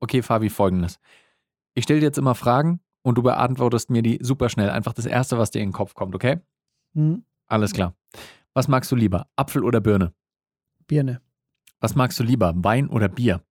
Okay, 0.00 0.22
Fabi, 0.22 0.50
folgendes. 0.50 0.98
Ich 1.74 1.84
stelle 1.84 2.00
dir 2.00 2.06
jetzt 2.06 2.18
immer 2.18 2.34
Fragen 2.34 2.80
und 3.02 3.16
du 3.16 3.22
beantwortest 3.22 3.90
mir 3.90 4.02
die 4.02 4.18
super 4.20 4.48
schnell. 4.48 4.70
Einfach 4.70 4.92
das 4.92 5.06
Erste, 5.06 5.38
was 5.38 5.50
dir 5.50 5.60
in 5.60 5.68
den 5.68 5.74
Kopf 5.74 5.94
kommt, 5.94 6.14
okay? 6.14 6.40
Hm? 6.94 7.24
Alles 7.46 7.72
klar. 7.72 7.94
Was 8.54 8.68
magst 8.68 8.90
du 8.92 8.96
lieber? 8.96 9.26
Apfel 9.36 9.64
oder 9.64 9.80
Birne? 9.80 10.12
Birne. 10.86 11.20
Was 11.80 11.94
magst 11.94 12.18
du 12.18 12.24
lieber? 12.24 12.52
Wein 12.56 12.88
oder 12.88 13.08
Bier? 13.08 13.42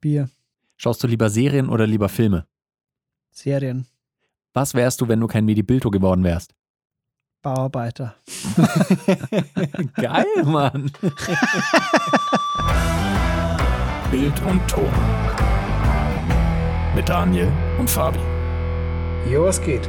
Bier. 0.00 0.30
Schaust 0.76 1.02
du 1.02 1.06
lieber 1.06 1.30
Serien 1.30 1.68
oder 1.68 1.86
lieber 1.86 2.08
Filme? 2.08 2.46
Serien. 3.30 3.86
Was 4.52 4.74
wärst 4.74 5.00
du, 5.00 5.08
wenn 5.08 5.20
du 5.20 5.26
kein 5.26 5.44
Medibilto 5.44 5.90
geworden 5.90 6.24
wärst? 6.24 6.54
Bauarbeiter. 7.42 8.16
Geil, 9.96 10.44
Mann. 10.44 10.90
Bild 14.10 14.42
und 14.42 14.68
Ton. 14.68 15.23
Mit 16.94 17.08
Daniel 17.08 17.50
und 17.78 17.90
Fabi. 17.90 18.18
Jo, 19.30 19.44
was 19.44 19.60
geht? 19.60 19.88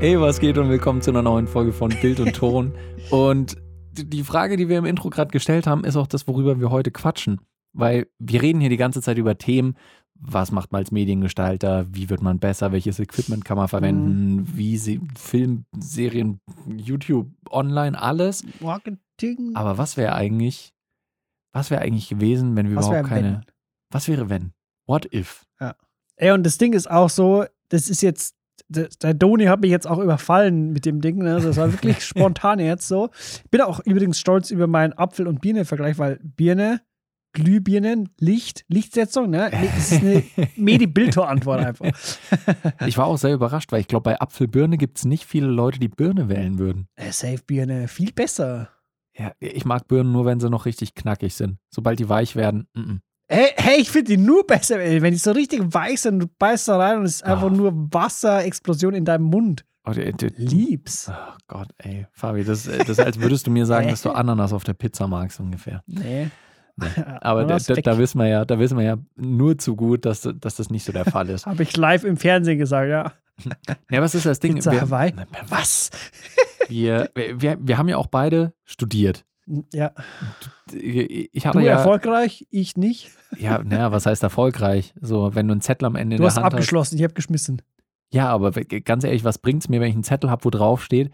Hey, 0.00 0.20
was 0.20 0.40
geht 0.40 0.58
und 0.58 0.68
willkommen 0.68 1.02
zu 1.02 1.10
einer 1.10 1.22
neuen 1.22 1.46
Folge 1.46 1.72
von 1.72 1.90
Bild 2.00 2.20
und 2.20 2.34
Ton. 2.34 2.72
Und 3.10 3.56
die 3.92 4.24
Frage, 4.24 4.56
die 4.56 4.68
wir 4.68 4.78
im 4.78 4.84
Intro 4.84 5.10
gerade 5.10 5.30
gestellt 5.30 5.66
haben, 5.66 5.84
ist 5.84 5.96
auch 5.96 6.06
das, 6.08 6.26
worüber 6.26 6.58
wir 6.60 6.70
heute 6.70 6.90
quatschen. 6.90 7.40
Weil 7.72 8.08
wir 8.18 8.42
reden 8.42 8.60
hier 8.60 8.68
die 8.68 8.76
ganze 8.76 9.00
Zeit 9.00 9.16
über 9.16 9.38
Themen, 9.38 9.74
was 10.14 10.50
macht 10.50 10.72
man 10.72 10.80
als 10.80 10.90
Mediengestalter, 10.90 11.86
wie 11.90 12.10
wird 12.10 12.20
man 12.20 12.38
besser, 12.40 12.72
welches 12.72 12.98
Equipment 12.98 13.44
kann 13.44 13.56
man 13.56 13.68
verwenden, 13.68 14.36
Mhm. 14.36 14.56
wie 14.56 14.76
sie 14.76 15.00
Film, 15.16 15.66
Serien, 15.78 16.40
YouTube, 16.66 17.28
online, 17.48 18.00
alles. 18.00 18.44
Marketing. 18.60 19.52
Aber 19.54 19.78
was 19.78 19.96
wäre 19.96 20.14
eigentlich, 20.14 20.72
was 21.52 21.70
wäre 21.70 21.82
eigentlich 21.82 22.08
gewesen, 22.08 22.56
wenn 22.56 22.68
wir 22.70 22.76
Was 22.76 22.88
überhaupt 22.88 23.08
keine, 23.08 23.32
wenn? 23.32 23.44
was 23.92 24.08
wäre 24.08 24.28
wenn? 24.28 24.52
What 24.86 25.06
if? 25.14 25.44
Ey, 26.16 26.32
und 26.32 26.44
das 26.44 26.58
Ding 26.58 26.72
ist 26.72 26.90
auch 26.90 27.10
so, 27.10 27.44
das 27.68 27.88
ist 27.88 28.02
jetzt, 28.02 28.34
der, 28.68 28.88
der 29.02 29.14
Doni 29.14 29.44
hat 29.44 29.60
mich 29.60 29.70
jetzt 29.70 29.86
auch 29.86 29.98
überfallen 29.98 30.72
mit 30.72 30.86
dem 30.86 31.00
Ding. 31.00 31.18
Ne? 31.18 31.34
Also 31.34 31.48
Das 31.48 31.56
war 31.58 31.72
wirklich 31.72 32.02
spontan 32.04 32.58
jetzt 32.58 32.88
so. 32.88 33.10
Ich 33.44 33.50
bin 33.50 33.60
auch 33.60 33.80
übrigens 33.80 34.18
stolz 34.18 34.50
über 34.50 34.66
meinen 34.66 34.92
Apfel- 34.94 35.28
und 35.28 35.40
Birne-Vergleich, 35.40 35.98
weil 35.98 36.18
Birne, 36.22 36.80
Glühbirnen, 37.32 38.08
Licht, 38.18 38.64
Lichtsetzung, 38.68 39.28
ne? 39.28 39.50
Das 39.50 39.92
ist 39.92 40.02
eine 40.02 40.22
Medi-Bilder-Antwort 40.56 41.60
einfach. 41.60 41.86
Ich 42.86 42.96
war 42.96 43.06
auch 43.06 43.18
sehr 43.18 43.34
überrascht, 43.34 43.72
weil 43.72 43.80
ich 43.80 43.88
glaube, 43.88 44.04
bei 44.04 44.20
Apfelbirne 44.20 44.78
gibt 44.78 44.98
es 44.98 45.04
nicht 45.04 45.26
viele 45.26 45.48
Leute, 45.48 45.78
die 45.78 45.88
Birne 45.88 46.30
wählen 46.30 46.58
würden. 46.58 46.88
Äh, 46.96 47.12
Safe 47.12 47.42
Birne, 47.46 47.88
viel 47.88 48.12
besser. 48.12 48.70
Ja, 49.18 49.32
ich 49.38 49.66
mag 49.66 49.86
Birnen 49.86 50.12
nur, 50.12 50.24
wenn 50.24 50.40
sie 50.40 50.48
noch 50.48 50.64
richtig 50.64 50.94
knackig 50.94 51.34
sind. 51.34 51.58
Sobald 51.68 51.98
die 51.98 52.08
weich 52.08 52.36
werden, 52.36 52.68
mm 52.74 52.80
-mm. 52.80 52.98
Hey, 53.28 53.48
hey 53.56 53.80
ich 53.80 53.90
finde 53.90 54.12
die 54.12 54.16
nur 54.16 54.46
besser, 54.46 54.78
wenn 54.78 55.12
die 55.12 55.18
so 55.18 55.32
richtig 55.32 55.62
weich 55.74 56.00
sind, 56.00 56.20
du 56.20 56.26
beißt 56.38 56.68
da 56.68 56.78
rein 56.78 56.98
und 56.98 57.04
es 57.06 57.16
ist 57.16 57.24
einfach 57.24 57.48
Ah. 57.48 57.54
nur 57.54 57.72
Wasserexplosion 57.92 58.94
in 58.94 59.04
deinem 59.04 59.24
Mund. 59.24 59.64
Oh, 59.84 59.92
die, 59.92 60.12
die, 60.12 60.28
Lieb's. 60.36 61.08
oh 61.10 61.34
Gott, 61.46 61.68
ey. 61.78 62.06
Fabi, 62.12 62.44
das, 62.44 62.64
das 62.64 62.88
ist, 62.88 63.00
als 63.00 63.20
würdest 63.20 63.46
du 63.46 63.50
mir 63.50 63.66
sagen, 63.66 63.88
dass 63.90 64.02
du 64.02 64.10
Ananas 64.10 64.52
auf 64.52 64.64
der 64.64 64.74
Pizza 64.74 65.06
magst, 65.06 65.38
ungefähr. 65.40 65.82
Nee. 65.86 66.28
Aber 67.20 67.40
da, 67.40 67.46
Ananas 67.46 67.66
da, 67.66 67.76
weg. 67.76 67.84
da 67.84 67.96
wissen 67.98 68.18
wir 68.18 68.26
ja, 68.28 68.44
da 68.44 68.58
wissen 68.58 68.76
wir 68.78 68.84
ja 68.84 68.96
nur 69.16 69.56
zu 69.58 69.76
gut, 69.76 70.04
dass, 70.04 70.28
dass 70.40 70.56
das 70.56 70.70
nicht 70.70 70.84
so 70.84 70.92
der 70.92 71.04
Fall 71.04 71.28
ist. 71.30 71.46
Habe 71.46 71.62
ich 71.62 71.76
live 71.76 72.04
im 72.04 72.16
Fernsehen 72.16 72.58
gesagt, 72.58 72.88
ja. 72.88 73.12
Ja, 73.90 74.02
was 74.02 74.14
ist 74.14 74.26
das 74.26 74.40
Ding? 74.40 74.54
Pizza 74.54 74.72
wir, 74.72 74.80
Hawaii? 74.82 75.12
Was? 75.48 75.90
wir, 76.68 77.10
wir, 77.14 77.56
wir 77.60 77.78
haben 77.78 77.88
ja 77.88 77.96
auch 77.96 78.06
beide 78.08 78.54
studiert. 78.64 79.24
Ja. 79.72 79.92
Ich 80.72 81.46
hatte 81.46 81.58
Du 81.58 81.64
ja, 81.64 81.72
erfolgreich, 81.72 82.46
ich 82.50 82.76
nicht. 82.76 83.10
ja, 83.38 83.62
naja, 83.62 83.92
was 83.92 84.06
heißt 84.06 84.22
erfolgreich? 84.22 84.92
So, 85.00 85.34
wenn 85.34 85.46
du 85.46 85.52
einen 85.52 85.60
Zettel 85.60 85.86
am 85.86 85.94
Ende 85.96 86.16
Du 86.16 86.22
in 86.22 86.26
hast 86.26 86.36
der 86.36 86.42
Hand 86.44 86.52
hast. 86.52 86.58
abgeschlossen, 86.58 86.96
ich 86.96 87.04
habe 87.04 87.14
geschmissen. 87.14 87.62
Ja, 88.12 88.28
aber 88.28 88.52
ganz 88.52 89.02
ehrlich, 89.04 89.24
was 89.24 89.38
bringt 89.38 89.62
es 89.64 89.68
mir, 89.68 89.80
wenn 89.80 89.88
ich 89.88 89.94
einen 89.94 90.04
Zettel 90.04 90.30
habe, 90.30 90.44
wo 90.44 90.50
drauf 90.50 90.82
steht, 90.82 91.10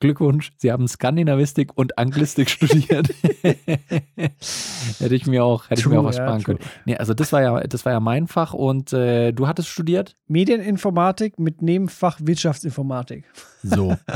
Glückwunsch, 0.00 0.52
Sie 0.58 0.70
haben 0.70 0.86
Skandinavistik 0.86 1.72
und 1.76 1.98
Anglistik 1.98 2.48
studiert. 2.50 3.08
hätte 3.42 5.14
ich 5.14 5.26
mir 5.26 5.44
auch, 5.44 5.68
hätte 5.70 5.80
ich 5.80 5.86
mir 5.86 5.98
auch 5.98 6.02
True, 6.02 6.08
was 6.08 6.16
ja, 6.18 6.24
sparen 6.24 6.42
true. 6.42 6.56
können. 6.56 6.70
Nee, 6.84 6.96
also 6.96 7.14
das 7.14 7.32
war 7.32 7.42
ja, 7.42 7.60
das 7.60 7.84
war 7.84 7.92
ja 7.92 8.00
mein 8.00 8.26
Fach 8.26 8.52
und 8.54 8.92
äh, 8.92 9.32
du 9.32 9.48
hattest 9.48 9.68
studiert? 9.68 10.14
Medieninformatik 10.28 11.38
mit 11.38 11.62
Nebenfach 11.62 12.18
Wirtschaftsinformatik. 12.22 13.24
So. 13.62 13.96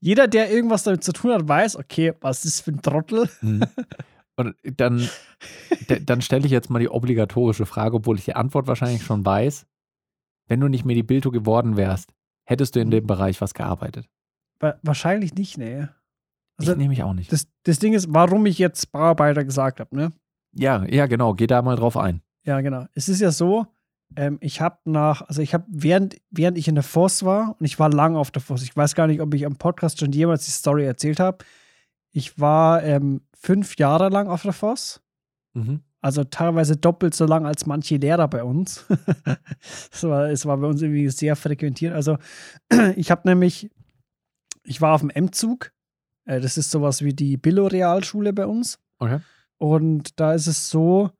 Jeder, 0.00 0.28
der 0.28 0.50
irgendwas 0.50 0.82
damit 0.84 1.02
zu 1.04 1.12
tun 1.12 1.32
hat, 1.32 1.46
weiß, 1.48 1.76
okay, 1.76 2.12
was 2.20 2.44
ist 2.44 2.60
für 2.60 2.72
ein 2.72 2.82
Trottel? 2.82 3.28
Mhm. 3.40 3.64
Und 4.36 4.54
dann, 4.76 5.08
dann 6.06 6.22
stelle 6.22 6.46
ich 6.46 6.52
jetzt 6.52 6.70
mal 6.70 6.78
die 6.78 6.88
obligatorische 6.88 7.66
Frage, 7.66 7.96
obwohl 7.96 8.18
ich 8.18 8.24
die 8.24 8.34
Antwort 8.36 8.66
wahrscheinlich 8.66 9.02
schon 9.04 9.24
weiß. 9.24 9.66
Wenn 10.48 10.60
du 10.60 10.68
nicht 10.68 10.84
Medibilto 10.84 11.30
geworden 11.30 11.76
wärst, 11.76 12.12
hättest 12.44 12.74
du 12.74 12.80
in 12.80 12.90
dem 12.90 13.06
Bereich 13.06 13.40
was 13.40 13.54
gearbeitet? 13.54 14.08
Wa- 14.58 14.78
Wahrscheinlich 14.82 15.34
nicht, 15.34 15.58
nee. 15.58 15.86
Also 16.58 16.72
ich 16.72 16.78
nehme 16.78 16.92
ich 16.92 17.02
auch 17.02 17.14
nicht. 17.14 17.32
das, 17.32 17.46
das 17.62 17.78
Ding 17.78 17.94
ist, 17.94 18.06
warum 18.10 18.44
ich 18.46 18.58
jetzt 18.58 18.90
Bauarbeiter 18.92 19.44
gesagt 19.44 19.80
habe, 19.80 19.94
ne? 19.96 20.12
Ja, 20.54 20.84
ja, 20.84 21.06
genau. 21.06 21.34
Geh 21.34 21.46
da 21.46 21.62
mal 21.62 21.76
drauf 21.76 21.96
ein. 21.96 22.22
Ja, 22.44 22.60
genau. 22.60 22.86
Es 22.94 23.08
ist 23.08 23.20
ja 23.20 23.30
so, 23.30 23.66
ähm, 24.16 24.38
ich 24.40 24.60
habe 24.60 24.78
nach, 24.84 25.22
also 25.22 25.42
ich 25.42 25.54
habe, 25.54 25.64
während, 25.68 26.16
während 26.30 26.58
ich 26.58 26.68
in 26.68 26.74
der 26.74 26.84
Voss 26.84 27.24
war, 27.24 27.56
und 27.58 27.64
ich 27.64 27.78
war 27.78 27.90
lang 27.90 28.16
auf 28.16 28.30
der 28.30 28.42
Voss, 28.42 28.62
ich 28.62 28.76
weiß 28.76 28.94
gar 28.94 29.06
nicht, 29.06 29.20
ob 29.20 29.32
ich 29.34 29.46
am 29.46 29.56
Podcast 29.56 30.00
schon 30.00 30.12
jemals 30.12 30.44
die 30.44 30.50
Story 30.50 30.84
erzählt 30.84 31.20
habe. 31.20 31.38
Ich 32.12 32.38
war 32.40 32.82
ähm, 32.82 33.22
fünf 33.34 33.76
Jahre 33.76 34.08
lang 34.08 34.28
auf 34.28 34.42
der 34.42 34.52
Voss, 34.52 35.00
Mhm. 35.52 35.80
also 36.00 36.22
teilweise 36.22 36.76
doppelt 36.76 37.12
so 37.14 37.26
lang 37.26 37.44
als 37.44 37.66
manche 37.66 37.96
Lehrer 37.96 38.28
bei 38.28 38.44
uns. 38.44 38.84
es, 39.92 40.04
war, 40.04 40.30
es 40.30 40.46
war 40.46 40.56
bei 40.58 40.66
uns 40.68 40.80
irgendwie 40.80 41.08
sehr 41.08 41.34
frequentiert. 41.34 41.92
Also 41.92 42.18
ich 42.96 43.10
habe 43.10 43.28
nämlich, 43.28 43.70
ich 44.62 44.80
war 44.80 44.94
auf 44.94 45.00
dem 45.00 45.10
M-Zug, 45.10 45.72
äh, 46.24 46.40
das 46.40 46.56
ist 46.56 46.70
sowas 46.70 47.02
wie 47.02 47.14
die 47.14 47.36
Billo-Realschule 47.36 48.32
bei 48.32 48.46
uns. 48.46 48.78
Okay. 48.98 49.20
Und 49.58 50.18
da 50.20 50.34
ist 50.34 50.46
es 50.46 50.70
so, 50.70 51.10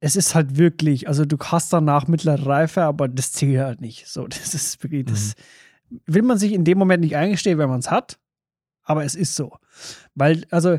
es 0.00 0.16
ist 0.16 0.34
halt 0.34 0.56
wirklich, 0.56 1.08
also 1.08 1.24
du 1.24 1.36
hast 1.38 1.72
danach 1.72 2.06
mittlere 2.06 2.46
Reife, 2.46 2.82
aber 2.82 3.08
das 3.08 3.32
zählt 3.32 3.60
halt 3.60 3.80
nicht. 3.80 4.06
So, 4.06 4.26
das 4.28 4.54
ist 4.54 4.82
wirklich, 4.82 5.06
das 5.06 5.34
will 6.06 6.22
man 6.22 6.38
sich 6.38 6.52
in 6.52 6.64
dem 6.64 6.78
Moment 6.78 7.02
nicht 7.02 7.16
eingestehen, 7.16 7.58
wenn 7.58 7.68
man 7.68 7.80
es 7.80 7.90
hat, 7.90 8.18
aber 8.82 9.04
es 9.04 9.14
ist 9.14 9.34
so. 9.34 9.56
Weil, 10.14 10.44
also 10.50 10.78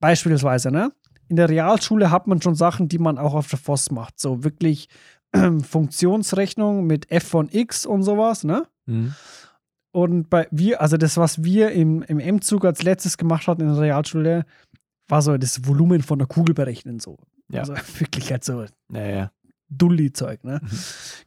beispielsweise, 0.00 0.70
ne, 0.70 0.92
in 1.28 1.36
der 1.36 1.48
Realschule 1.48 2.10
hat 2.10 2.26
man 2.26 2.40
schon 2.42 2.54
Sachen, 2.54 2.88
die 2.88 2.98
man 2.98 3.18
auch 3.18 3.34
auf 3.34 3.48
der 3.48 3.58
FOS 3.58 3.90
macht. 3.90 4.20
So 4.20 4.44
wirklich 4.44 4.88
Funktionsrechnung 5.62 6.86
mit 6.86 7.10
f 7.10 7.24
von 7.24 7.48
x 7.50 7.86
und 7.86 8.02
sowas, 8.02 8.44
ne? 8.44 8.66
Mhm. 8.86 9.14
Und 9.92 10.28
bei 10.28 10.48
wir, 10.50 10.80
also 10.80 10.96
das, 10.96 11.16
was 11.16 11.44
wir 11.44 11.70
im, 11.70 12.02
im 12.02 12.18
M-Zug 12.18 12.64
als 12.64 12.82
letztes 12.82 13.16
gemacht 13.16 13.46
hatten 13.46 13.62
in 13.62 13.68
der 13.68 13.80
Realschule, 13.80 14.44
war 15.08 15.22
so 15.22 15.36
das 15.36 15.66
Volumen 15.66 16.02
von 16.02 16.18
der 16.18 16.26
Kugel 16.26 16.52
berechnen. 16.52 16.98
So. 16.98 17.16
Ja. 17.48 17.60
Also 17.60 17.74
wirklich 17.98 18.30
halt 18.30 18.44
so 18.44 18.64
Ja, 18.92 19.06
ja. 19.06 19.32
Dulli-Zeug, 19.68 20.44
ne? 20.44 20.60
Mhm. 20.62 20.78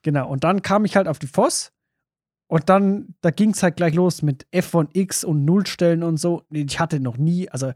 Genau. 0.04 0.30
Und 0.30 0.44
dann 0.44 0.62
kam 0.62 0.86
ich 0.86 0.96
halt 0.96 1.08
auf 1.08 1.20
die 1.20 1.28
FOS 1.28 1.72
und 2.48 2.70
dann, 2.70 3.16
da 3.22 3.32
ging 3.32 3.52
es 3.52 3.62
halt 3.62 3.76
gleich 3.76 3.94
los 3.94 4.22
mit 4.22 4.48
F 4.52 4.68
von 4.68 4.90
X 4.94 5.24
und 5.24 5.44
Nullstellen 5.44 6.04
und 6.04 6.18
so. 6.18 6.44
Ich 6.50 6.80
hatte 6.80 7.00
noch 7.00 7.18
nie, 7.18 7.50
also 7.50 7.74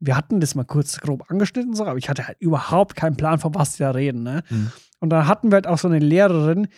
wir 0.00 0.16
hatten 0.16 0.40
das 0.40 0.54
mal 0.54 0.64
kurz 0.64 0.98
grob 0.98 1.30
angeschnitten, 1.30 1.74
so, 1.74 1.84
aber 1.84 1.98
ich 1.98 2.08
hatte 2.08 2.26
halt 2.26 2.38
überhaupt 2.40 2.96
keinen 2.96 3.16
Plan, 3.16 3.38
von 3.38 3.54
was 3.54 3.74
die 3.74 3.82
da 3.82 3.90
reden, 3.90 4.22
ne? 4.22 4.42
Mhm. 4.48 4.72
Und 5.00 5.10
dann 5.10 5.26
hatten 5.28 5.50
wir 5.50 5.56
halt 5.56 5.66
auch 5.66 5.78
so 5.78 5.88
eine 5.88 5.98
Lehrerin, 6.00 6.68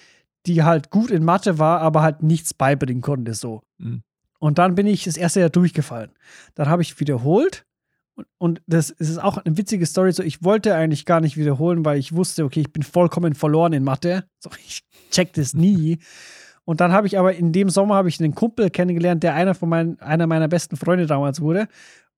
die 0.46 0.62
halt 0.62 0.90
gut 0.90 1.10
in 1.10 1.24
Mathe 1.24 1.58
war, 1.58 1.80
aber 1.80 2.02
halt 2.02 2.22
nichts 2.22 2.54
beibringen 2.54 3.02
konnte, 3.02 3.34
so. 3.34 3.62
Mhm. 3.78 4.02
Und 4.38 4.58
dann 4.58 4.74
bin 4.74 4.86
ich 4.86 5.04
das 5.04 5.16
erste 5.16 5.40
Jahr 5.40 5.50
durchgefallen. 5.50 6.10
Dann 6.54 6.68
habe 6.68 6.82
ich 6.82 6.98
wiederholt. 6.98 7.66
Und, 8.38 8.62
das 8.66 8.90
ist 8.90 9.18
auch 9.18 9.38
eine 9.38 9.56
witzige 9.56 9.86
Story. 9.86 10.12
So, 10.12 10.22
ich 10.22 10.42
wollte 10.42 10.74
eigentlich 10.74 11.04
gar 11.04 11.20
nicht 11.20 11.36
wiederholen, 11.36 11.84
weil 11.84 11.98
ich 11.98 12.14
wusste, 12.14 12.44
okay, 12.44 12.60
ich 12.60 12.72
bin 12.72 12.82
vollkommen 12.82 13.34
verloren 13.34 13.72
in 13.72 13.84
Mathe. 13.84 14.24
So, 14.38 14.50
ich 14.66 14.82
check 15.10 15.32
das 15.34 15.54
nie. 15.54 15.98
Und 16.64 16.80
dann 16.80 16.92
habe 16.92 17.06
ich 17.06 17.18
aber 17.18 17.34
in 17.34 17.52
dem 17.52 17.70
Sommer 17.70 17.96
habe 17.96 18.08
ich 18.08 18.20
einen 18.20 18.34
Kumpel 18.34 18.70
kennengelernt, 18.70 19.22
der 19.22 19.34
einer 19.34 19.54
von 19.54 19.68
meinen, 19.68 19.98
einer 20.00 20.26
meiner 20.26 20.48
besten 20.48 20.76
Freunde 20.76 21.06
damals 21.06 21.40
wurde. 21.40 21.68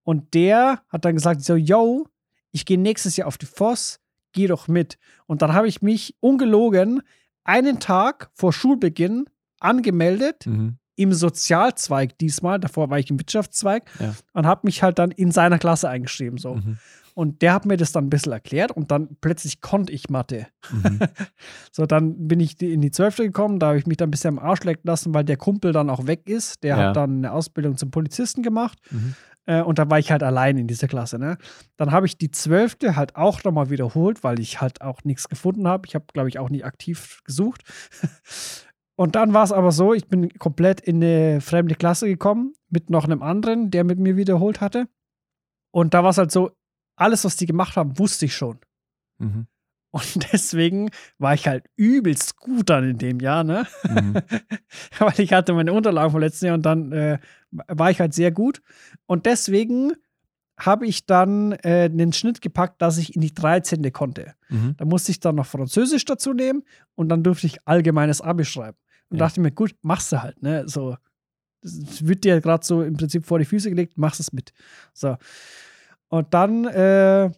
Und 0.02 0.34
der 0.34 0.82
hat 0.88 1.04
dann 1.04 1.14
gesagt: 1.14 1.42
So, 1.42 1.54
yo, 1.54 2.06
ich 2.50 2.66
gehe 2.66 2.78
nächstes 2.78 3.16
Jahr 3.16 3.28
auf 3.28 3.38
die 3.38 3.46
Voss, 3.46 4.00
geh 4.32 4.46
doch 4.46 4.68
mit. 4.68 4.98
Und 5.26 5.42
dann 5.42 5.54
habe 5.54 5.68
ich 5.68 5.80
mich 5.80 6.16
ungelogen 6.20 7.02
einen 7.44 7.80
Tag 7.80 8.30
vor 8.34 8.52
Schulbeginn 8.52 9.26
angemeldet 9.60 10.46
Mhm. 10.46 10.78
Im 10.96 11.12
Sozialzweig 11.12 12.16
diesmal, 12.18 12.60
davor 12.60 12.90
war 12.90 12.98
ich 12.98 13.10
im 13.10 13.18
Wirtschaftszweig 13.18 13.84
Ja. 13.98 14.14
und 14.32 14.46
habe 14.46 14.60
mich 14.64 14.82
halt 14.82 14.98
dann 14.98 15.10
in 15.10 15.30
seiner 15.32 15.58
Klasse 15.58 15.88
eingeschrieben. 15.88 16.38
So. 16.38 16.56
Mhm. 16.56 16.78
Und 17.14 17.42
der 17.42 17.52
hat 17.52 17.66
mir 17.66 17.76
das 17.76 17.92
dann 17.92 18.06
ein 18.06 18.10
bisschen 18.10 18.32
erklärt 18.32 18.70
und 18.72 18.90
dann 18.90 19.16
plötzlich 19.20 19.60
konnte 19.60 19.92
ich 19.92 20.08
Mathe. 20.08 20.46
Mhm. 20.70 20.98
So, 21.72 21.86
dann 21.86 22.28
bin 22.28 22.40
ich 22.40 22.60
in 22.60 22.80
die 22.82 22.90
Zwölfte 22.90 23.22
gekommen, 23.24 23.58
da 23.58 23.68
habe 23.68 23.78
ich 23.78 23.86
mich 23.86 23.96
dann 23.96 24.08
ein 24.08 24.10
bisschen 24.10 24.38
am 24.38 24.44
Arsch 24.44 24.62
lecken 24.64 24.86
lassen, 24.86 25.12
weil 25.14 25.24
der 25.24 25.36
Kumpel 25.38 25.72
dann 25.72 25.88
auch 25.90 26.06
weg 26.06 26.28
ist. 26.28 26.62
Der 26.62 26.76
Ja. 26.76 26.88
hat 26.88 26.96
dann 26.96 27.18
eine 27.18 27.32
Ausbildung 27.32 27.76
zum 27.78 27.90
Polizisten 27.90 28.42
gemacht. 28.42 28.78
Mhm. 28.90 29.14
Äh, 29.46 29.60
und 29.62 29.78
da 29.78 29.90
war 29.90 29.98
ich 29.98 30.12
halt 30.12 30.22
allein 30.22 30.56
in 30.56 30.66
dieser 30.68 30.86
Klasse. 30.86 31.18
Ne? 31.18 31.36
Dann 31.76 31.90
habe 31.90 32.06
ich 32.06 32.16
die 32.16 32.30
zwölfte 32.30 32.94
halt 32.94 33.16
auch 33.16 33.42
nochmal 33.42 33.70
wiederholt, 33.70 34.22
weil 34.22 34.38
ich 34.38 34.60
halt 34.60 34.80
auch 34.82 35.02
nichts 35.04 35.28
gefunden 35.28 35.66
habe. 35.66 35.86
Ich 35.88 35.94
habe, 35.94 36.04
glaube 36.12 36.28
ich, 36.28 36.38
auch 36.38 36.48
nicht 36.50 36.64
aktiv 36.64 37.20
gesucht. 37.24 37.62
Und 38.96 39.14
dann 39.14 39.32
war 39.34 39.44
es 39.44 39.52
aber 39.52 39.72
so, 39.72 39.94
ich 39.94 40.06
bin 40.06 40.30
komplett 40.38 40.80
in 40.80 41.02
eine 41.02 41.40
fremde 41.40 41.74
Klasse 41.74 42.06
gekommen 42.06 42.54
mit 42.68 42.90
noch 42.90 43.04
einem 43.04 43.22
anderen, 43.22 43.70
der 43.70 43.84
mit 43.84 43.98
mir 43.98 44.16
wiederholt 44.16 44.60
hatte. 44.60 44.88
Und 45.70 45.94
da 45.94 46.02
war 46.02 46.10
es 46.10 46.18
halt 46.18 46.30
so, 46.30 46.50
alles, 46.96 47.24
was 47.24 47.36
die 47.36 47.46
gemacht 47.46 47.76
haben, 47.76 47.98
wusste 47.98 48.26
ich 48.26 48.34
schon. 48.34 48.58
Mhm. 49.18 49.46
Und 49.92 50.32
deswegen 50.32 50.90
war 51.18 51.34
ich 51.34 51.46
halt 51.46 51.64
übelst 51.76 52.36
gut 52.36 52.70
dann 52.70 52.88
in 52.88 52.98
dem 52.98 53.20
Jahr, 53.20 53.44
ne? 53.44 53.66
Mhm. 53.88 54.14
Weil 54.98 55.20
ich 55.20 55.32
hatte 55.32 55.52
meine 55.52 55.72
Unterlagen 55.72 56.10
vom 56.10 56.20
letzten 56.20 56.46
Jahr 56.46 56.54
und 56.54 56.66
dann 56.66 56.92
äh, 56.92 57.18
war 57.50 57.90
ich 57.90 58.00
halt 58.00 58.14
sehr 58.14 58.32
gut. 58.32 58.62
Und 59.06 59.26
deswegen 59.26 59.92
habe 60.58 60.86
ich 60.86 61.06
dann 61.06 61.52
äh, 61.52 61.88
einen 61.90 62.12
Schnitt 62.12 62.40
gepackt, 62.42 62.80
dass 62.82 62.98
ich 62.98 63.14
in 63.14 63.20
die 63.22 63.34
13. 63.34 63.90
konnte. 63.92 64.34
Mhm. 64.48 64.74
Da 64.76 64.84
musste 64.84 65.10
ich 65.10 65.20
dann 65.20 65.34
noch 65.36 65.46
Französisch 65.46 66.04
dazu 66.04 66.32
nehmen 66.34 66.62
und 66.94 67.08
dann 67.08 67.22
durfte 67.22 67.46
ich 67.46 67.66
allgemeines 67.66 68.20
Abi 68.20 68.44
schreiben. 68.44 68.76
Und 69.08 69.18
Ja. 69.18 69.26
dachte 69.26 69.40
mir, 69.40 69.50
gut, 69.50 69.74
machst 69.82 70.12
du 70.12 70.22
halt, 70.22 70.42
ne? 70.42 70.68
So, 70.68 70.96
das 71.62 72.06
wird 72.06 72.24
dir 72.24 72.40
gerade 72.40 72.64
so 72.64 72.82
im 72.82 72.96
Prinzip 72.96 73.24
vor 73.24 73.38
die 73.38 73.44
Füße 73.44 73.70
gelegt, 73.70 73.96
machst 73.98 74.20
es 74.20 74.32
mit. 74.32 74.52
So. 74.92 75.16
Und 76.08 76.34
dann 76.34 76.64
äh, 76.66 77.30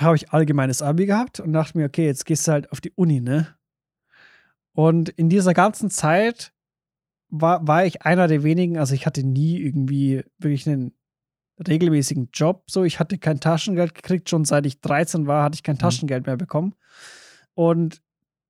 habe 0.00 0.16
ich 0.16 0.30
allgemeines 0.32 0.80
Abi 0.80 1.06
gehabt 1.06 1.38
und 1.40 1.52
dachte 1.52 1.76
mir, 1.76 1.86
okay, 1.86 2.06
jetzt 2.06 2.24
gehst 2.24 2.48
du 2.48 2.52
halt 2.52 2.72
auf 2.72 2.80
die 2.80 2.92
Uni, 2.92 3.20
ne? 3.20 3.46
Und 4.74 5.10
in 5.10 5.28
dieser 5.28 5.52
ganzen 5.52 5.90
Zeit 5.90 6.52
war, 7.28 7.66
war 7.66 7.84
ich 7.84 8.02
einer 8.02 8.26
der 8.26 8.42
wenigen, 8.42 8.78
also 8.78 8.94
ich 8.94 9.04
hatte 9.06 9.22
nie 9.26 9.58
irgendwie 9.58 10.22
wirklich 10.38 10.66
einen 10.68 10.94
regelmäßigen 11.68 12.30
Job. 12.32 12.64
So, 12.70 12.84
ich 12.84 13.00
hatte 13.00 13.18
kein 13.18 13.40
Taschengeld 13.40 13.94
gekriegt, 13.94 14.28
schon 14.30 14.44
seit 14.44 14.66
ich 14.66 14.80
13 14.80 15.26
war, 15.26 15.44
hatte 15.44 15.54
ich 15.54 15.62
kein 15.62 15.78
Taschengeld 15.78 16.26
mehr 16.26 16.36
bekommen. 16.36 16.74
Und 17.54 18.00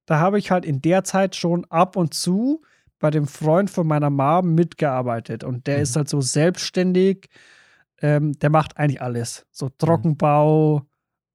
da 0.07 0.19
habe 0.19 0.39
ich 0.39 0.51
halt 0.51 0.65
in 0.65 0.83
der 0.83 1.05
Zeit 1.05 1.37
schon 1.37 1.65
ab 1.67 1.97
und 1.97 2.15
zu 2.15 2.63
bei 2.99 3.11
dem 3.11 3.27
Freund 3.27 3.71
von 3.71 3.87
meiner 3.87 4.11
Mom 4.11 4.55
mitgearbeitet. 4.55 5.43
Und 5.45 5.67
der 5.67 5.79
Mhm. 5.79 5.83
ist 5.83 5.97
halt 5.97 6.09
so 6.09 6.21
selbstständig, 6.21 7.29
ähm, 8.01 8.33
der 8.39 8.51
macht 8.51 8.77
eigentlich 8.77 9.03
alles. 9.03 9.47
So 9.51 9.69
Trockenbau, 9.71 10.83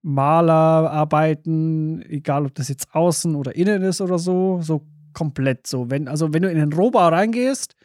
Malerarbeiten, 0.01 2.01
egal 2.09 2.45
ob 2.45 2.56
das 2.56 2.69
jetzt 2.69 2.94
außen 2.94 3.35
oder 3.35 3.56
innen 3.56 3.81
ist 3.83 4.01
oder 4.01 4.19
so, 4.19 4.62
so 4.62 4.85
komplett 5.13 5.68
so. 5.68 5.89
Wenn, 5.89 6.07
also 6.07 6.33
wenn 6.33 6.44
du 6.44 6.51
in 6.51 6.57
den 6.57 6.74
Rohbau 6.74 7.07
reingehst, 7.07 7.75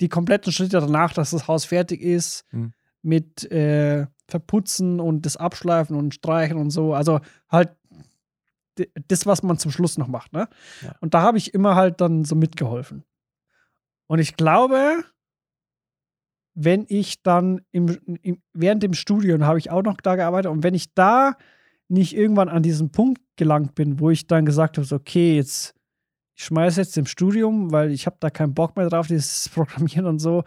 die 0.00 0.08
kompletten 0.08 0.52
Schritte 0.52 0.80
danach, 0.80 1.12
dass 1.12 1.30
das 1.30 1.48
Haus 1.48 1.64
fertig 1.64 2.00
ist, 2.00 2.44
Mhm. 2.52 2.72
Mit 3.02 3.50
äh, 3.50 4.06
Verputzen 4.28 5.00
und 5.00 5.26
das 5.26 5.36
Abschleifen 5.36 5.96
und 5.96 6.14
Streichen 6.14 6.56
und 6.56 6.70
so. 6.70 6.94
Also 6.94 7.20
halt 7.48 7.70
das, 9.08 9.26
was 9.26 9.42
man 9.42 9.58
zum 9.58 9.70
Schluss 9.70 9.98
noch 9.98 10.08
macht, 10.08 10.32
ne? 10.32 10.48
Ja. 10.82 10.94
Und 11.00 11.14
da 11.14 11.22
habe 11.22 11.38
ich 11.38 11.52
immer 11.54 11.74
halt 11.74 12.00
dann 12.00 12.24
so 12.24 12.34
mitgeholfen. 12.34 13.04
Und 14.06 14.18
ich 14.18 14.36
glaube, 14.36 15.04
wenn 16.54 16.84
ich 16.88 17.22
dann 17.22 17.60
im, 17.72 17.98
im, 18.22 18.42
während 18.52 18.82
dem 18.82 18.94
Studium 18.94 19.44
habe 19.44 19.58
ich 19.58 19.70
auch 19.70 19.82
noch 19.82 20.00
da 20.00 20.16
gearbeitet 20.16 20.50
und 20.50 20.62
wenn 20.62 20.74
ich 20.74 20.94
da 20.94 21.36
nicht 21.88 22.16
irgendwann 22.16 22.48
an 22.48 22.62
diesen 22.62 22.90
Punkt 22.90 23.20
gelangt 23.36 23.74
bin, 23.74 24.00
wo 24.00 24.10
ich 24.10 24.26
dann 24.26 24.46
gesagt 24.46 24.78
habe, 24.78 24.86
so, 24.86 24.96
okay, 24.96 25.36
jetzt 25.36 25.74
ich 26.40 26.46
schmeiße 26.46 26.80
jetzt 26.80 26.96
im 26.96 27.04
Studium, 27.04 27.70
weil 27.70 27.90
ich 27.90 28.06
habe 28.06 28.16
da 28.18 28.30
keinen 28.30 28.54
Bock 28.54 28.74
mehr 28.74 28.88
drauf, 28.88 29.06
dieses 29.06 29.48
Programmieren 29.54 30.06
und 30.06 30.20
so. 30.20 30.42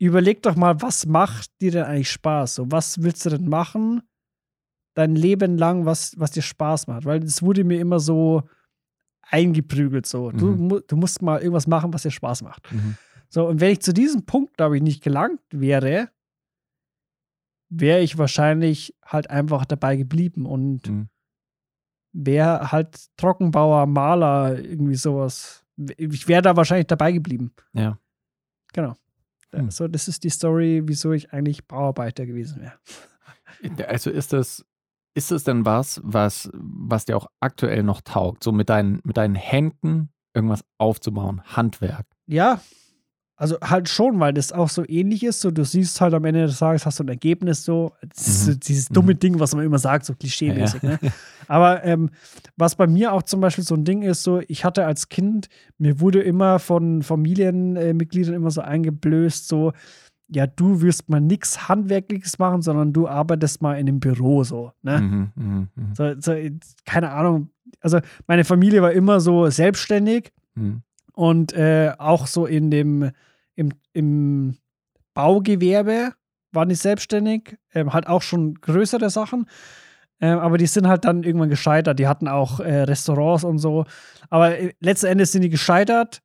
Überleg 0.00 0.42
doch 0.42 0.56
mal, 0.56 0.80
was 0.80 1.04
macht 1.04 1.50
dir 1.60 1.70
denn 1.72 1.84
eigentlich 1.84 2.10
Spaß? 2.10 2.54
So, 2.54 2.70
was 2.72 3.02
willst 3.02 3.24
du 3.26 3.30
denn 3.30 3.48
machen 3.48 4.02
dein 4.94 5.14
Leben 5.14 5.58
lang, 5.58 5.84
was, 5.84 6.18
was 6.18 6.30
dir 6.30 6.42
Spaß 6.42 6.86
macht? 6.86 7.04
Weil 7.04 7.22
es 7.22 7.42
wurde 7.42 7.64
mir 7.64 7.78
immer 7.80 8.00
so 8.00 8.42
eingeprügelt, 9.22 10.06
so. 10.06 10.30
Du, 10.32 10.46
Mhm. 10.52 10.82
du 10.86 10.96
musst 10.96 11.20
mal 11.22 11.38
irgendwas 11.40 11.66
machen, 11.66 11.92
was 11.92 12.02
dir 12.02 12.10
Spaß 12.10 12.42
macht. 12.42 12.72
Mhm. 12.72 12.96
So, 13.28 13.46
und 13.46 13.60
wenn 13.60 13.72
ich 13.72 13.80
zu 13.80 13.92
diesem 13.92 14.24
Punkt, 14.24 14.56
glaube 14.56 14.76
ich, 14.76 14.82
nicht 14.82 15.02
gelangt 15.04 15.40
wäre, 15.50 16.08
wäre 17.68 18.00
ich 18.00 18.18
wahrscheinlich 18.18 18.96
halt 19.04 19.28
einfach 19.30 19.64
dabei 19.66 19.96
geblieben 19.96 20.46
und 20.46 20.88
Mhm. 20.88 21.08
wäre 22.12 22.72
halt 22.72 23.06
Trockenbauer, 23.18 23.86
Maler, 23.86 24.58
irgendwie 24.58 24.96
sowas. 24.96 25.64
Ich 25.96 26.26
wäre 26.26 26.42
da 26.42 26.56
wahrscheinlich 26.56 26.88
dabei 26.88 27.12
geblieben. 27.12 27.52
Ja. 27.74 27.98
Genau. 28.72 28.94
Hm. 29.54 29.70
So, 29.70 29.88
das 29.88 30.08
ist 30.08 30.24
die 30.24 30.30
Story, 30.30 30.82
wieso 30.84 31.12
ich 31.12 31.32
eigentlich 31.32 31.66
Bauarbeiter 31.66 32.26
gewesen 32.26 32.60
wäre. 32.60 33.88
Also 33.88 34.10
ist 34.10 34.32
das, 34.32 34.64
ist 35.14 35.30
das 35.30 35.44
denn 35.44 35.64
was, 35.64 36.00
was, 36.04 36.50
was 36.54 37.04
dir 37.04 37.16
auch 37.16 37.26
aktuell 37.40 37.82
noch 37.82 38.00
taugt? 38.00 38.44
So 38.44 38.52
mit 38.52 38.68
deinen, 38.68 39.00
mit 39.04 39.16
deinen 39.16 39.34
Händen 39.34 40.12
irgendwas 40.34 40.64
aufzubauen, 40.78 41.42
Handwerk. 41.44 42.06
Ja, 42.26 42.60
also 43.40 43.56
halt 43.62 43.88
schon, 43.88 44.20
weil 44.20 44.34
das 44.34 44.52
auch 44.52 44.68
so 44.68 44.84
ähnlich 44.86 45.24
ist. 45.24 45.40
So, 45.40 45.50
du 45.50 45.64
siehst 45.64 46.00
halt 46.00 46.12
am 46.14 46.24
Ende 46.26 46.42
des 46.46 46.58
Tages, 46.58 46.84
hast 46.84 47.00
du 47.00 47.04
ein 47.04 47.08
Ergebnis 47.08 47.64
so. 47.64 47.92
So 48.14 48.52
Mhm. 48.52 48.60
dieses 48.60 48.88
dumme 48.88 49.14
Mhm. 49.14 49.18
Ding, 49.18 49.40
was 49.40 49.54
man 49.54 49.64
immer 49.64 49.78
sagt, 49.78 50.04
so 50.04 50.14
klischeemäßig. 50.14 50.82
Ja. 50.82 50.90
Ne? 50.90 50.98
Aber 51.48 51.82
ähm, 51.84 52.10
was 52.56 52.76
bei 52.76 52.86
mir 52.86 53.12
auch 53.14 53.22
zum 53.22 53.40
Beispiel 53.40 53.64
so 53.64 53.74
ein 53.74 53.84
Ding 53.84 54.02
ist, 54.02 54.22
so, 54.22 54.40
ich 54.46 54.64
hatte 54.64 54.84
als 54.84 55.08
Kind, 55.08 55.48
mir 55.78 56.00
wurde 56.00 56.20
immer 56.22 56.58
von 56.58 57.02
Familienmitgliedern 57.02 58.34
immer 58.34 58.50
so 58.50 58.60
eingeblößt, 58.60 59.48
so, 59.48 59.72
ja, 60.28 60.46
du 60.46 60.80
wirst 60.82 61.08
mal 61.08 61.20
nichts 61.20 61.68
Handwerkliches 61.68 62.38
machen, 62.38 62.62
sondern 62.62 62.92
du 62.92 63.08
arbeitest 63.08 63.62
mal 63.62 63.74
in 63.74 63.88
einem 63.88 64.00
Büro 64.00 64.44
so. 64.44 64.72
Ne? 64.82 65.00
Mhm, 65.00 65.30
mhm, 65.34 65.68
mhm, 65.74 65.94
So, 65.94 66.12
so, 66.20 66.34
keine 66.84 67.10
Ahnung. 67.10 67.50
Also 67.80 67.98
meine 68.26 68.44
Familie 68.44 68.82
war 68.82 68.92
immer 68.92 69.20
so 69.20 69.48
selbstständig 69.48 70.32
mhm. 70.54 70.82
und 71.14 71.52
äh, 71.54 71.92
auch 71.98 72.26
so 72.26 72.46
in 72.46 72.70
dem 72.70 73.10
im, 73.60 73.72
im 73.92 74.56
Baugewerbe 75.14 76.14
waren 76.52 76.68
die 76.70 76.74
selbstständig, 76.74 77.56
ähm, 77.74 77.92
halt 77.92 78.06
auch 78.06 78.22
schon 78.22 78.54
größere 78.54 79.10
Sachen. 79.10 79.46
Ähm, 80.20 80.38
aber 80.38 80.58
die 80.58 80.66
sind 80.66 80.88
halt 80.88 81.04
dann 81.04 81.22
irgendwann 81.22 81.50
gescheitert. 81.50 81.98
Die 81.98 82.08
hatten 82.08 82.26
auch 82.26 82.60
äh, 82.60 82.82
Restaurants 82.82 83.44
und 83.44 83.58
so. 83.58 83.84
Aber 84.30 84.58
äh, 84.58 84.72
letzten 84.80 85.06
Endes 85.06 85.32
sind 85.32 85.42
die 85.42 85.50
gescheitert. 85.50 86.22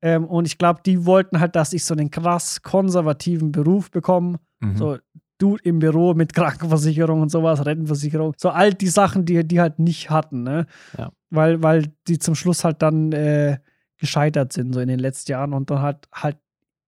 Ähm, 0.00 0.24
und 0.24 0.46
ich 0.46 0.58
glaube, 0.58 0.80
die 0.84 1.04
wollten 1.06 1.40
halt, 1.40 1.56
dass 1.56 1.72
ich 1.72 1.84
so 1.84 1.94
einen 1.94 2.10
krass 2.10 2.62
konservativen 2.62 3.52
Beruf 3.52 3.90
bekomme. 3.90 4.38
Mhm. 4.60 4.76
So, 4.76 4.98
du 5.38 5.56
im 5.62 5.80
Büro 5.80 6.14
mit 6.14 6.34
Krankenversicherung 6.34 7.20
und 7.20 7.30
sowas, 7.30 7.64
Rentenversicherung. 7.66 8.34
So 8.36 8.50
all 8.50 8.74
die 8.74 8.88
Sachen, 8.88 9.24
die 9.24 9.46
die 9.46 9.60
halt 9.60 9.78
nicht 9.78 10.10
hatten, 10.10 10.42
ne? 10.42 10.66
Ja. 10.96 11.10
Weil, 11.30 11.62
weil 11.62 11.92
die 12.08 12.18
zum 12.18 12.34
Schluss 12.34 12.64
halt 12.64 12.82
dann 12.82 13.12
äh, 13.12 13.58
gescheitert 13.98 14.52
sind, 14.52 14.72
so 14.72 14.80
in 14.80 14.88
den 14.88 14.98
letzten 14.98 15.32
Jahren 15.32 15.52
und 15.52 15.70
dann 15.70 15.82
halt 15.82 16.08
halt 16.12 16.36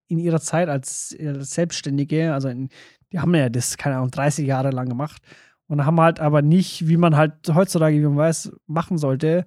in 0.09 0.19
ihrer 0.19 0.41
Zeit 0.41 0.69
als, 0.69 1.13
äh, 1.13 1.35
Selbstständige, 1.41 2.33
also 2.35 2.49
in, 2.49 2.69
die 3.13 3.19
haben 3.19 3.35
ja 3.35 3.49
das, 3.49 3.77
keine 3.77 3.97
Ahnung, 3.97 4.11
30 4.11 4.47
Jahre 4.47 4.71
lang 4.71 4.89
gemacht 4.89 5.23
und 5.67 5.85
haben 5.85 6.01
halt 6.01 6.19
aber 6.21 6.43
nicht, 6.43 6.89
wie 6.89 6.97
man 6.97 7.17
halt 7.17 7.35
heutzutage, 7.55 7.97
wie 7.99 8.05
man 8.07 8.17
weiß, 8.17 8.53
machen 8.67 8.99
sollte, 8.99 9.45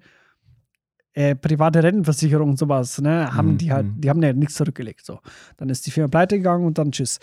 äh, 1.14 1.34
private 1.34 1.82
Rentenversicherung 1.82 2.50
und 2.50 2.58
sowas, 2.58 3.00
ne, 3.00 3.34
haben 3.34 3.52
Mhm, 3.52 3.58
die 3.58 3.72
halt, 3.72 3.86
mhm. 3.86 4.00
die 4.00 4.08
haben 4.08 4.22
ja 4.22 4.32
nichts 4.32 4.54
zurückgelegt, 4.54 5.04
so. 5.04 5.20
Dann 5.58 5.68
ist 5.68 5.86
die 5.86 5.90
Firma 5.90 6.08
pleite 6.08 6.38
gegangen 6.38 6.64
und 6.64 6.78
dann 6.78 6.90
tschüss. 6.92 7.18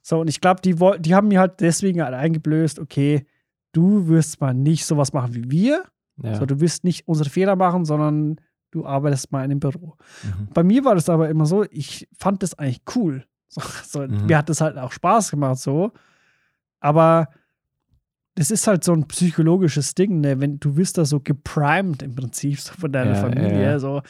So, 0.00 0.20
und 0.20 0.28
ich 0.28 0.40
glaube, 0.40 0.62
die, 0.62 0.74
die 1.00 1.14
haben 1.14 1.28
mir 1.28 1.40
halt 1.40 1.60
deswegen 1.60 2.02
halt 2.02 2.14
eingeblößt, 2.14 2.78
okay, 2.78 3.26
du 3.72 4.08
wirst 4.08 4.40
mal 4.40 4.54
nicht 4.54 4.86
sowas 4.86 5.12
machen 5.12 5.34
wie 5.34 5.50
wir, 5.50 5.84
ja. 6.22 6.34
so, 6.36 6.46
du 6.46 6.60
wirst 6.60 6.84
nicht 6.84 7.06
unsere 7.06 7.28
Fehler 7.28 7.56
machen, 7.56 7.84
sondern 7.84 8.40
du 8.76 8.86
arbeitest 8.86 9.32
mal 9.32 9.44
in 9.44 9.50
einem 9.50 9.60
Büro. 9.60 9.96
mhm. 10.22 10.48
Bei 10.54 10.62
mir 10.62 10.84
war 10.84 10.94
das 10.94 11.08
aber 11.08 11.28
immer 11.28 11.46
so, 11.46 11.64
ich 11.70 12.08
fand 12.18 12.42
das 12.42 12.54
eigentlich 12.58 12.82
cool. 12.94 13.24
So, 13.48 13.60
so, 13.84 14.00
Mhm. 14.06 14.26
Mir 14.26 14.38
hat 14.38 14.48
das 14.48 14.60
halt 14.60 14.76
auch 14.76 14.90
Spaß 14.92 15.30
gemacht, 15.30 15.58
so. 15.58 15.92
Aber 16.80 17.28
das 18.34 18.50
ist 18.50 18.66
halt 18.66 18.84
so 18.84 18.92
ein 18.92 19.06
psychologisches 19.08 19.94
Ding, 19.94 20.20
ne? 20.20 20.40
Wenn 20.40 20.58
du 20.60 20.76
wirst 20.76 20.98
da 20.98 21.04
so 21.04 21.20
geprimed 21.20 22.02
im 22.02 22.14
Prinzip 22.14 22.58
so 22.60 22.74
von 22.74 22.92
deiner 22.92 23.14
Ja, 23.14 23.20
Familie, 23.20 23.62
ja, 23.62 23.78
so, 23.78 24.02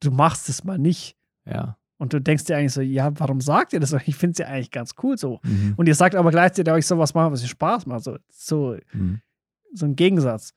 du 0.00 0.10
machst 0.12 0.48
es 0.48 0.64
mal 0.64 0.78
nicht. 0.78 1.16
ja. 1.44 1.76
Und 1.98 2.12
du 2.12 2.20
denkst 2.20 2.44
dir 2.44 2.58
eigentlich 2.58 2.74
so, 2.74 2.82
ja, 2.82 3.10
warum 3.18 3.40
sagt 3.40 3.72
ihr 3.72 3.80
das? 3.80 3.92
Ich 4.06 4.16
finde 4.16 4.32
es 4.32 4.38
ja 4.38 4.46
eigentlich 4.48 4.70
ganz 4.70 4.94
cool 5.02 5.16
so. 5.16 5.40
Mhm. 5.42 5.74
Und 5.78 5.86
ihr 5.88 5.94
sagt 5.94 6.14
aber 6.14 6.30
gleichzeitig 6.30 6.72
euch 6.72 6.86
sowas 6.86 7.14
machen, 7.14 7.32
was 7.32 7.40
ihr 7.42 7.48
Spaß 7.48 7.86
macht. 7.86 8.04
So, 8.04 8.18
so, 8.30 8.76
Mhm. 8.92 9.20
so 9.72 9.86
ein 9.86 9.96
Gegensatz. 9.96 10.52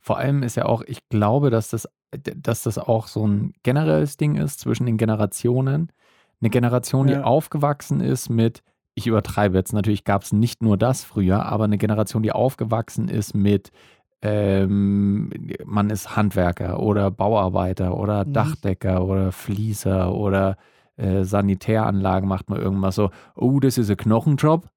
Vor 0.00 0.18
allem 0.18 0.42
ist 0.42 0.56
ja 0.56 0.64
auch, 0.66 0.82
ich 0.86 1.08
glaube, 1.08 1.50
dass 1.50 1.70
das, 1.70 1.88
dass 2.12 2.62
das 2.62 2.78
auch 2.78 3.06
so 3.08 3.26
ein 3.26 3.52
generelles 3.62 4.16
Ding 4.16 4.36
ist 4.36 4.60
zwischen 4.60 4.86
den 4.86 4.96
Generationen. 4.96 5.90
Eine 6.40 6.50
Generation, 6.50 7.06
die 7.08 7.14
Ja. 7.14 7.24
aufgewachsen 7.24 8.00
ist 8.00 8.28
mit, 8.30 8.62
ich 8.94 9.06
übertreibe 9.06 9.56
jetzt, 9.58 9.72
natürlich 9.72 10.04
gab 10.04 10.22
es 10.22 10.32
nicht 10.32 10.62
nur 10.62 10.76
das 10.76 11.04
früher, 11.04 11.44
aber 11.46 11.64
eine 11.64 11.78
Generation, 11.78 12.22
die 12.22 12.32
aufgewachsen 12.32 13.08
ist 13.08 13.34
mit, 13.34 13.70
ähm, 14.22 15.30
man 15.64 15.90
ist 15.90 16.16
Handwerker 16.16 16.80
oder 16.80 17.10
Bauarbeiter 17.10 17.96
oder 17.96 18.24
Mhm. 18.24 18.32
Dachdecker 18.32 19.04
oder 19.04 19.30
Fließer 19.32 20.12
oder 20.12 20.56
äh, 20.96 21.22
Sanitäranlagen 21.24 22.28
macht 22.28 22.50
man 22.50 22.60
irgendwas 22.60 22.96
so, 22.96 23.10
oh, 23.36 23.60
das 23.60 23.78
ist 23.78 23.90
ein 23.90 23.96
Knochenjob. 23.96 24.68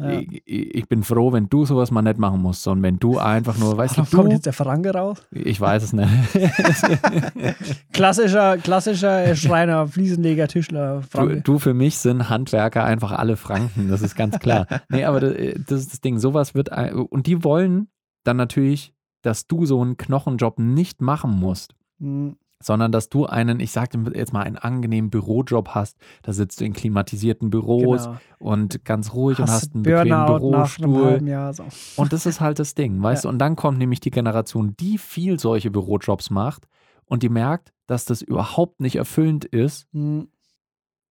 Ja. 0.00 0.10
Ich, 0.20 0.42
ich 0.46 0.88
bin 0.88 1.02
froh, 1.02 1.32
wenn 1.32 1.48
du 1.48 1.64
sowas 1.64 1.90
mal 1.90 2.02
nicht 2.02 2.18
machen 2.18 2.40
musst, 2.42 2.62
sondern 2.62 2.82
wenn 2.82 2.98
du 2.98 3.18
einfach 3.18 3.58
nur, 3.58 3.76
weißt 3.76 3.98
Da 3.98 4.02
du, 4.02 4.16
kommt 4.16 4.30
du, 4.30 4.34
jetzt 4.34 4.46
der 4.46 4.52
Franke 4.52 4.92
raus. 4.92 5.18
ich 5.30 5.60
weiß 5.60 5.82
es 5.82 5.92
nicht. 5.92 6.08
Klassischer, 7.92 8.58
klassischer 8.58 9.24
äh, 9.24 9.36
Schreiner, 9.36 9.86
Fliesenleger, 9.86 10.48
Tischler, 10.48 11.00
Du, 11.00 11.06
Franke. 11.08 11.40
du, 11.42 11.58
für 11.58 11.74
mich 11.74 11.98
sind 11.98 12.28
Handwerker 12.28 12.84
einfach 12.84 13.12
alle 13.12 13.36
Franken, 13.36 13.88
das 13.88 14.02
ist 14.02 14.14
ganz 14.14 14.38
klar. 14.38 14.66
Nee, 14.88 15.04
aber 15.04 15.20
das, 15.20 15.34
das 15.66 15.80
ist 15.80 15.92
das 15.92 16.00
Ding, 16.00 16.18
sowas 16.18 16.54
wird, 16.54 16.72
ein- 16.72 16.94
und 16.94 17.26
die 17.26 17.44
wollen 17.44 17.88
dann 18.24 18.36
natürlich, 18.36 18.94
dass 19.22 19.46
du 19.46 19.66
so 19.66 19.80
einen 19.80 19.96
Knochenjob 19.96 20.58
nicht 20.58 21.00
machen 21.00 21.30
musst, 21.38 21.74
Hm, 22.00 22.36
sondern 22.64 22.92
dass 22.92 23.08
du 23.08 23.26
einen, 23.26 23.60
ich 23.60 23.72
sage 23.72 23.98
jetzt 24.14 24.32
mal, 24.32 24.42
einen 24.42 24.56
angenehmen 24.56 25.10
Bürojob 25.10 25.70
hast, 25.70 25.98
da 26.22 26.32
sitzt 26.32 26.60
du 26.60 26.64
in 26.64 26.72
klimatisierten 26.72 27.50
Büros 27.50 28.04
genau. 28.04 28.18
und 28.38 28.84
ganz 28.84 29.12
ruhig 29.14 29.38
und 29.38 29.50
hast 29.50 29.74
einen 29.74 29.82
Burnout 29.82 30.04
bequemen 30.04 30.26
Bürostuhl. 30.26 31.28
Jahr. 31.28 31.54
So. 31.54 31.64
Und 31.96 32.12
das 32.12 32.26
ist 32.26 32.40
halt 32.40 32.58
das 32.58 32.74
Ding, 32.74 33.02
weißt 33.02 33.24
du? 33.24 33.28
Und 33.28 33.38
dann 33.38 33.56
kommt 33.56 33.78
nämlich 33.78 34.00
die 34.00 34.10
Generation, 34.10 34.74
die 34.78 34.98
viel 34.98 35.38
solche 35.38 35.70
Bürojobs 35.70 36.30
macht 36.30 36.66
und 37.04 37.22
die 37.22 37.28
merkt, 37.28 37.72
dass 37.86 38.04
das 38.04 38.22
überhaupt 38.22 38.80
nicht 38.80 38.96
erfüllend 38.96 39.44
ist 39.44 39.86
Hm, 39.92 40.28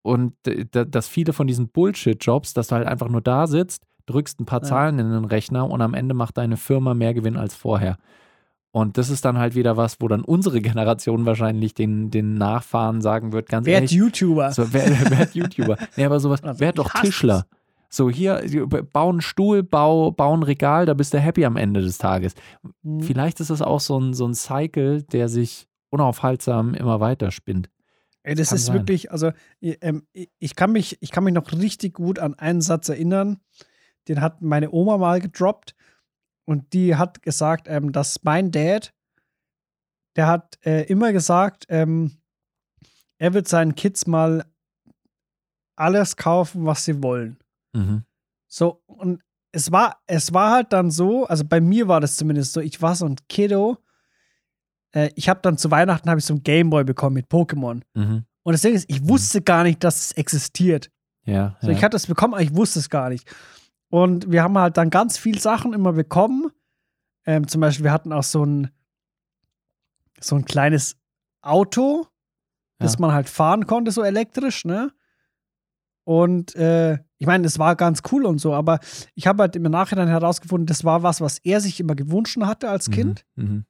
und 0.04 0.34
dass 0.72 1.08
viele 1.08 1.34
von 1.34 1.48
diesen 1.48 1.70
Bullshit-Jobs, 1.70 2.54
dass 2.54 2.68
du 2.68 2.76
halt 2.76 2.88
einfach 2.88 3.08
nur 3.08 3.22
da 3.22 3.46
sitzt, 3.48 3.84
drückst 4.08 4.40
ein 4.40 4.46
paar 4.46 4.62
Ja. 4.62 4.68
Zahlen 4.68 5.00
in 5.00 5.12
den 5.12 5.26
Rechner 5.26 5.70
und 5.70 5.82
am 5.82 5.94
Ende 5.94 6.16
macht 6.16 6.38
deine 6.38 6.58
Firma 6.58 6.94
mehr 6.94 7.14
Gewinn 7.14 7.38
als 7.38 7.56
vorher. 7.56 7.98
Und 8.72 8.98
das 8.98 9.10
ist 9.10 9.26
dann 9.26 9.38
halt 9.38 9.54
wieder 9.56 9.76
was, 9.76 9.98
wo 10.00 10.08
dann 10.08 10.24
unsere 10.24 10.62
Generation 10.62 11.26
wahrscheinlich 11.26 11.74
den, 11.74 12.10
den 12.10 12.36
Nachfahren 12.36 13.02
sagen 13.02 13.34
wird, 13.34 13.50
ganz 13.50 13.66
Werd 13.66 13.76
ehrlich, 13.76 13.92
YouTuber. 13.92 14.52
so, 14.54 14.72
wer, 14.74 14.90
werd 15.12 15.36
YouTuber. 15.36 15.78
Nee, 15.98 16.06
aber 16.06 16.20
sowas, 16.22 16.42
Also, 16.44 16.60
werd 16.62 16.78
ich 16.80 16.84
doch 16.86 16.94
Tischler. 17.02 17.46
So, 17.90 18.10
hier, 18.10 18.42
bau 18.94 19.10
einen 19.10 19.20
Stuhl, 19.20 19.64
bau, 19.64 20.12
bau 20.12 20.34
ein 20.34 20.44
Regal, 20.44 20.86
da 20.86 20.94
bist 20.94 21.14
du 21.14 21.20
happy 21.20 21.44
am 21.44 21.58
Ende 21.58 21.82
des 21.82 21.98
Tages. 21.98 22.34
Hm, 22.84 23.02
Vielleicht 23.02 23.42
ist 23.42 23.50
es 23.50 23.62
auch 23.62 23.82
so 23.82 24.00
ein, 24.00 24.14
so 24.14 24.26
ein 24.26 24.34
Cycle, 24.34 25.04
der 25.04 25.28
sich 25.28 25.68
unaufhaltsam 25.90 26.74
immer 26.74 27.02
weiter 27.02 27.32
spinnt. 27.32 27.70
Ey, 28.24 28.36
das 28.36 28.50
kann 28.50 28.56
ist 28.56 28.66
sein. 28.68 28.76
wirklich, 28.76 29.12
also 29.12 29.32
ähm, 29.62 30.04
ich, 30.40 30.56
kann 30.56 30.72
mich, 30.72 30.98
ich 31.02 31.12
kann 31.12 31.26
mich 31.26 31.34
noch 31.34 31.52
richtig 31.52 31.96
gut 31.96 32.20
an 32.20 32.36
einen 32.36 32.62
Satz 32.62 32.88
erinnern, 32.88 33.42
den 34.08 34.22
hat 34.22 34.42
meine 34.42 34.72
Oma 34.72 34.98
mal 34.98 35.20
gedroppt 35.20 35.76
und 36.46 36.74
die 36.74 36.96
hat 36.96 37.22
gesagt, 37.22 37.68
ähm, 37.68 37.92
dass 37.92 38.24
mein 38.24 38.52
Dad, 38.52 38.94
der 40.16 40.28
hat 40.28 40.60
äh, 40.66 40.84
immer 40.84 41.14
gesagt, 41.14 41.66
ähm, 41.70 42.18
er 43.18 43.34
wird 43.34 43.48
seinen 43.48 43.76
Kids 43.76 44.08
mal 44.08 44.46
alles 45.76 46.16
kaufen, 46.18 46.66
was 46.66 46.86
sie 46.86 47.02
wollen. 47.02 47.38
Mhm. 47.74 48.04
So, 48.48 48.84
und 48.86 49.22
es 49.52 49.72
war, 49.72 50.02
es 50.08 50.34
war 50.34 50.52
halt 50.52 50.74
dann 50.74 50.92
so, 50.92 51.26
also 51.26 51.46
bei 51.46 51.62
mir 51.62 51.88
war 51.88 52.00
das 52.00 52.18
zumindest 52.18 52.54
so, 52.54 52.62
ich 52.62 52.82
war 52.82 52.96
so 52.96 53.06
ein 53.06 53.18
Kiddo. 53.30 53.78
Äh, 54.94 55.10
ich 55.16 55.30
habe 55.30 55.42
dann 55.42 55.58
zu 55.58 55.72
Weihnachten 55.72 56.10
habe 56.10 56.20
ich 56.20 56.26
so 56.26 56.34
ein 56.34 56.44
Gameboy 56.44 56.84
bekommen 56.84 57.16
mit 57.16 57.28
Pokémon. 57.28 57.82
Mhm. 57.94 58.26
Und 58.44 58.54
das 58.54 58.62
Ding 58.62 58.74
ist, 58.74 58.90
ich 58.90 59.08
wusste 59.08 59.42
gar 59.42 59.64
nicht, 59.64 59.84
dass 59.84 60.06
es 60.06 60.12
existiert. 60.14 60.90
Ja. 61.26 61.58
So, 61.62 61.68
ja. 61.68 61.78
ich 61.78 61.84
hatte 61.84 61.98
es 61.98 62.08
bekommen, 62.08 62.34
aber 62.34 62.44
ich 62.44 62.56
wusste 62.56 62.80
es 62.80 62.90
gar 62.90 63.10
nicht. 63.10 63.30
Und 63.92 64.32
wir 64.32 64.42
haben 64.42 64.58
halt 64.58 64.78
dann 64.78 64.90
ganz 64.90 65.18
viel 65.18 65.38
Sachen 65.40 65.74
immer 65.74 65.94
bekommen. 65.94 66.50
Ähm, 67.26 67.48
zum 67.48 67.62
Beispiel, 67.62 67.84
wir 67.84 67.92
hatten 67.92 68.12
auch 68.14 68.24
so 68.24 68.44
ein, 68.44 68.72
so 70.20 70.36
ein 70.36 70.46
kleines 70.46 70.96
Auto, 71.42 72.08
das 72.80 72.94
Ja. 72.94 73.00
man 73.02 73.12
halt 73.14 73.30
fahren 73.30 73.68
konnte, 73.68 73.92
so 73.92 74.02
elektrisch, 74.02 74.66
ne? 74.66 74.92
Und 76.04 76.56
äh, 76.56 76.98
ich 77.20 77.28
meine, 77.28 77.46
es 77.46 77.60
war 77.60 77.76
ganz 77.76 78.02
cool 78.12 78.26
und 78.26 78.40
so, 78.40 78.54
aber 78.54 78.80
ich 79.14 79.28
habe 79.28 79.44
halt 79.44 79.56
im 79.56 79.64
Nachhinein 79.64 80.08
herausgefunden, 80.08 80.66
das 80.66 80.84
war 80.84 81.04
was, 81.04 81.22
was 81.22 81.38
er 81.40 81.62
sich 81.62 81.80
immer 81.80 81.94
gewünscht 81.96 82.38
hatte 82.42 82.70
als 82.70 82.90
Kind. 82.90 83.24
Mhm. 83.36 83.44
Mhm. 83.46 83.66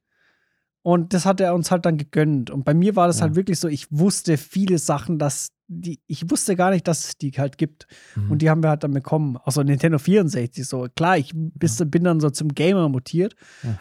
Und 0.83 1.13
das 1.13 1.25
hat 1.25 1.41
er 1.41 1.53
uns 1.53 1.69
halt 1.71 1.85
dann 1.85 1.97
gegönnt. 1.97 2.49
Und 2.49 2.63
bei 2.63 2.73
mir 2.73 2.95
war 2.95 3.07
das 3.07 3.17
Ja. 3.19 3.23
halt 3.23 3.35
wirklich 3.35 3.59
so, 3.59 3.67
ich 3.67 3.87
wusste 3.91 4.37
viele 4.37 4.77
Sachen, 4.77 5.19
dass 5.19 5.49
die, 5.73 6.01
ich 6.07 6.29
wusste 6.29 6.55
gar 6.57 6.71
nicht, 6.71 6.85
dass 6.87 7.05
es 7.07 7.17
die 7.17 7.31
halt 7.31 7.57
gibt. 7.57 7.87
Mhm. 8.15 8.31
Und 8.31 8.41
die 8.41 8.49
haben 8.49 8.61
wir 8.61 8.69
halt 8.69 8.83
dann 8.83 8.91
bekommen. 8.93 9.37
Also 9.45 9.63
Nintendo 9.63 9.97
64 9.99 10.67
so. 10.67 10.87
Klar, 10.95 11.17
ich 11.17 11.31
bis, 11.33 11.81
bin 11.87 12.03
dann 12.03 12.19
so 12.19 12.29
zum 12.29 12.49
Gamer 12.49 12.89
mutiert, 12.89 13.35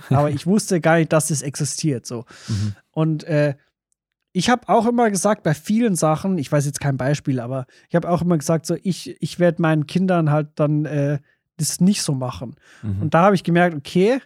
Ja. 0.08 0.18
aber 0.18 0.30
ich 0.30 0.46
wusste 0.46 0.80
gar 0.80 0.98
nicht, 0.98 1.12
dass 1.12 1.30
es 1.30 1.42
existiert. 1.42 2.06
So. 2.06 2.24
Mhm. 2.48 2.74
Und 2.92 3.24
äh, 3.24 3.54
ich 4.32 4.48
habe 4.48 4.68
auch 4.68 4.86
immer 4.86 5.10
gesagt, 5.10 5.42
bei 5.42 5.52
vielen 5.54 5.96
Sachen, 5.96 6.38
ich 6.38 6.52
weiß 6.52 6.64
jetzt 6.64 6.78
kein 6.80 6.96
Beispiel, 6.96 7.40
aber 7.40 7.66
ich 7.88 7.96
habe 7.96 8.08
auch 8.08 8.22
immer 8.22 8.38
gesagt, 8.38 8.66
so, 8.66 8.76
ich, 8.82 9.20
ich 9.20 9.40
werde 9.40 9.60
meinen 9.60 9.86
Kindern 9.88 10.30
halt 10.30 10.50
dann 10.54 10.84
äh, 10.84 11.18
das 11.56 11.80
nicht 11.80 12.02
so 12.02 12.14
machen. 12.14 12.54
Mhm. 12.82 13.02
Und 13.02 13.14
da 13.14 13.22
habe 13.24 13.34
ich 13.34 13.42
gemerkt, 13.42 13.74
okay, 13.76 14.20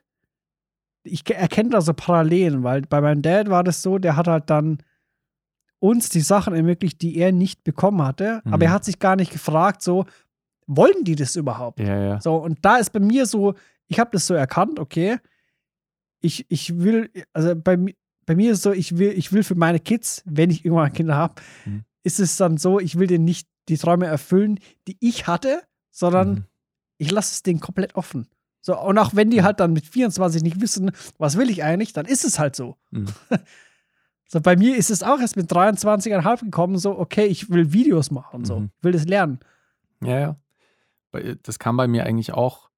ich 1.03 1.25
ke- 1.25 1.35
erkenne 1.35 1.71
da 1.71 1.81
so 1.81 1.95
Parallelen, 1.95 2.63
weil 2.63 2.83
bei 2.83 3.01
meinem 3.01 3.23
Dad 3.23 3.49
war 3.49 3.65
das 3.65 3.81
so, 3.83 3.99
der 3.99 4.17
hat 4.17 4.29
halt 4.29 4.51
dann 4.51 4.79
uns 5.85 6.09
die 6.09 6.21
Sachen 6.23 6.55
ermöglicht, 6.55 7.03
die 7.03 7.17
er 7.19 7.31
nicht 7.31 7.63
bekommen 7.63 8.01
hatte, 8.03 8.41
Mhm. 8.45 8.55
aber 8.55 8.65
er 8.67 8.73
hat 8.73 8.85
sich 8.87 8.99
gar 8.99 9.17
nicht 9.17 9.31
gefragt, 9.33 9.83
so, 9.83 10.07
wollen 10.67 11.05
die 11.05 11.15
das 11.15 11.37
überhaupt? 11.37 11.79
ja, 11.79 11.99
ja. 12.03 12.21
So, 12.23 12.37
und 12.37 12.59
da 12.63 12.77
ist 12.77 12.91
bei 12.91 13.01
mir 13.01 13.27
so, 13.27 13.55
ich 13.87 13.99
habe 14.01 14.11
das 14.13 14.27
so 14.27 14.33
erkannt, 14.33 14.79
okay, 14.79 15.19
ich, 16.21 16.47
ich 16.49 16.79
will, 16.81 17.11
also 17.35 17.55
bei, 17.55 17.77
bei 18.25 18.35
mir 18.35 18.53
ist 18.53 18.59
es 18.59 18.63
so, 18.63 18.73
ich 18.73 18.97
will, 18.97 19.11
ich 19.13 19.31
will 19.33 19.43
für 19.45 19.57
meine 19.57 19.79
Kids, 19.79 20.23
wenn 20.25 20.51
ich 20.51 20.65
irgendwann 20.65 20.93
Kinder 20.93 21.17
habe, 21.17 21.35
Mhm. 21.67 21.85
ist 22.03 22.19
es 22.19 22.37
dann 22.39 22.57
so, 22.57 22.81
ich 22.81 22.99
will 22.99 23.07
denen 23.07 23.25
nicht 23.27 23.47
die 23.69 23.77
Träume 23.77 24.07
erfüllen, 24.07 24.59
die 24.89 24.97
ich 25.01 25.27
hatte, 25.27 25.63
sondern 25.91 26.29
Mhm. 26.31 26.45
ich 26.99 27.11
lasse 27.11 27.33
es 27.35 27.43
denen 27.43 27.61
komplett 27.61 27.95
offen. 27.95 28.27
So, 28.63 28.81
und 28.81 28.97
auch 28.97 29.15
wenn 29.15 29.29
die 29.31 29.43
halt 29.43 29.61
dann 29.61 29.75
mit 29.75 29.85
24 29.87 30.43
nicht 30.43 30.61
wissen, 30.63 30.91
was 31.19 31.37
will 31.37 31.51
ich 31.51 31.63
eigentlich, 31.63 31.93
dann 31.93 32.07
ist 32.07 32.25
es 32.25 32.39
halt 32.39 32.57
so. 32.57 32.77
Mhm. 32.91 33.07
So, 34.27 34.41
bei 34.41 34.57
mir 34.57 34.77
ist 34.77 34.91
es 34.91 35.03
auch 35.03 35.21
erst 35.21 35.37
mit 35.37 35.51
23,5 35.51 36.41
gekommen, 36.45 36.79
so, 36.79 36.99
okay, 36.99 37.27
ich 37.27 37.51
will 37.51 37.73
Videos 37.73 38.11
machen, 38.11 38.45
so, 38.45 38.61
Mhm. 38.61 38.71
ich 38.79 38.85
will 38.85 38.93
das 38.93 39.05
lernen. 39.07 39.39
Ja, 40.03 40.19
ja. 40.19 40.37
Das 41.43 41.59
kam 41.59 41.77
bei 41.77 41.87
mir 41.87 42.05
eigentlich 42.07 42.33
auch 42.33 42.71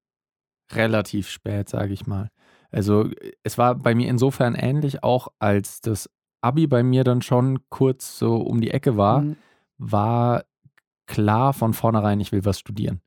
relativ 0.73 1.29
spät, 1.29 1.69
sage 1.69 1.93
ich 1.95 2.07
mal. 2.07 2.31
Also 2.71 3.09
es 3.43 3.57
war 3.57 3.75
bei 3.77 3.95
mir 3.95 4.09
insofern 4.11 4.55
ähnlich, 4.55 5.03
auch 5.03 5.29
als 5.39 5.81
das 5.81 6.11
Abi 6.43 6.67
bei 6.67 6.83
mir 6.83 7.05
dann 7.05 7.23
schon 7.23 7.61
kurz 7.71 8.19
so 8.19 8.37
um 8.37 8.61
die 8.61 8.71
Ecke 8.73 8.97
war, 8.97 9.23
Mhm. 9.23 9.37
war 9.79 10.45
klar 11.07 11.53
von 11.53 11.73
vornherein, 11.73 12.21
ich 12.21 12.33
will 12.33 12.45
was 12.45 12.59
studieren. 12.59 13.01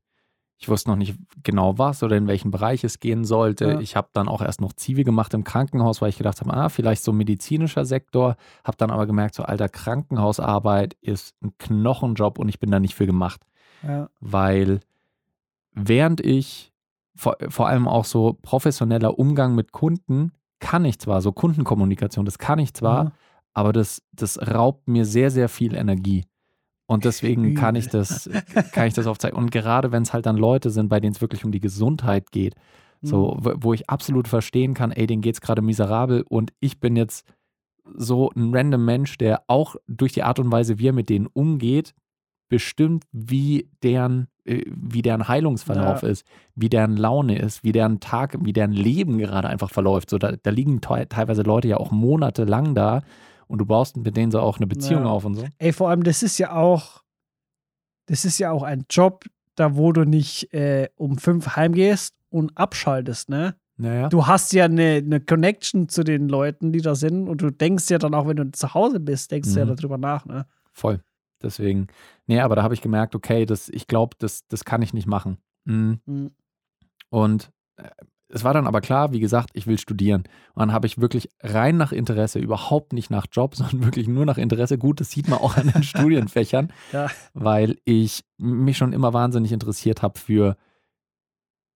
Ich 0.62 0.68
wusste 0.68 0.90
noch 0.90 0.98
nicht 0.98 1.16
genau 1.42 1.78
was 1.78 2.04
oder 2.04 2.18
in 2.18 2.28
welchen 2.28 2.52
Bereich 2.52 2.84
es 2.84 3.00
gehen 3.00 3.24
sollte. 3.24 3.66
Ja. 3.72 3.80
Ich 3.80 3.96
habe 3.96 4.10
dann 4.12 4.28
auch 4.28 4.42
erst 4.42 4.60
noch 4.60 4.74
Zivi 4.74 5.06
gemacht 5.06 5.34
im 5.34 5.46
Krankenhaus, 5.46 6.02
weil 6.02 6.10
ich 6.10 6.18
gedacht 6.18 6.42
habe, 6.42 6.54
ah, 6.54 6.68
vielleicht 6.68 7.02
so 7.02 7.14
medizinischer 7.14 7.86
Sektor. 7.86 8.36
Habe 8.66 8.76
dann 8.78 8.92
aber 8.92 9.08
gemerkt, 9.08 9.36
so 9.36 9.44
alter 9.44 9.70
Krankenhausarbeit 9.70 10.96
ist 11.00 11.34
ein 11.42 11.54
Knochenjob 11.60 12.40
und 12.40 12.50
ich 12.50 12.60
bin 12.60 12.72
da 12.72 12.80
nicht 12.82 12.94
für 12.94 13.06
gemacht 13.06 13.42
Ja. 13.88 14.10
weil 14.20 14.82
während 15.74 16.20
ich 16.20 16.74
vor, 17.16 17.38
vor 17.48 17.68
allem 17.68 17.88
auch 17.88 18.04
so 18.06 18.38
professioneller 18.42 19.18
Umgang 19.18 19.56
mit 19.56 19.72
Kunden 19.72 20.34
kann 20.60 20.84
ich 20.84 21.00
zwar, 21.00 21.22
so 21.22 21.32
Kundenkommunikation, 21.32 22.26
das 22.26 22.38
kann 22.38 22.60
ich 22.60 22.74
zwar, 22.74 23.04
Ja. 23.06 23.12
aber 23.54 23.72
das, 23.72 24.02
das 24.12 24.38
raubt 24.40 24.90
mir 24.90 25.06
sehr, 25.06 25.32
sehr 25.32 25.48
viel 25.48 25.74
Energie. 25.74 26.26
Und 26.90 27.06
deswegen 27.06 27.54
kann 27.54 27.76
ich 27.76 27.88
das, 27.88 28.28
kann 28.72 28.88
ich 28.88 28.96
das 28.96 29.06
aufzeigen. 29.06 29.38
Und 29.38 29.52
gerade 29.52 29.92
wenn 29.92 30.02
es 30.02 30.12
halt 30.12 30.26
dann 30.26 30.38
Leute 30.38 30.72
sind, 30.72 30.90
bei 30.90 31.00
denen 31.00 31.14
es 31.14 31.22
wirklich 31.22 31.46
um 31.46 31.52
die 31.52 31.60
Gesundheit 31.60 32.32
geht, 32.32 32.56
so, 33.04 33.38
Mhm. 33.42 33.64
wo, 33.64 33.74
ich 33.74 33.90
absolut 33.90 34.28
verstehen 34.28 34.74
kann, 34.74 34.92
ey, 34.92 35.06
denen 35.06 35.22
geht 35.22 35.36
es 35.36 35.42
gerade 35.42 35.62
miserabel 35.62 36.24
und 36.28 36.52
ich 36.60 36.80
bin 36.80 36.96
jetzt 36.96 37.26
so 37.96 38.32
ein 38.36 38.54
random 38.56 38.84
Mensch, 38.84 39.18
der 39.20 39.44
auch 39.48 39.76
durch 39.88 40.14
die 40.14 40.24
Art 40.24 40.40
und 40.40 40.52
Weise, 40.52 40.80
wie 40.80 40.88
er 40.88 40.94
mit 40.94 41.10
denen 41.10 41.28
umgeht, 41.28 41.94
bestimmt, 42.50 43.04
wie 43.12 43.70
deren, 43.84 44.28
äh, 44.46 44.64
wie 44.68 45.04
deren 45.04 45.28
Heilungsverlauf 45.28 46.02
Ja. 46.02 46.10
ist, 46.10 46.26
wie 46.56 46.70
deren 46.70 46.98
Laune 46.98 47.38
ist, 47.38 47.64
wie 47.64 47.72
deren 47.72 48.00
Tag, 48.00 48.36
wie 48.42 48.54
deren 48.54 48.74
Leben 48.74 49.20
gerade 49.20 49.48
einfach 49.48 49.70
verläuft. 49.70 50.10
So, 50.10 50.18
da, 50.18 50.32
da 50.42 50.50
liegen 50.50 50.82
te 50.82 51.06
teilweise 51.08 51.44
Leute 51.44 51.68
ja 51.68 51.78
auch 51.78 51.92
monatelang 51.92 52.74
da 52.74 53.04
und 53.50 53.58
du 53.58 53.66
baust 53.66 53.98
mit 53.98 54.16
denen 54.16 54.32
so 54.32 54.40
auch 54.40 54.58
eine 54.58 54.68
Beziehung 54.68 55.04
Ja. 55.04 55.10
auf 55.10 55.26
und 55.26 55.36
so. 55.36 55.46
Ey, 55.58 55.74
vor 55.74 55.90
allem, 55.90 56.04
das 56.04 56.24
ist 56.24 56.38
ja 56.38 56.54
auch, 56.56 57.04
das 58.06 58.24
ist 58.26 58.38
ja 58.40 58.52
auch 58.52 58.64
ein 58.64 58.86
Job, 58.90 59.26
da 59.56 59.76
wo 59.76 59.92
du 59.92 60.06
nicht 60.06 60.54
äh, 60.54 60.90
um 60.96 61.18
fünf 61.18 61.56
heimgehst 61.56 62.16
und 62.30 62.58
abschaltest, 62.58 63.30
ne? 63.30 63.56
Naja. 63.78 64.10
Du 64.10 64.28
hast 64.28 64.52
ja 64.54 64.66
eine, 64.66 64.96
eine 64.98 65.20
Connection 65.22 65.88
zu 65.90 66.04
den 66.04 66.28
Leuten, 66.28 66.72
die 66.74 66.82
da 66.82 66.96
sind 66.96 67.28
und 67.30 67.42
du 67.42 67.50
denkst 67.50 67.90
ja 67.90 67.98
dann 67.98 68.14
auch, 68.14 68.28
wenn 68.28 68.36
du 68.38 68.52
zu 68.52 68.74
Hause 68.74 69.00
bist, 69.00 69.32
denkst 69.32 69.54
du 69.54 69.60
ja 69.60 69.66
Mhm. 69.66 69.76
darüber 69.76 69.98
nach, 69.98 70.26
ne? 70.26 70.46
Voll. 70.74 71.02
Deswegen, 71.42 71.88
nee, 72.28 72.40
aber 72.42 72.56
da 72.58 72.64
habe 72.64 72.74
ich 72.74 72.82
gemerkt, 72.82 73.16
okay, 73.16 73.46
das, 73.46 73.70
ich 73.70 73.88
glaube, 73.88 74.16
das, 74.20 74.46
das 74.50 74.66
kann 74.66 74.82
ich 74.82 74.94
nicht 74.94 75.08
machen. 75.08 75.38
Mhm. 75.66 76.00
Mhm. 76.06 76.32
Und 77.10 77.52
äh, 77.78 77.90
es 78.32 78.44
war 78.44 78.54
dann 78.54 78.68
aber 78.68 78.80
klar, 78.82 79.12
wie 79.12 79.20
gesagt, 79.20 79.50
ich 79.54 79.66
will 79.68 79.78
studieren. 79.80 80.24
Und 80.54 80.60
dann 80.60 80.74
habe 80.74 80.86
ich 80.88 81.02
wirklich 81.02 81.30
rein 81.42 81.78
nach 81.78 81.92
Interesse, 81.92 82.40
überhaupt 82.40 82.94
nicht 82.94 83.10
nach 83.10 83.26
Job, 83.32 83.56
sondern 83.56 83.84
wirklich 83.84 84.08
nur 84.08 84.26
nach 84.26 84.38
Interesse. 84.38 84.78
Gut, 84.78 85.00
das 85.00 85.10
sieht 85.12 85.28
man 85.28 85.40
auch 85.40 85.58
an 85.58 85.72
den 85.72 85.84
Studienfächern, 85.84 86.72
Ja. 86.94 87.08
weil 87.34 87.78
ich 87.86 88.24
mich 88.38 88.78
schon 88.78 88.94
immer 88.94 89.14
wahnsinnig 89.14 89.52
interessiert 89.52 90.02
habe 90.04 90.20
für 90.20 90.56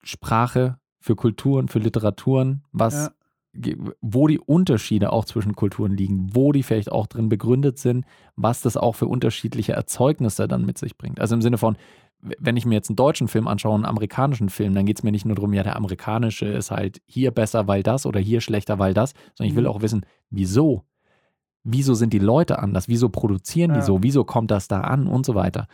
Sprache, 0.03 0.77
für 0.99 1.15
Kulturen, 1.15 1.67
für 1.67 1.79
Literaturen, 1.79 2.63
was, 2.71 3.11
Ja. 3.55 3.73
wo 4.01 4.27
die 4.27 4.39
Unterschiede 4.39 5.11
auch 5.11 5.25
zwischen 5.25 5.55
Kulturen 5.55 5.95
liegen, 5.95 6.29
wo 6.35 6.51
die 6.51 6.63
vielleicht 6.63 6.91
auch 6.91 7.07
drin 7.07 7.29
begründet 7.29 7.77
sind, 7.77 8.05
was 8.35 8.61
das 8.61 8.77
auch 8.77 8.95
für 8.95 9.07
unterschiedliche 9.07 9.73
Erzeugnisse 9.73 10.47
dann 10.47 10.65
mit 10.65 10.77
sich 10.77 10.97
bringt. 10.97 11.19
Also 11.19 11.35
im 11.35 11.41
Sinne 11.41 11.57
von, 11.57 11.77
wenn 12.39 12.55
ich 12.57 12.65
mir 12.65 12.75
jetzt 12.75 12.89
einen 12.89 12.95
deutschen 12.95 13.27
Film 13.27 13.47
anschaue, 13.47 13.75
einen 13.75 13.85
amerikanischen 13.85 14.49
Film, 14.49 14.73
dann 14.73 14.85
geht 14.85 14.97
es 14.99 15.03
mir 15.03 15.11
nicht 15.11 15.25
nur 15.25 15.35
darum, 15.35 15.53
ja, 15.53 15.63
der 15.63 15.75
amerikanische 15.75 16.45
ist 16.45 16.71
halt 16.71 17.01
hier 17.05 17.31
besser, 17.31 17.67
weil 17.67 17.83
das 17.83 18.05
oder 18.05 18.19
hier 18.19 18.39
schlechter, 18.41 18.79
weil 18.79 18.93
das, 18.93 19.13
sondern 19.35 19.49
ich 19.51 19.55
will 19.55 19.63
Mhm. 19.63 19.69
auch 19.69 19.81
wissen, 19.81 20.05
wieso? 20.29 20.83
Wieso 21.63 21.93
sind 21.93 22.13
die 22.13 22.19
Leute 22.19 22.59
anders? 22.59 22.87
Wieso 22.87 23.09
produzieren 23.09 23.71
die 23.73 23.79
Ja. 23.79 23.85
so? 23.85 24.03
Wieso 24.03 24.23
kommt 24.23 24.51
das 24.51 24.67
da 24.67 24.81
an 24.81 25.07
und 25.07 25.25
so 25.25 25.35
weiter? 25.35 25.67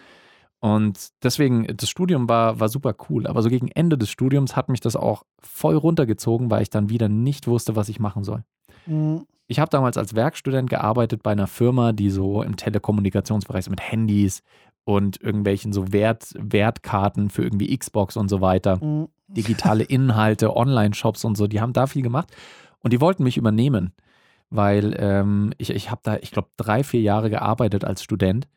Und 0.59 1.09
deswegen, 1.23 1.67
das 1.77 1.89
Studium 1.89 2.27
war, 2.27 2.59
war 2.59 2.67
super 2.69 2.93
cool. 3.09 3.25
Aber 3.27 3.41
so 3.41 3.49
gegen 3.49 3.69
Ende 3.69 3.97
des 3.97 4.09
Studiums 4.09 4.55
hat 4.55 4.69
mich 4.69 4.81
das 4.81 4.95
auch 4.95 5.23
voll 5.39 5.75
runtergezogen, 5.77 6.51
weil 6.51 6.61
ich 6.63 6.69
dann 6.69 6.89
wieder 6.89 7.07
nicht 7.09 7.47
wusste, 7.47 7.75
was 7.75 7.89
ich 7.89 7.99
machen 7.99 8.23
soll. 8.23 8.43
Mhm. 8.85 9.25
Ich 9.47 9.59
habe 9.59 9.69
damals 9.71 9.97
als 9.97 10.13
Werkstudent 10.15 10.69
gearbeitet 10.69 11.23
bei 11.23 11.31
einer 11.31 11.47
Firma, 11.47 11.91
die 11.91 12.11
so 12.11 12.43
im 12.43 12.55
Telekommunikationsbereich 12.55 13.65
so 13.65 13.71
mit 13.71 13.81
Handys 13.81 14.43
und 14.89 15.21
irgendwelchen 15.21 15.71
so 15.71 15.91
Wert, 15.93 16.33
Wertkarten 16.39 17.29
für 17.29 17.43
irgendwie 17.43 17.77
Xbox 17.77 18.17
und 18.17 18.27
so 18.29 18.41
weiter, 18.41 18.83
Mhm. 18.83 19.07
digitale 19.27 19.83
Inhalte, 19.83 20.55
Online-Shops 20.55 21.23
und 21.25 21.37
so, 21.37 21.45
die 21.47 21.61
haben 21.61 21.73
da 21.73 21.85
viel 21.85 22.01
gemacht 22.01 22.31
und 22.79 22.91
die 22.91 22.99
wollten 22.99 23.23
mich 23.23 23.37
übernehmen, 23.37 23.93
weil 24.49 24.95
ähm, 24.97 25.53
ich, 25.59 25.69
ich 25.69 25.91
habe 25.91 26.01
da, 26.03 26.17
ich 26.17 26.31
glaube, 26.31 26.49
drei, 26.57 26.83
vier 26.83 27.01
Jahre 27.01 27.29
gearbeitet 27.29 27.85
als 27.85 28.01
Student 28.03 28.47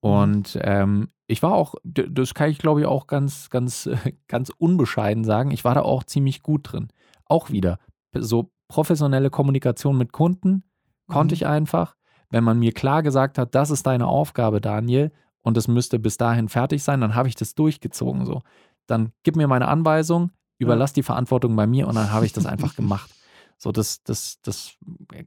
und 0.00 0.56
ähm, 0.62 1.08
ich 1.26 1.42
war 1.42 1.54
auch, 1.54 1.74
das 1.84 2.34
kann 2.34 2.50
ich 2.50 2.58
glaube 2.58 2.80
ich 2.80 2.86
auch 2.86 3.06
ganz, 3.08 3.50
ganz, 3.50 3.88
ganz 4.28 4.50
unbescheiden 4.56 5.24
sagen, 5.24 5.50
ich 5.50 5.64
war 5.64 5.74
da 5.74 5.82
auch 5.82 6.04
ziemlich 6.04 6.42
gut 6.42 6.72
drin. 6.72 6.88
Auch 7.24 7.50
wieder, 7.50 7.78
so 8.16 8.50
professionelle 8.68 9.30
Kommunikation 9.30 9.98
mit 9.98 10.12
Kunden 10.12 10.62
konnte 11.08 11.32
Mhm. 11.34 11.36
ich 11.36 11.46
einfach, 11.48 11.96
wenn 12.30 12.44
man 12.44 12.60
mir 12.60 12.72
klar 12.72 13.02
gesagt 13.02 13.38
hat, 13.38 13.54
das 13.56 13.70
ist 13.70 13.86
deine 13.88 14.06
Aufgabe, 14.06 14.60
Daniel, 14.60 15.10
und 15.42 15.56
es 15.56 15.68
müsste 15.68 15.98
bis 15.98 16.16
dahin 16.16 16.48
fertig 16.48 16.82
sein, 16.82 17.00
dann 17.00 17.14
habe 17.14 17.28
ich 17.28 17.34
das 17.34 17.54
durchgezogen 17.54 18.24
so. 18.26 18.42
Dann 18.86 19.12
gib 19.22 19.36
mir 19.36 19.46
meine 19.48 19.68
Anweisung, 19.68 20.30
überlass 20.58 20.92
die 20.92 21.02
Verantwortung 21.02 21.54
bei 21.56 21.66
mir 21.66 21.88
und 21.88 21.94
dann 21.94 22.10
habe 22.10 22.26
ich 22.26 22.32
das 22.32 22.46
einfach 22.46 22.74
gemacht. 22.76 23.14
So, 23.56 23.72
das, 23.72 24.02
das, 24.02 24.40
das 24.42 24.76
äh, 25.12 25.24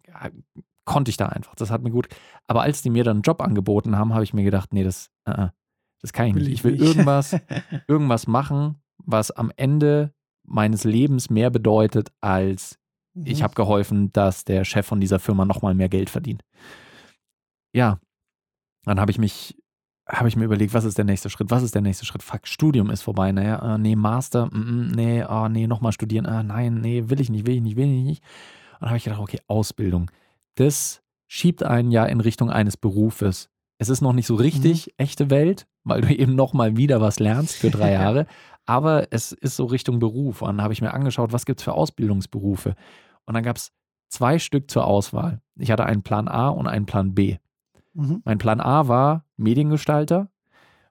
konnte 0.86 1.10
ich 1.10 1.18
da 1.18 1.28
einfach. 1.28 1.56
Das 1.56 1.72
hat 1.72 1.82
mir 1.84 1.92
gut. 1.92 2.08
Aber 2.48 2.62
als 2.64 2.82
die 2.82 2.90
mir 2.90 3.04
dann 3.04 3.18
einen 3.18 3.22
Job 3.24 3.42
angeboten 3.42 3.98
haben, 3.98 4.14
habe 4.14 4.24
ich 4.24 4.34
mir 4.34 4.44
gedacht, 4.44 4.74
nee, 4.74 4.84
das, 4.84 5.10
äh, 5.26 5.48
das 6.02 6.14
kann 6.14 6.28
ich 6.28 6.36
Will 6.36 6.42
nicht. 6.44 6.52
ich 6.54 6.60
Ich 6.60 6.64
will 6.64 6.76
irgendwas, 6.82 7.38
irgendwas 7.88 8.28
machen, 8.28 8.82
was 8.98 9.32
am 9.32 9.52
Ende 9.56 10.14
meines 10.46 10.84
Lebens 10.84 11.30
mehr 11.30 11.50
bedeutet, 11.50 12.12
als 12.22 12.80
ich 13.26 13.40
Mhm. 13.40 13.44
habe 13.44 13.54
geholfen, 13.54 14.12
dass 14.12 14.44
der 14.44 14.66
Chef 14.66 14.88
von 14.88 15.00
dieser 15.00 15.20
Firma 15.20 15.46
nochmal 15.46 15.76
mehr 15.76 15.88
Geld 15.90 16.10
verdient. 16.10 16.44
Ja, 17.72 18.00
dann 18.86 19.00
habe 19.00 19.12
ich 19.12 19.20
mich, 19.20 19.56
habe 20.14 20.30
ich 20.30 20.36
mir 20.36 20.46
überlegt, 20.46 20.74
was 20.74 20.86
ist 20.86 20.98
der 20.98 21.06
nächste 21.06 21.30
Schritt? 21.30 21.50
Was 21.50 21.64
ist 21.64 21.74
der 21.74 21.82
nächste 21.82 22.06
Schritt? 22.06 22.24
Fuck, 22.24 22.48
Studium 22.48 22.90
ist 22.90 23.02
vorbei. 23.02 23.32
Naja, 23.32 23.76
äh, 23.76 23.78
nee, 23.78 23.96
Master, 23.96 24.46
mm, 24.46 24.60
mm, 24.60 24.92
nee, 24.92 25.26
oh, 25.28 25.48
nee, 25.50 25.68
nochmal 25.68 25.92
studieren. 25.92 26.26
Ah, 26.26 26.44
nein, 26.44 26.82
nee, 26.82 27.04
will 27.08 27.20
ich 27.20 27.30
nicht, 27.30 27.46
will 27.46 27.56
ich 27.56 27.62
nicht, 27.62 27.76
will 27.76 27.86
ich 27.86 28.04
nicht. 28.04 28.24
Und 28.74 28.82
dann 28.82 28.90
habe 28.90 28.98
ich 28.98 29.04
gedacht, 29.04 29.22
okay, 29.22 29.40
Ausbildung. 29.48 30.12
Das 30.56 31.02
schiebt 31.28 31.64
einen 31.64 31.92
ja 31.92 32.06
in 32.06 32.20
Richtung 32.20 32.52
eines 32.52 32.78
Berufes. 32.78 33.50
Es 33.80 33.90
ist 33.90 34.02
noch 34.02 34.14
nicht 34.14 34.28
so 34.28 34.36
richtig 34.36 34.94
echte 34.98 35.30
Welt, 35.30 35.68
weil 35.84 36.02
du 36.02 36.08
eben 36.16 36.36
nochmal 36.36 36.78
wieder 36.78 37.02
was 37.02 37.20
lernst 37.20 37.56
für 37.56 37.72
drei 37.72 37.92
Jahre. 37.94 38.28
Aber 38.66 39.08
es 39.12 39.32
ist 39.32 39.56
so 39.56 39.66
Richtung 39.66 40.00
Beruf. 40.00 40.42
Und 40.42 40.50
dann 40.50 40.62
habe 40.62 40.74
ich 40.74 40.82
mir 40.82 40.94
angeschaut, 40.94 41.34
was 41.34 41.46
gibt 41.46 41.60
es 41.60 41.64
für 41.64 41.74
Ausbildungsberufe. 41.74 42.76
Und 43.26 43.34
dann 43.34 43.44
gab 43.44 43.58
es 43.58 43.72
zwei 44.10 44.38
Stück 44.38 44.70
zur 44.70 44.86
Auswahl. 44.86 45.42
Ich 45.58 45.72
hatte 45.72 45.86
einen 45.86 46.04
Plan 46.04 46.28
A 46.28 46.50
und 46.50 46.68
einen 46.68 46.86
Plan 46.86 47.14
B. 47.14 47.38
Mhm. 47.94 48.22
Mein 48.26 48.38
Plan 48.38 48.60
A 48.62 48.88
war 48.88 49.26
Mediengestalter, 49.38 50.30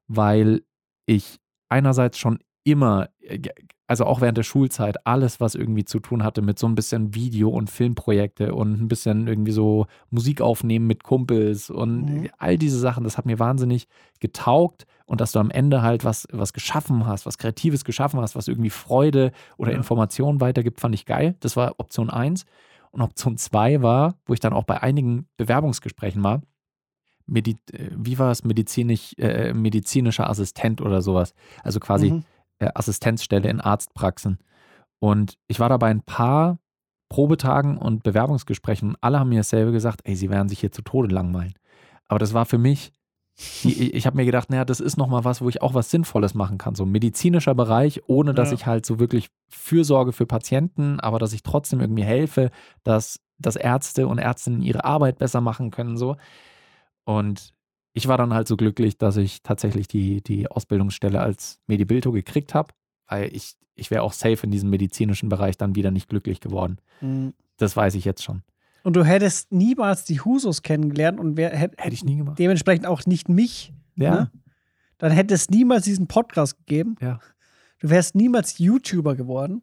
weil 0.09 0.63
ich 1.07 1.39
einerseits 1.69 2.19
schon 2.19 2.39
immer, 2.65 3.09
äh, 3.21 3.41
also 3.89 4.05
auch 4.07 4.21
während 4.21 4.39
der 4.39 4.43
Schulzeit, 4.45 5.07
alles, 5.07 5.41
was 5.41 5.55
irgendwie 5.55 5.85
zu 5.85 5.99
tun 6.01 6.23
hatte 6.23 6.41
mit 6.41 6.59
so 6.59 6.67
ein 6.67 6.75
bisschen 6.75 7.15
Video- 7.15 7.51
und 7.51 7.69
Filmprojekte 7.71 8.55
und 8.55 8.81
ein 8.81 8.89
bisschen 8.89 9.27
irgendwie 9.27 9.53
so 9.53 9.87
Musik 10.11 10.41
aufnehmen 10.41 10.87
mit 10.87 11.03
Kumpels 11.03 11.69
und 11.71 12.05
Mhm. 12.07 12.29
all 12.39 12.57
diese 12.57 12.79
Sachen, 12.79 13.05
das 13.05 13.19
hat 13.19 13.27
mir 13.27 13.39
wahnsinnig 13.39 13.89
getaugt 14.21 14.87
und 15.05 15.21
dass 15.21 15.33
du 15.33 15.41
am 15.41 15.51
Ende 15.51 15.83
halt 15.83 16.05
was, 16.05 16.27
was 16.33 16.53
geschaffen 16.55 17.07
hast, 17.07 17.27
was 17.27 17.37
Kreatives 17.37 17.85
geschaffen 17.85 18.21
hast, 18.21 18.35
was 18.37 18.49
irgendwie 18.49 18.71
Freude 18.71 19.33
oder 19.59 19.73
Ja. 19.73 19.77
Informationen 19.77 20.41
weitergibt, 20.41 20.81
fand 20.81 20.95
ich 20.95 21.05
geil. 21.05 21.35
Das 21.41 21.57
war 21.57 21.75
Option 21.79 22.09
1. 22.09 22.45
Und 22.93 23.01
Option 23.03 23.37
2 23.39 23.83
war, 23.83 24.15
wo 24.27 24.33
ich 24.35 24.41
dann 24.41 24.53
auch 24.53 24.65
bei 24.65 24.83
einigen 24.83 25.27
Bewerbungsgesprächen 25.39 26.23
war, 26.23 26.43
Medi 27.27 27.59
äh, 27.73 27.91
wie 27.97 28.19
war 28.19 28.31
es, 28.31 28.45
medizinisch, 28.45 29.15
äh, 29.19 29.53
medizinischer 29.53 30.29
Assistent 30.29 30.81
oder 30.81 31.03
sowas. 31.03 31.35
Also 31.63 31.81
quasi 31.81 32.11
Mhm. 32.13 32.25
äh, 32.59 32.71
Assistenzstelle 32.75 33.49
in 33.49 33.61
Arztpraxen. 33.61 34.39
Und 35.01 35.35
ich 35.49 35.59
war 35.61 35.69
da 35.69 35.77
bei 35.79 35.89
ein 35.91 36.03
paar 36.03 36.59
Probetagen 37.09 37.77
und 37.77 38.03
Bewerbungsgesprächen 38.05 38.91
und 38.91 38.97
alle 39.01 39.19
haben 39.21 39.29
mir 39.29 39.41
dasselbe 39.41 39.73
gesagt, 39.73 40.01
ey, 40.05 40.15
sie 40.17 40.31
werden 40.31 40.49
sich 40.49 40.61
hier 40.61 40.73
zu 40.73 40.83
Tode 40.83 41.13
langweilen. 41.15 41.55
Aber 42.09 42.19
das 42.19 42.33
war 42.35 42.47
für 42.47 42.59
mich, 42.59 42.93
ich, 43.65 43.95
ich 43.95 44.07
habe 44.07 44.17
mir 44.17 44.25
gedacht, 44.25 44.51
naja, 44.51 44.65
das 44.65 44.81
ist 44.81 44.97
nochmal 44.97 45.25
was, 45.25 45.41
wo 45.43 45.49
ich 45.49 45.61
auch 45.63 45.75
was 45.75 45.91
Sinnvolles 45.91 46.35
machen 46.35 46.57
kann. 46.59 46.75
So 46.75 46.85
ein 46.85 46.91
medizinischer 46.91 47.55
Bereich, 47.55 48.01
ohne 48.07 48.33
dass 48.35 48.51
Ja. 48.51 48.55
ich 48.55 48.67
halt 48.67 48.87
so 48.87 48.99
wirklich 48.99 49.29
Fürsorge 49.51 50.13
für 50.13 50.27
Patienten, 50.27 51.01
aber 51.01 51.19
dass 51.19 51.33
ich 51.33 51.43
trotzdem 51.43 51.81
irgendwie 51.81 52.05
helfe, 52.05 52.51
dass, 52.85 53.19
dass 53.39 53.57
Ärzte 53.57 54.07
und 54.07 54.19
Ärztinnen 54.19 54.63
ihre 54.63 54.85
Arbeit 54.85 55.19
besser 55.19 55.41
machen 55.41 55.71
können. 55.71 55.97
So. 55.97 56.17
Und 57.05 57.53
ich 57.95 58.09
war 58.09 58.17
dann 58.17 58.33
halt 58.33 58.49
so 58.49 58.57
glücklich, 58.57 58.97
dass 58.99 59.17
ich 59.17 59.43
tatsächlich 59.43 59.89
die, 59.89 60.23
die 60.23 60.49
Ausbildungsstelle 60.51 61.21
als 61.21 61.59
Medibilto 61.67 62.13
gekriegt 62.13 62.55
habe, 62.55 62.73
weil 63.07 63.35
ich, 63.35 63.55
ich 63.75 63.91
wäre 63.91 64.03
auch 64.03 64.13
safe 64.13 64.39
in 64.45 64.51
diesem 64.51 64.71
medizinischen 64.71 65.29
Bereich 65.29 65.57
dann 65.59 65.75
wieder 65.75 65.91
nicht 65.91 66.09
glücklich 66.09 66.41
geworden. 66.41 66.79
Mhm. 67.01 67.35
Das 67.59 67.77
weiß 67.77 67.95
ich 67.95 68.05
jetzt 68.05 68.23
schon. 68.23 68.43
Und 68.83 68.97
du 68.97 69.05
hättest 69.05 69.53
niemals 69.53 70.05
die 70.05 70.21
Husos 70.21 70.63
kennengelernt 70.63 71.21
und 71.21 71.37
wer, 71.37 71.51
hätt, 71.51 71.75
Hätte 71.79 71.95
ich 71.95 72.05
nie 72.05 72.17
gemacht. 72.17 72.39
dementsprechend 72.39 72.87
auch 72.87 73.05
nicht 73.07 73.29
mich. 73.29 73.73
Ja. 73.95 74.11
ne? 74.13 74.31
Dann 74.99 75.13
hätte 75.13 75.35
es 75.35 75.51
niemals 75.51 75.85
diesen 75.85 76.07
Podcast 76.09 76.57
gegeben. 76.59 76.97
Ja. 77.01 77.21
Du 77.81 77.91
wärst 77.91 78.15
niemals 78.15 78.59
YouTuber 78.59 79.15
geworden. 79.17 79.63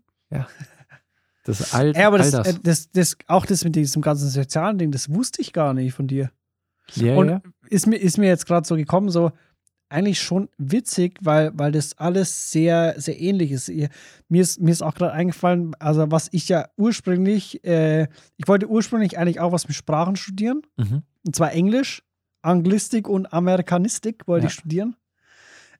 Das 1.44 1.62
ist 1.62 1.74
all, 1.74 1.96
Ja, 1.96 2.08
aber 2.08 2.18
all 2.18 2.30
das, 2.30 2.32
das. 2.32 2.48
äh, 2.48 2.60
das, 2.62 2.92
das, 2.92 3.18
auch 3.28 3.46
das 3.46 3.64
mit 3.64 3.76
diesem 3.76 4.02
ganzen 4.02 4.30
sozialen 4.30 4.78
Ding, 4.78 4.92
das 4.92 5.14
wusste 5.14 5.42
ich 5.42 5.54
gar 5.54 5.74
nicht 5.74 5.94
von 5.94 6.08
dir. 6.08 6.32
Ja, 6.96 7.16
und 7.16 7.30
ja. 7.30 7.42
ist 7.70 7.88
mir, 7.88 7.98
ist 7.98 8.18
mir 8.18 8.28
jetzt 8.28 8.46
gerade 8.46 8.68
so 8.68 8.76
gekommen, 8.76 9.10
so 9.10 9.32
eigentlich 9.92 10.22
schon 10.22 10.50
witzig, 10.60 11.18
weil, 11.22 11.52
weil 11.56 11.72
das 11.72 11.98
alles 11.98 12.52
sehr, 12.52 12.94
sehr 12.98 13.20
ähnlich 13.20 13.52
ist. 13.52 13.70
Mir 13.70 14.42
ist, 14.42 14.62
mir 14.62 14.72
ist 14.72 14.84
auch 14.84 14.94
gerade 14.94 15.14
eingefallen, 15.14 15.74
also 15.80 16.12
was 16.12 16.30
ich 16.32 16.48
ja 16.48 16.68
ursprünglich, 16.78 17.64
äh, 17.66 18.04
ich 18.38 18.48
wollte 18.48 18.68
ursprünglich 18.70 19.18
eigentlich 19.18 19.40
auch 19.40 19.52
was 19.52 19.68
mit 19.68 19.76
Sprachen 19.76 20.16
studieren, 20.16 20.62
Mhm. 20.78 21.02
und 21.26 21.36
zwar 21.36 21.54
Englisch, 21.54 22.04
Anglistik 22.44 23.08
und 23.10 23.34
Amerikanistik 23.34 24.28
wollte 24.28 24.46
Ja. 24.46 24.48
ich 24.50 24.54
studieren. 24.54 24.96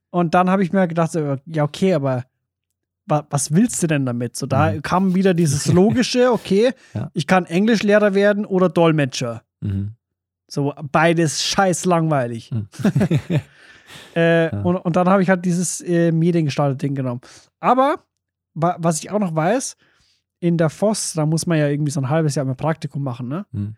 Und 0.10 0.34
dann 0.34 0.50
habe 0.50 0.64
ich 0.64 0.74
mir 0.74 0.88
gedacht, 0.88 1.12
so, 1.12 1.38
ja, 1.46 1.64
okay, 1.64 1.94
aber 1.94 2.24
wa 3.06 3.26
was 3.30 3.54
willst 3.54 3.82
du 3.84 3.88
denn 3.88 4.06
damit? 4.08 4.36
So, 4.36 4.48
da 4.48 4.72
Mhm. 4.72 4.82
kam 4.82 5.14
wieder 5.16 5.36
dieses 5.36 5.68
Logische, 5.74 6.32
okay, 6.32 6.72
Ja. 6.96 7.12
ich 7.14 7.28
kann 7.28 7.46
Englischlehrer 7.46 8.16
werden 8.16 8.44
oder 8.46 8.70
Dolmetscher. 8.70 9.44
Mhm. 9.62 9.94
So, 10.50 10.74
beides 10.92 11.44
scheiß 11.44 11.86
langweilig. 11.86 12.52
Mhm. 12.52 12.68
Äh, 14.16 14.52
Ja. 14.54 14.62
und, 14.62 14.76
und 14.78 14.96
dann 14.96 15.10
habe 15.10 15.24
ich 15.24 15.30
halt 15.30 15.46
dieses 15.46 15.82
äh, 15.82 16.12
Mediengestaltet-Ding 16.12 16.94
genommen. 16.94 17.22
Aber, 17.60 18.04
wa 18.54 18.76
was 18.80 19.00
ich 19.00 19.10
auch 19.10 19.18
noch 19.20 19.34
weiß, 19.36 19.78
in 20.40 20.58
der 20.58 20.70
FOS, 20.70 21.14
da 21.14 21.26
muss 21.26 21.48
man 21.48 21.58
ja 21.58 21.68
irgendwie 21.68 21.92
so 21.92 22.00
ein 22.00 22.10
halbes 22.10 22.36
Jahr 22.36 22.46
mal 22.46 22.54
Praktikum 22.56 23.04
machen, 23.04 23.28
ne? 23.28 23.46
Mhm. 23.52 23.76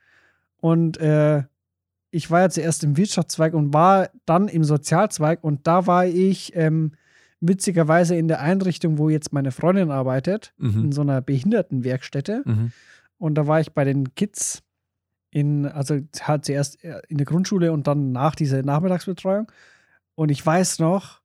Und 0.57 0.97
äh, 0.99 1.43
ich 2.12 2.29
war 2.29 2.41
ja 2.41 2.49
zuerst 2.49 2.84
im 2.84 2.97
Wirtschaftszweig 2.97 3.53
und 3.53 3.73
war 3.73 4.10
dann 4.25 4.47
im 4.49 4.63
Sozialzweig 4.65 5.43
und 5.43 5.65
da 5.65 5.88
war 5.88 6.05
ich 6.05 6.53
ähm, 6.57 6.91
witzigerweise 7.39 8.15
in 8.15 8.27
der 8.27 8.41
Einrichtung, 8.41 8.97
wo 8.97 9.10
jetzt 9.10 9.31
meine 9.31 9.51
Freundin 9.51 9.91
arbeitet, 9.91 10.53
in 10.60 10.88
Mhm. 10.88 10.91
so 10.91 11.01
einer 11.01 11.21
Behindertenwerkstätte. 11.21 12.43
Mhm. 12.45 12.71
Und 13.17 13.36
da 13.36 13.47
war 13.47 13.62
ich 13.62 13.71
bei 13.73 13.86
den 13.86 14.13
Kids 14.15 14.62
in, 15.31 15.65
also 15.65 15.99
halt 16.21 16.45
zuerst 16.45 16.75
in 16.83 17.17
der 17.17 17.25
Grundschule 17.25 17.71
und 17.71 17.87
dann 17.87 18.11
nach 18.11 18.35
dieser 18.35 18.61
Nachmittagsbetreuung. 18.63 19.51
Und 20.15 20.29
ich 20.29 20.45
weiß 20.45 20.79
noch, 20.79 21.21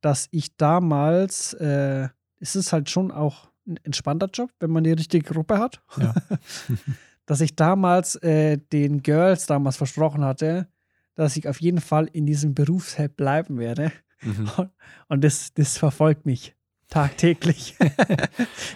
dass 0.00 0.28
ich 0.30 0.56
damals, 0.56 1.54
äh, 1.54 2.08
es 2.40 2.56
ist 2.56 2.72
halt 2.72 2.88
schon 2.88 3.10
auch 3.10 3.50
ein 3.66 3.78
entspannter 3.82 4.30
Job, 4.32 4.50
wenn 4.60 4.70
man 4.70 4.84
die 4.84 4.92
richtige 4.92 5.32
Gruppe 5.32 5.58
hat. 5.58 5.82
Ja. 6.00 6.14
dass 7.26 7.42
ich 7.42 7.56
damals 7.56 8.16
äh, 8.16 8.56
den 8.72 9.02
Girls 9.02 9.46
damals 9.46 9.76
versprochen 9.76 10.24
hatte, 10.24 10.66
dass 11.14 11.36
ich 11.36 11.46
auf 11.48 11.60
jeden 11.60 11.80
Fall 11.80 12.06
in 12.06 12.24
diesem 12.24 12.54
Berufsfeld 12.54 13.16
bleiben 13.16 13.58
werde. 13.58 13.92
Mhm. 14.22 14.48
Und 15.08 15.24
das, 15.24 15.52
das 15.52 15.76
verfolgt 15.76 16.24
mich 16.24 16.54
tagtäglich. 16.88 17.76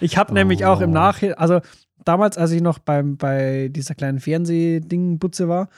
ich 0.00 0.18
habe 0.18 0.34
nämlich 0.34 0.66
auch 0.66 0.82
im 0.82 0.90
Oh. 0.90 0.94
Nachhinein, 0.94 1.38
also 1.38 1.60
damals, 2.04 2.38
als 2.38 2.50
ich 2.50 2.62
noch 2.62 2.78
beim, 2.78 3.16
bei 3.16 3.68
dieser 3.68 3.94
kleinen 3.94 4.20
Fernsehding-Butze 4.20 5.48
war, 5.48 5.68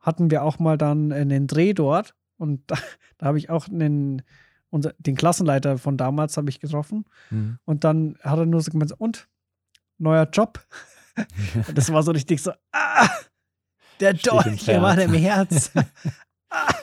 hatten 0.00 0.30
wir 0.30 0.42
auch 0.42 0.58
mal 0.58 0.76
dann 0.76 1.12
einen 1.12 1.46
Dreh 1.46 1.72
dort. 1.72 2.14
Und 2.36 2.62
da, 2.66 2.76
da 3.18 3.26
habe 3.26 3.38
ich 3.38 3.50
auch 3.50 3.68
einen, 3.68 4.22
unser, 4.70 4.94
den 4.98 5.16
Klassenleiter 5.16 5.78
von 5.78 5.96
damals 5.96 6.36
habe 6.36 6.50
ich 6.50 6.60
getroffen. 6.60 7.04
Mhm. 7.30 7.58
Und 7.64 7.84
dann 7.84 8.18
hat 8.22 8.38
er 8.38 8.46
nur 8.46 8.60
so 8.60 8.70
gemeint, 8.70 8.92
und? 8.98 9.28
Neuer 9.98 10.28
Job? 10.30 10.64
Das 11.74 11.92
war 11.92 12.02
so 12.02 12.10
richtig 12.12 12.40
so, 12.40 12.52
ah, 12.72 13.06
der 14.00 14.14
Dolch, 14.14 14.64
der 14.64 14.80
war 14.80 14.98
im 14.98 15.12
Herz. 15.12 15.70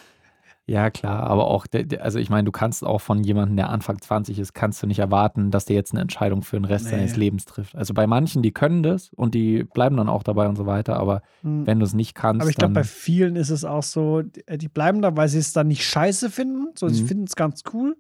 Ja, 0.70 0.92
klar, 0.92 1.24
aber 1.24 1.48
auch, 1.48 1.66
also 2.00 2.20
ich 2.20 2.30
meine, 2.30 2.44
du 2.46 2.52
kannst 2.52 2.84
auch 2.86 3.02
von 3.02 3.24
jemandem, 3.24 3.56
der 3.58 3.70
Anfang 3.72 4.00
20 4.00 4.38
ist, 4.38 4.54
kannst 4.54 4.84
du 4.84 4.88
nicht 4.88 5.00
erwarten, 5.00 5.50
dass 5.50 5.66
der 5.66 5.76
jetzt 5.76 5.94
eine 5.94 6.02
Entscheidung 6.02 6.44
für 6.44 6.58
den 6.58 6.66
Rest 6.66 6.86
Nee. 6.86 6.92
seines 6.92 7.16
Lebens 7.16 7.46
trifft. 7.46 7.76
Also 7.76 7.96
bei 7.96 8.06
manchen, 8.06 8.44
die 8.44 8.52
können 8.52 8.84
das 8.84 9.12
und 9.14 9.34
die 9.34 9.64
bleiben 9.64 9.98
dann 9.98 10.10
auch 10.10 10.22
dabei 10.22 10.48
und 10.48 10.58
so 10.58 10.68
weiter, 10.68 10.98
aber 10.98 11.24
Hm. 11.42 11.66
wenn 11.66 11.80
du 11.80 11.86
es 11.86 11.94
nicht 11.96 12.14
kannst, 12.14 12.42
Aber 12.42 12.50
ich 12.52 12.56
glaube, 12.56 12.76
bei 12.76 12.84
vielen 12.84 13.36
ist 13.36 13.50
es 13.50 13.66
auch 13.66 13.82
so, 13.82 14.22
die 14.22 14.44
die 14.58 14.68
bleiben 14.68 15.02
da, 15.02 15.16
weil 15.18 15.28
sie 15.28 15.40
es 15.40 15.54
dann 15.54 15.68
nicht 15.70 15.84
scheiße 15.84 16.30
finden. 16.30 16.68
So, 16.78 16.88
sie 16.88 17.02
Mhm. 17.02 17.08
finden 17.08 17.24
es 17.24 17.36
ganz 17.36 17.64
cool. 17.74 17.98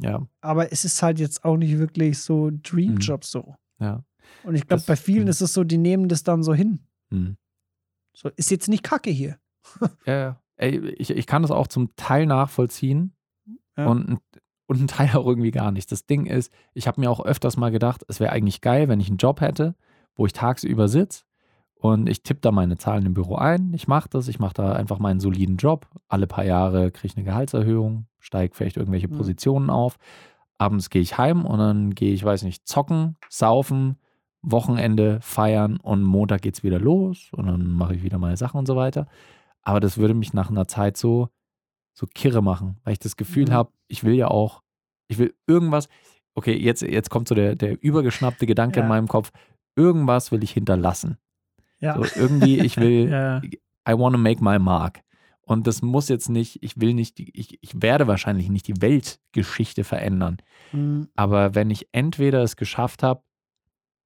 ja, 0.00 0.24
Aber 0.40 0.70
es 0.72 0.84
ist 0.84 1.02
halt 1.02 1.18
jetzt 1.18 1.44
auch 1.44 1.56
nicht 1.56 1.78
wirklich 1.78 2.20
so 2.20 2.50
Dreamjob 2.62 3.24
so. 3.24 3.56
ja. 3.80 4.04
Und 4.44 4.54
ich 4.54 4.66
glaube, 4.68 4.84
bei 4.86 4.94
vielen 4.94 5.24
mhm. 5.24 5.30
ist 5.30 5.40
es 5.40 5.52
so, 5.52 5.64
die 5.64 5.78
nehmen 5.78 6.06
das 6.08 6.22
dann 6.22 6.44
so 6.44 6.54
hin. 6.54 6.78
Hm. 7.10 7.36
So, 8.12 8.28
ist 8.36 8.50
jetzt 8.52 8.68
nicht 8.68 8.84
kacke 8.84 9.10
hier. 9.10 9.38
Ja, 10.06 10.14
ja. 10.18 10.40
Ey, 10.58 10.78
ich, 10.98 11.10
ich 11.10 11.26
kann 11.26 11.42
das 11.42 11.50
auch 11.50 11.66
zum 11.68 11.94
Teil 11.96 12.26
nachvollziehen 12.26 13.12
Ja. 13.76 13.86
und, 13.86 14.18
und 14.66 14.80
ein 14.80 14.86
Teil 14.88 15.08
auch 15.16 15.26
irgendwie 15.26 15.50
gar 15.52 15.70
nicht. 15.72 15.90
Das 15.90 16.04
Ding 16.06 16.26
ist, 16.26 16.52
ich 16.74 16.86
habe 16.86 17.00
mir 17.00 17.10
auch 17.10 17.24
öfters 17.24 17.56
mal 17.56 17.70
gedacht, 17.70 18.04
es 18.08 18.20
wäre 18.20 18.32
eigentlich 18.32 18.60
geil, 18.60 18.88
wenn 18.88 19.00
ich 19.00 19.08
einen 19.08 19.16
Job 19.18 19.40
hätte, 19.40 19.74
wo 20.14 20.26
ich 20.26 20.32
tagsüber 20.32 20.88
sitze 20.88 21.22
und 21.74 22.08
ich 22.08 22.22
tippe 22.24 22.40
da 22.40 22.50
meine 22.50 22.76
Zahlen 22.76 23.06
im 23.06 23.14
Büro 23.14 23.36
ein. 23.36 23.72
Ich 23.72 23.86
mache 23.88 24.08
das, 24.10 24.26
ich 24.28 24.38
mache 24.40 24.54
da 24.54 24.72
einfach 24.72 24.98
meinen 24.98 25.20
soliden 25.20 25.56
Job. 25.56 25.86
Alle 26.08 26.26
paar 26.26 26.44
Jahre 26.44 26.90
kriege 26.90 27.06
ich 27.06 27.16
eine 27.16 27.24
Gehaltserhöhung, 27.24 28.06
steige 28.18 28.54
vielleicht 28.54 28.76
irgendwelche 28.76 29.08
Mhm. 29.08 29.16
Positionen 29.16 29.70
auf. 29.70 29.96
Abends 30.58 30.90
gehe 30.90 31.02
ich 31.02 31.16
heim 31.18 31.44
und 31.46 31.58
dann 31.60 31.94
gehe 31.94 32.12
ich, 32.12 32.24
weiß 32.24 32.42
nicht, 32.42 32.66
zocken, 32.66 33.16
saufen, 33.28 33.96
Wochenende 34.42 35.18
feiern 35.20 35.78
und 35.78 36.02
Montag 36.02 36.42
geht's 36.42 36.62
wieder 36.62 36.78
los 36.80 37.28
und 37.32 37.46
dann 37.46 37.70
mache 37.72 37.94
ich 37.94 38.02
wieder 38.02 38.18
meine 38.18 38.36
Sachen 38.36 38.58
und 38.58 38.66
so 38.66 38.74
weiter. 38.76 39.06
Aber 39.62 39.80
das 39.80 39.98
würde 39.98 40.14
mich 40.14 40.32
nach 40.32 40.50
einer 40.50 40.66
Zeit 40.68 40.96
so, 40.96 41.28
so 41.94 42.06
kirre 42.06 42.42
machen, 42.42 42.78
weil 42.84 42.92
ich 42.94 42.98
das 42.98 43.16
Gefühl 43.16 43.46
Mhm. 43.46 43.52
habe, 43.52 43.72
ich 43.88 44.04
will 44.04 44.14
ja 44.14 44.28
auch, 44.28 44.62
ich 45.08 45.18
will 45.18 45.34
irgendwas, 45.46 45.88
okay, 46.34 46.56
jetzt, 46.56 46.82
jetzt 46.82 47.10
kommt 47.10 47.28
so 47.28 47.34
der, 47.34 47.56
der 47.56 47.82
übergeschnappte 47.82 48.46
Gedanke 48.46 48.78
Ja. 48.78 48.84
in 48.84 48.88
meinem 48.88 49.08
Kopf, 49.08 49.30
irgendwas 49.76 50.30
will 50.32 50.42
ich 50.42 50.52
hinterlassen. 50.52 51.18
Ja. 51.80 51.96
So 51.96 52.04
irgendwie, 52.20 52.58
ich 52.60 52.76
will, 52.76 53.08
ja. 53.10 53.42
I 53.88 53.92
want 53.98 54.14
to 54.14 54.18
make 54.20 54.42
my 54.42 54.58
mark. 54.58 55.00
Und 55.42 55.66
das 55.66 55.80
muss 55.80 56.08
jetzt 56.10 56.28
nicht, 56.28 56.62
ich 56.62 56.78
will 56.78 56.92
nicht, 56.92 57.18
ich, 57.20 57.58
ich 57.62 57.80
werde 57.82 58.06
wahrscheinlich 58.06 58.50
nicht 58.50 58.66
die 58.68 58.82
Weltgeschichte 58.82 59.82
verändern. 59.82 60.36
Hm. 60.72 61.08
Aber 61.16 61.54
wenn 61.54 61.70
ich 61.70 61.88
entweder 61.92 62.42
es 62.42 62.56
geschafft 62.56 63.02
habe, 63.02 63.22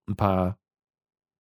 ein 0.09 0.15
paar 0.17 0.59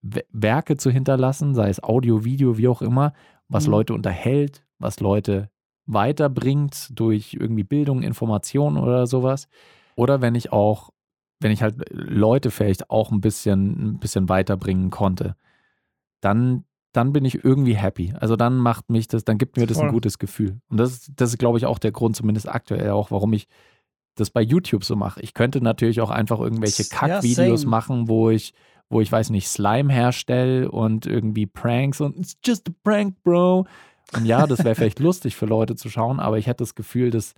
We- 0.02 0.24
Werke 0.30 0.76
zu 0.76 0.90
hinterlassen, 0.90 1.54
sei 1.54 1.68
es 1.68 1.80
Audio, 1.82 2.24
Video, 2.24 2.58
wie 2.58 2.66
auch 2.66 2.82
immer, 2.82 3.12
was 3.48 3.66
Mhm. 3.66 3.72
Leute 3.72 3.94
unterhält, 3.94 4.64
was 4.78 5.00
Leute 5.00 5.50
weiterbringt 5.86 6.88
durch 6.98 7.34
irgendwie 7.34 7.64
Bildung, 7.64 8.02
Information 8.02 8.76
oder 8.76 9.06
sowas. 9.06 9.48
Oder 9.96 10.20
wenn 10.20 10.34
ich 10.34 10.52
auch, 10.52 10.90
wenn 11.40 11.50
ich 11.52 11.62
halt 11.62 11.76
Leute 11.90 12.50
vielleicht 12.50 12.90
auch 12.90 13.10
ein 13.10 13.20
bisschen, 13.20 13.94
ein 13.94 13.98
bisschen 13.98 14.28
weiterbringen 14.28 14.90
konnte, 14.90 15.36
dann, 16.20 16.64
dann 16.92 17.12
bin 17.12 17.24
ich 17.24 17.44
irgendwie 17.44 17.74
happy. 17.74 18.14
Also 18.18 18.36
dann 18.36 18.56
macht 18.58 18.90
mich 18.90 19.08
das, 19.08 19.24
dann 19.24 19.38
gibt 19.38 19.56
mir 19.56 19.66
das 19.66 19.78
ein 19.78 19.84
Voll. 19.86 19.92
gutes 19.92 20.18
Gefühl. 20.18 20.60
Und 20.68 20.78
das, 20.78 20.92
ist- 20.92 21.12
das 21.16 21.30
ist, 21.30 21.38
glaube 21.38 21.58
ich, 21.58 21.66
auch 21.66 21.78
der 21.78 21.92
Grund, 21.92 22.16
zumindest 22.16 22.48
aktuell 22.48 22.90
auch, 22.90 23.10
warum 23.10 23.32
ich 23.32 23.48
das 24.14 24.30
bei 24.30 24.42
YouTube 24.42 24.84
so 24.84 24.94
mache. 24.94 25.20
Ich 25.22 25.32
könnte 25.34 25.60
natürlich 25.62 26.00
auch 26.00 26.10
einfach 26.10 26.38
irgendwelche 26.38 26.82
Ja, 26.82 26.88
Kackvideos 26.90 27.62
same. 27.62 27.70
machen, 27.70 28.08
wo 28.08 28.30
ich, 28.30 28.52
wo 28.92 29.00
ich 29.00 29.10
weiß 29.10 29.30
nicht, 29.30 29.48
Slime 29.48 29.92
herstelle 29.92 30.70
und 30.70 31.06
irgendwie 31.06 31.46
Pranks 31.46 32.00
und 32.00 32.16
it's 32.18 32.36
just 32.44 32.68
a 32.68 32.72
prank, 32.84 33.16
bro. 33.24 33.66
Und 34.14 34.26
ja, 34.26 34.46
das 34.46 34.62
wäre 34.64 34.74
vielleicht 34.76 35.00
lustig 35.00 35.34
für 35.34 35.46
Leute 35.46 35.74
zu 35.76 35.88
schauen, 35.88 36.20
aber 36.20 36.38
ich 36.38 36.46
hätte 36.46 36.62
das 36.62 36.74
Gefühl, 36.74 37.10
dass 37.10 37.34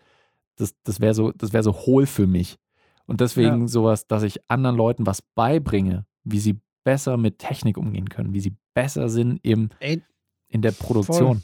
das, 0.56 0.74
das 0.84 1.00
wäre 1.00 1.14
so, 1.14 1.32
das 1.32 1.52
wäre 1.52 1.62
so 1.62 1.72
hohl 1.72 2.06
für 2.06 2.26
mich. 2.26 2.58
Und 3.06 3.20
deswegen 3.20 3.62
Ja. 3.62 3.68
sowas, 3.68 4.06
dass 4.06 4.22
ich 4.22 4.40
anderen 4.48 4.76
Leuten 4.76 5.06
was 5.06 5.22
beibringe, 5.22 6.06
wie 6.24 6.38
sie 6.38 6.58
besser 6.84 7.16
mit 7.16 7.38
Technik 7.38 7.76
umgehen 7.78 8.08
können, 8.08 8.32
wie 8.34 8.40
sie 8.40 8.54
besser 8.74 9.08
sind 9.08 9.38
im, 9.42 9.70
Ey, 9.80 10.02
in 10.48 10.60
der 10.62 10.72
Produktion. 10.72 11.42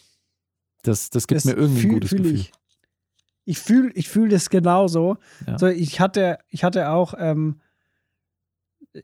Das, 0.82 1.10
das 1.10 1.26
gibt 1.26 1.36
das 1.38 1.44
mir 1.44 1.52
irgendwie 1.52 1.80
ein 1.82 1.82
fühl- 1.82 1.94
gutes 1.94 2.08
fühl 2.10 2.18
Gefühl. 2.22 2.34
Ich, 2.40 2.52
ich 3.44 3.58
fühle 3.58 3.92
ich 3.94 4.08
fühl 4.08 4.28
das 4.28 4.48
genauso. 4.50 5.16
Ja. 5.46 5.58
So, 5.58 5.66
ich 5.66 6.00
hatte, 6.00 6.38
ich 6.48 6.64
hatte 6.64 6.90
auch, 6.90 7.14
ähm, 7.18 7.60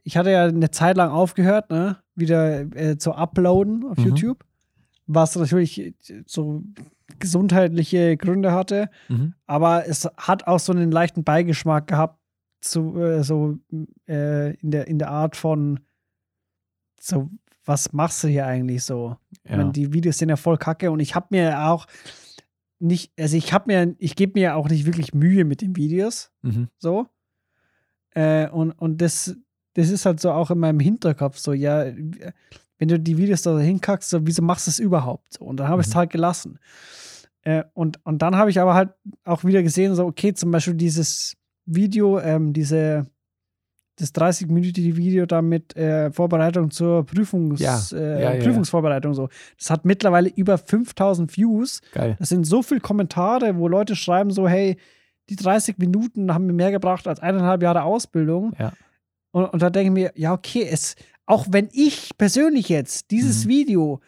ich 0.02 0.16
hatte 0.16 0.30
ja 0.30 0.44
eine 0.46 0.70
Zeit 0.70 0.96
lang 0.96 1.10
aufgehört, 1.10 1.70
ne, 1.70 1.98
wieder 2.14 2.60
äh, 2.76 2.98
zu 2.98 3.12
uploaden 3.12 3.84
auf 3.84 3.98
Mhm. 3.98 4.04
YouTube, 4.04 4.44
was 5.06 5.36
natürlich 5.36 5.94
so 6.26 6.62
gesundheitliche 7.18 8.16
Gründe 8.16 8.52
hatte, 8.52 8.90
Mhm. 9.08 9.34
aber 9.46 9.86
es 9.86 10.04
hat 10.16 10.46
auch 10.46 10.58
so 10.58 10.72
einen 10.72 10.90
leichten 10.90 11.22
Beigeschmack 11.24 11.86
gehabt, 11.86 12.18
zu, 12.60 12.98
äh, 13.00 13.22
so 13.22 13.58
äh, 14.08 14.54
in, 14.56 14.70
der, 14.72 14.88
in 14.88 14.98
der 14.98 15.10
Art 15.10 15.36
von 15.36 15.78
so, 17.00 17.30
was 17.64 17.92
machst 17.92 18.24
du 18.24 18.28
hier 18.28 18.46
eigentlich 18.46 18.82
so? 18.84 19.16
Ja. 19.48 19.58
meine, 19.58 19.72
die 19.72 19.92
Videos 19.92 20.18
sind 20.18 20.30
ja 20.30 20.36
voll 20.36 20.56
kacke 20.56 20.90
und 20.90 20.98
ich 21.00 21.14
habe 21.14 21.26
mir 21.30 21.68
auch 21.68 21.86
nicht, 22.78 23.12
also 23.18 23.36
ich 23.36 23.52
habe 23.52 23.64
mir, 23.68 23.94
ich 23.98 24.16
gebe 24.16 24.32
mir 24.38 24.56
auch 24.56 24.68
nicht 24.68 24.86
wirklich 24.86 25.14
Mühe 25.14 25.44
mit 25.44 25.60
den 25.62 25.76
Videos, 25.76 26.32
Mhm. 26.42 26.68
so. 26.78 27.06
Äh, 28.14 28.48
und, 28.48 28.72
und 28.72 29.00
das, 29.00 29.36
das 29.76 29.90
ist 29.90 30.06
halt 30.06 30.20
so 30.20 30.30
auch 30.32 30.50
in 30.50 30.58
meinem 30.58 30.80
Hinterkopf 30.80 31.38
so, 31.38 31.52
ja, 31.52 31.84
wenn 32.78 32.88
du 32.88 32.98
die 32.98 33.16
Videos 33.18 33.42
da 33.42 33.58
hinkackst, 33.58 34.10
so, 34.10 34.26
wieso 34.26 34.42
machst 34.42 34.66
du 34.66 34.70
es 34.70 34.78
überhaupt? 34.78 35.34
So, 35.34 35.44
und 35.44 35.58
dann 35.58 35.68
habe 35.68 35.80
ich 35.82 35.88
es 35.88 35.94
Mhm. 35.94 35.98
halt 35.98 36.10
gelassen. 36.10 36.58
Äh, 37.42 37.64
und, 37.74 38.04
und 38.04 38.22
dann 38.22 38.36
habe 38.36 38.50
ich 38.50 38.60
aber 38.60 38.74
halt 38.74 38.90
auch 39.24 39.44
wieder 39.44 39.62
gesehen, 39.62 39.94
so, 39.94 40.04
okay, 40.06 40.34
zum 40.34 40.50
Beispiel 40.50 40.74
dieses 40.74 41.36
Video, 41.64 42.18
ähm, 42.20 42.52
diese, 42.52 43.06
das 43.98 44.14
30-minütige 44.14 44.96
Video 44.96 45.26
da 45.26 45.40
mit 45.42 45.74
äh, 45.76 46.10
Vorbereitung 46.10 46.70
zur 46.70 47.04
Prüfungs, 47.06 47.60
Ja. 47.60 47.80
Äh, 47.92 48.22
ja, 48.22 48.34
ja. 48.34 48.42
Prüfungsvorbereitung 48.42 49.14
so. 49.14 49.28
Das 49.58 49.70
hat 49.70 49.84
mittlerweile 49.84 50.28
über 50.28 50.58
5000 50.58 51.34
Views. 51.36 51.80
Geil. 51.92 52.16
Das 52.18 52.28
sind 52.28 52.44
so 52.44 52.62
viele 52.62 52.80
Kommentare, 52.80 53.56
wo 53.56 53.68
Leute 53.68 53.96
schreiben 53.96 54.30
so, 54.30 54.48
hey, 54.48 54.76
die 55.30 55.36
30 55.36 55.78
Minuten 55.78 56.32
haben 56.34 56.46
mir 56.46 56.52
mehr 56.52 56.70
gebracht 56.72 57.08
als 57.08 57.20
eineinhalb 57.20 57.62
Jahre 57.62 57.82
Ausbildung. 57.84 58.54
Ja. 58.58 58.72
Und, 59.36 59.52
und 59.52 59.60
da 59.60 59.68
denke 59.68 59.88
ich 59.88 59.92
mir, 60.04 60.12
ja, 60.18 60.32
okay, 60.32 60.66
es, 60.70 60.96
auch 61.26 61.46
wenn 61.50 61.68
ich 61.72 62.16
persönlich 62.16 62.70
jetzt 62.70 63.10
dieses 63.10 63.44
Mhm. 63.44 63.48
Video 63.50 64.00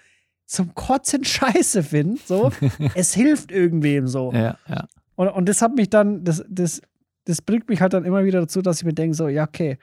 zum 0.47 0.75
Kotzen 0.75 1.23
scheiße 1.25 1.83
finde, 1.83 2.19
so, 2.25 2.51
es 2.95 3.13
hilft 3.13 3.53
irgendwem 3.53 4.07
so. 4.09 4.33
Ja, 4.33 4.57
ja. 4.67 4.89
Und, 5.17 5.29
und 5.29 5.47
das 5.49 5.61
hat 5.61 5.75
mich 5.75 5.91
dann, 5.91 6.25
das, 6.25 6.43
das, 6.49 6.81
das 7.27 7.43
bringt 7.43 7.69
mich 7.69 7.83
halt 7.83 7.93
dann 7.93 8.07
immer 8.07 8.25
wieder 8.25 8.41
dazu, 8.41 8.63
dass 8.63 8.79
ich 8.79 8.85
mir 8.87 8.95
denke, 8.95 9.15
so, 9.15 9.29
ja, 9.29 9.45
okay, 9.47 9.77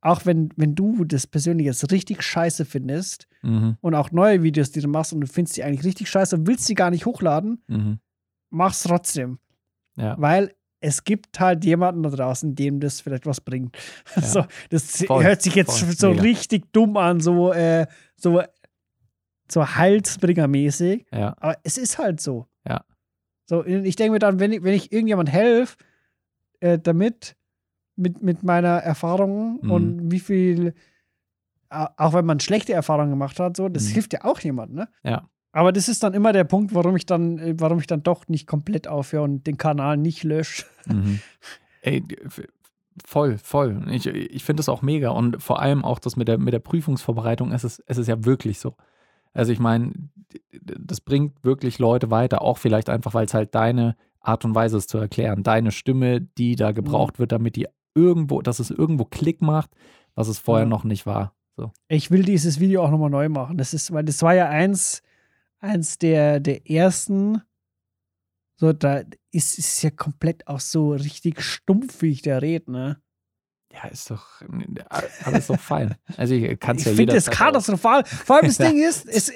auch 0.00 0.26
wenn, 0.26 0.48
wenn 0.56 0.74
du 0.74 1.04
das 1.04 1.28
persönlich 1.28 1.66
jetzt 1.66 1.90
richtig 1.92 2.22
scheiße 2.22 2.64
findest 2.64 3.28
Mhm. 3.42 3.76
und 3.80 3.94
auch 3.94 4.10
neue 4.10 4.42
Videos, 4.42 4.72
die 4.72 4.80
du 4.80 4.88
machst 4.88 5.12
und 5.12 5.20
du 5.20 5.28
findest 5.28 5.56
die 5.56 5.62
eigentlich 5.62 5.84
richtig 5.84 6.10
scheiße 6.10 6.34
und 6.34 6.48
willst 6.48 6.64
sie 6.66 6.74
gar 6.74 6.90
nicht 6.90 7.06
hochladen, 7.06 7.62
Mhm. 7.68 8.00
mach's 8.50 8.82
trotzdem. 8.82 9.38
Ja. 9.94 10.16
Weil 10.18 10.52
es 10.80 11.02
gibt 11.04 11.40
halt 11.40 11.64
jemanden 11.64 12.02
da 12.04 12.10
draußen, 12.10 12.54
dem 12.54 12.78
das 12.80 13.00
vielleicht 13.00 13.26
was 13.26 13.40
bringt. 13.40 13.76
Ja. 14.16 14.22
So, 14.22 14.44
das 14.70 15.04
Voll, 15.04 15.24
hört 15.24 15.42
sich 15.42 15.54
jetzt 15.54 15.80
voll, 15.80 15.92
so 15.92 16.10
mega. 16.10 16.22
richtig 16.22 16.72
dumm 16.72 16.96
an, 16.96 17.20
so, 17.20 17.52
äh, 17.52 17.86
so, 18.16 18.42
so 19.50 19.62
Heilsbringer-mäßig. 19.64 21.06
Ja. 21.12 21.34
Aber 21.40 21.56
es 21.62 21.78
ist 21.78 21.98
halt 21.98 22.20
so. 22.20 22.46
Ja. 22.66 22.84
So, 23.48 23.64
ich 23.64 23.96
denke 23.96 24.12
mir 24.12 24.18
dann, 24.18 24.40
wenn 24.40 24.52
ich, 24.52 24.62
wenn 24.62 24.74
ich 24.74 24.92
irgendjemand 24.92 25.30
helfe, 25.32 25.76
äh, 26.60 26.78
damit, 26.78 27.34
mit, 27.96 28.22
mit 28.22 28.42
meiner 28.42 28.76
Erfahrung 28.78 29.58
Mhm. 29.62 29.70
und 29.70 30.10
wie 30.12 30.20
viel, 30.20 30.74
au- 31.70 31.88
auch 31.96 32.12
wenn 32.12 32.26
man 32.26 32.40
schlechte 32.40 32.72
Erfahrungen 32.72 33.10
gemacht 33.10 33.40
hat, 33.40 33.56
so, 33.56 33.68
das 33.68 33.84
Mhm. 33.88 33.92
hilft 33.94 34.12
ja 34.12 34.24
auch 34.24 34.38
jemand, 34.40 34.74
ne? 34.74 34.88
Ja. 35.02 35.28
Aber 35.58 35.72
das 35.72 35.88
ist 35.88 36.04
dann 36.04 36.14
immer 36.14 36.32
der 36.32 36.44
Punkt, 36.44 36.72
warum 36.72 36.94
ich 36.94 37.04
dann, 37.04 37.38
äh, 37.38 37.54
warum 37.58 37.80
ich 37.80 37.88
dann 37.88 38.04
doch 38.04 38.28
nicht 38.28 38.46
komplett 38.46 38.86
aufhöre 38.86 39.24
und 39.24 39.44
den 39.44 39.56
Kanal 39.58 39.96
nicht 39.96 40.22
lösche. 40.22 40.64
Mhm. 40.86 41.18
Ey, 41.82 42.04
Voll, 43.04 43.38
voll. 43.38 43.84
Ich, 43.90 44.06
ich 44.06 44.44
finde 44.44 44.60
es 44.60 44.68
auch 44.68 44.82
mega. 44.82 45.10
Und 45.10 45.42
vor 45.42 45.60
allem 45.60 45.84
auch 45.84 45.98
das 45.98 46.14
mit 46.16 46.28
der, 46.28 46.38
mit 46.38 46.52
der 46.52 46.60
Prüfungsvorbereitung, 46.60 47.50
es 47.50 47.64
ist, 47.64 47.82
es 47.86 47.98
ist 47.98 48.06
ja 48.06 48.24
wirklich 48.24 48.60
so. 48.60 48.74
Also 49.32 49.50
ich 49.52 49.58
meine, 49.58 49.92
das 50.60 51.00
bringt 51.00 51.44
wirklich 51.44 51.80
Leute 51.80 52.10
weiter, 52.12 52.40
auch 52.42 52.58
vielleicht 52.58 52.88
einfach, 52.88 53.14
weil 53.14 53.26
es 53.26 53.34
halt 53.34 53.54
deine 53.56 53.96
Art 54.20 54.44
und 54.44 54.54
Weise 54.54 54.76
ist 54.76 54.90
zu 54.90 54.98
erklären, 54.98 55.42
deine 55.42 55.72
Stimme, 55.72 56.20
die 56.20 56.54
da 56.54 56.70
gebraucht 56.70 57.18
wird, 57.18 57.32
damit 57.32 57.56
die 57.56 57.66
irgendwo, 57.96 58.42
dass 58.42 58.60
es 58.60 58.70
irgendwo 58.70 59.04
Klick 59.04 59.42
macht, 59.42 59.70
was 60.14 60.28
es 60.28 60.38
vorher 60.38 60.66
Ja. 60.66 60.70
noch 60.70 60.84
nicht 60.84 61.04
war. 61.04 61.34
So. 61.56 61.72
Ich 61.88 62.12
will 62.12 62.22
dieses 62.24 62.60
Video 62.60 62.84
auch 62.84 62.90
nochmal 62.92 63.10
neu 63.10 63.28
machen. 63.28 63.58
Das 63.58 63.74
ist, 63.74 63.92
weil 63.92 64.04
das 64.04 64.22
war 64.22 64.34
ja 64.34 64.48
eins, 64.48 65.02
eins 65.60 65.98
der, 65.98 66.40
der 66.40 66.68
ersten. 66.70 67.42
So, 68.56 68.72
da 68.72 69.02
ist 69.30 69.58
es 69.58 69.82
ja 69.82 69.90
komplett 69.90 70.46
auch 70.48 70.60
so 70.60 70.92
richtig 70.92 71.42
stumpf, 71.42 72.02
wie 72.02 72.10
ich 72.10 72.22
da 72.22 72.38
rede, 72.38 72.72
ne? 72.72 73.00
Ja, 73.72 73.86
ist 73.88 74.10
doch 74.10 74.42
alles 75.24 75.48
doch 75.48 75.60
fein. 75.60 75.94
Also 76.16 76.34
ich 76.34 76.58
kann 76.58 76.76
es 76.76 76.82
Ich 76.82 76.88
ja 76.88 76.94
finde 76.94 77.14
das 77.14 77.30
katastrophal. 77.30 78.04
Vor 78.04 78.36
allem 78.36 78.46
das. 78.46 78.56
Ding 78.58 78.82
ist, 78.82 79.06
es, 79.06 79.32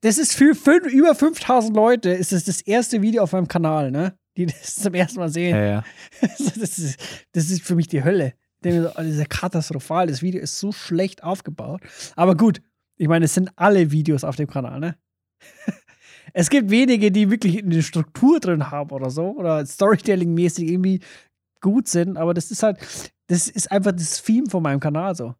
das 0.00 0.18
ist 0.18 0.34
für 0.34 0.54
fünf, 0.54 0.86
über 0.86 1.14
5000 1.14 1.74
Leute, 1.74 2.10
ist 2.10 2.32
es 2.32 2.44
das 2.44 2.60
erste 2.60 3.02
Video 3.02 3.22
auf 3.22 3.32
meinem 3.32 3.48
Kanal, 3.48 3.90
ne? 3.90 4.16
Die 4.36 4.46
das 4.46 4.76
zum 4.76 4.94
ersten 4.94 5.18
Mal 5.18 5.28
sehen. 5.28 5.56
Ja, 5.56 5.64
ja. 5.64 5.84
Das 6.20 6.78
ist, 6.78 6.98
das 7.32 7.50
ist 7.50 7.62
für 7.62 7.74
mich 7.74 7.88
die 7.88 8.04
Hölle. 8.04 8.34
Ich 8.64 8.72
oh, 8.72 8.90
das 8.96 9.06
ist 9.06 9.18
ja 9.18 9.26
katastrophal. 9.26 10.06
Das 10.06 10.22
Video 10.22 10.40
ist 10.40 10.58
so 10.58 10.72
schlecht 10.72 11.22
aufgebaut. 11.22 11.82
Aber 12.16 12.34
gut, 12.34 12.62
ich 12.96 13.08
meine, 13.08 13.26
es 13.26 13.34
sind 13.34 13.50
alle 13.56 13.90
Videos 13.90 14.24
auf 14.24 14.36
dem 14.36 14.46
Kanal, 14.46 14.80
ne? 14.80 14.96
Es 16.32 16.50
gibt 16.50 16.70
wenige, 16.70 17.12
die 17.12 17.30
wirklich 17.30 17.62
eine 17.62 17.82
Struktur 17.82 18.40
drin 18.40 18.70
haben 18.70 18.90
oder 18.90 19.08
so 19.10 19.36
oder 19.36 19.64
Storytelling-mäßig 19.64 20.68
irgendwie 20.68 21.00
gut 21.60 21.86
sind, 21.88 22.16
aber 22.16 22.34
das 22.34 22.50
ist 22.50 22.62
halt, 22.62 22.78
das 23.28 23.48
ist 23.48 23.70
einfach 23.70 23.92
das 23.92 24.22
Theme 24.22 24.48
von 24.50 24.62
meinem 24.62 24.80
Kanal 24.80 25.14
so. 25.14 25.34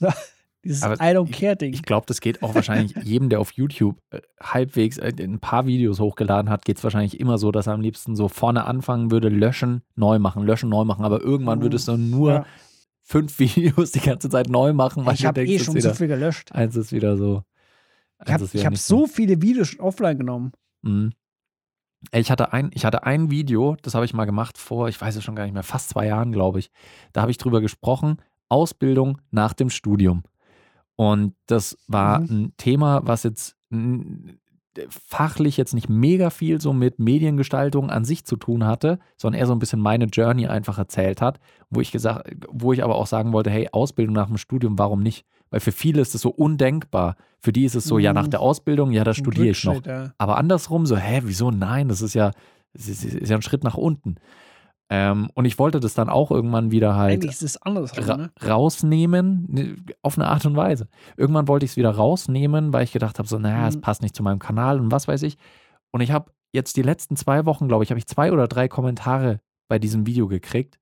so 0.00 0.08
dieses 0.64 0.82
Aber 0.82 0.94
I 0.96 1.14
don't 1.16 1.30
care-Ding. 1.30 1.74
Ich 1.74 1.82
glaube, 1.84 2.06
das 2.08 2.20
geht 2.20 2.42
auch 2.42 2.54
wahrscheinlich 2.54 2.96
jedem, 3.04 3.28
der 3.28 3.38
auf 3.38 3.52
YouTube 3.52 3.96
äh, 4.10 4.20
halbwegs 4.42 4.98
äh, 4.98 5.12
ein 5.18 5.38
paar 5.38 5.66
Videos 5.66 6.00
hochgeladen 6.00 6.50
hat, 6.50 6.64
geht 6.64 6.78
es 6.78 6.84
wahrscheinlich 6.84 7.20
immer 7.20 7.38
so, 7.38 7.52
dass 7.52 7.68
er 7.68 7.74
am 7.74 7.80
liebsten 7.80 8.16
so 8.16 8.28
vorne 8.28 8.64
anfangen 8.64 9.10
würde, 9.12 9.28
löschen, 9.28 9.82
neu 9.94 10.18
machen, 10.18 10.42
löschen, 10.44 10.70
neu 10.70 10.84
machen. 10.84 11.04
Aber 11.04 11.20
irgendwann 11.20 11.62
würdest 11.62 11.86
du 11.86 11.96
nur 11.96 12.32
Ja. 12.32 12.46
fünf 13.02 13.38
Videos 13.38 13.92
die 13.92 14.00
ganze 14.00 14.28
Zeit 14.28 14.48
neu 14.48 14.72
machen, 14.72 15.06
weil 15.06 15.14
Ich 15.14 15.24
habe 15.24 15.44
eh 15.46 15.58
schon 15.60 15.74
wieder, 15.76 15.90
so 15.90 15.94
viel 15.94 16.08
gelöscht. 16.08 16.50
eins 16.52 16.74
ist 16.74 16.90
wieder 16.92 17.16
so. 17.16 17.44
Ich 18.24 18.32
habe 18.32 18.52
wieder 18.52 18.64
hab 18.66 18.76
so 18.76 19.06
viele 19.06 19.40
Videos 19.42 19.68
schon 19.68 19.80
offline 19.80 20.18
genommen. 20.18 20.52
Mhm. 20.82 21.12
Ich 22.12 22.30
hatte, 22.30 22.52
ein, 22.52 22.70
ich 22.74 22.84
hatte 22.84 23.04
ein 23.04 23.30
Video, 23.30 23.76
das 23.80 23.94
habe 23.94 24.04
ich 24.04 24.12
mal 24.12 24.26
gemacht 24.26 24.58
vor, 24.58 24.88
ich 24.88 25.00
weiß 25.00 25.16
es 25.16 25.24
schon 25.24 25.34
gar 25.34 25.44
nicht 25.44 25.54
mehr, 25.54 25.62
fast 25.62 25.88
zwei 25.88 26.06
Jahren, 26.06 26.32
glaube 26.32 26.58
ich. 26.58 26.70
Da 27.12 27.22
habe 27.22 27.30
ich 27.30 27.38
drüber 27.38 27.60
gesprochen, 27.62 28.18
Ausbildung 28.50 29.20
nach 29.30 29.54
dem 29.54 29.70
Studium. 29.70 30.22
Und 30.96 31.34
das 31.46 31.78
war 31.88 32.20
Mhm. 32.20 32.26
ein 32.30 32.52
Thema, 32.58 33.00
was 33.06 33.22
jetzt 33.22 33.56
fachlich 34.88 35.56
jetzt 35.56 35.74
nicht 35.74 35.88
mega 35.88 36.30
viel 36.30 36.60
so 36.60 36.72
mit 36.72 36.98
Mediengestaltung 36.98 37.90
an 37.90 38.04
sich 38.04 38.24
zu 38.24 38.36
tun 38.36 38.64
hatte, 38.64 38.98
sondern 39.16 39.40
eher 39.40 39.46
so 39.46 39.52
ein 39.54 39.58
bisschen 39.58 39.80
meine 39.80 40.06
Journey 40.06 40.46
einfach 40.46 40.78
erzählt 40.78 41.20
hat, 41.20 41.38
wo 41.70 41.80
ich 41.80 41.92
gesagt, 41.92 42.30
wo 42.50 42.72
ich 42.72 42.82
aber 42.84 42.96
auch 42.96 43.06
sagen 43.06 43.32
wollte, 43.32 43.50
hey, 43.50 43.68
Ausbildung 43.72 44.14
nach 44.14 44.26
dem 44.26 44.38
Studium, 44.38 44.78
warum 44.78 45.00
nicht? 45.02 45.24
Weil 45.50 45.60
für 45.60 45.72
viele 45.72 46.00
ist 46.00 46.14
es 46.14 46.20
so 46.22 46.30
undenkbar. 46.30 47.16
Für 47.38 47.52
die 47.52 47.64
ist 47.64 47.74
es 47.76 47.84
so, 47.84 47.98
ja, 47.98 48.12
nach 48.12 48.26
Mhm. 48.26 48.30
der 48.30 48.40
Ausbildung, 48.40 48.90
ja, 48.92 49.04
da 49.04 49.14
studiere 49.14 49.48
ich 49.48 49.64
noch. 49.64 49.84
Ja. 49.86 50.12
Aber 50.18 50.36
andersrum 50.38 50.86
so, 50.86 50.96
hä, 50.96 51.20
wieso 51.24 51.50
nein? 51.50 51.88
Das 51.88 52.02
ist 52.02 52.14
ja, 52.14 52.32
das 52.72 52.88
ist, 52.88 53.04
ist 53.04 53.28
ja 53.28 53.36
ein 53.36 53.42
Schritt 53.42 53.62
nach 53.62 53.76
unten. 53.76 54.16
Ähm, 54.94 55.28
und 55.34 55.44
ich 55.44 55.58
wollte 55.58 55.80
das 55.80 55.94
dann 55.94 56.08
auch 56.08 56.30
irgendwann 56.30 56.70
wieder 56.70 56.94
halt 56.94 57.24
ra 58.08 58.16
ne? 58.16 58.30
rausnehmen, 58.46 59.46
ne, 59.48 59.76
auf 60.02 60.16
eine 60.16 60.28
Art 60.28 60.46
und 60.46 60.54
Weise. 60.56 60.88
Irgendwann 61.16 61.48
wollte 61.48 61.64
ich 61.64 61.72
es 61.72 61.76
wieder 61.76 61.90
rausnehmen, 61.90 62.72
weil 62.72 62.84
ich 62.84 62.92
gedacht 62.92 63.18
habe, 63.18 63.26
so, 63.28 63.38
naja, 63.38 63.66
es 63.66 63.76
Mhm. 63.76 63.80
passt 63.80 64.02
nicht 64.02 64.14
zu 64.14 64.22
meinem 64.22 64.38
Kanal 64.38 64.78
und 64.78 64.92
was 64.92 65.08
weiß 65.08 65.22
ich. 65.24 65.36
Und 65.90 66.00
ich 66.00 66.12
habe 66.12 66.30
jetzt 66.52 66.76
die 66.76 66.82
letzten 66.82 67.16
zwei 67.16 67.44
Wochen, 67.46 67.66
glaube 67.66 67.82
ich, 67.82 67.90
habe 67.90 67.98
ich 67.98 68.06
zwei 68.06 68.30
oder 68.32 68.46
drei 68.46 68.68
Kommentare 68.68 69.40
bei 69.68 69.78
diesem 69.78 70.06
Video 70.06 70.28
gekriegt. 70.28 70.78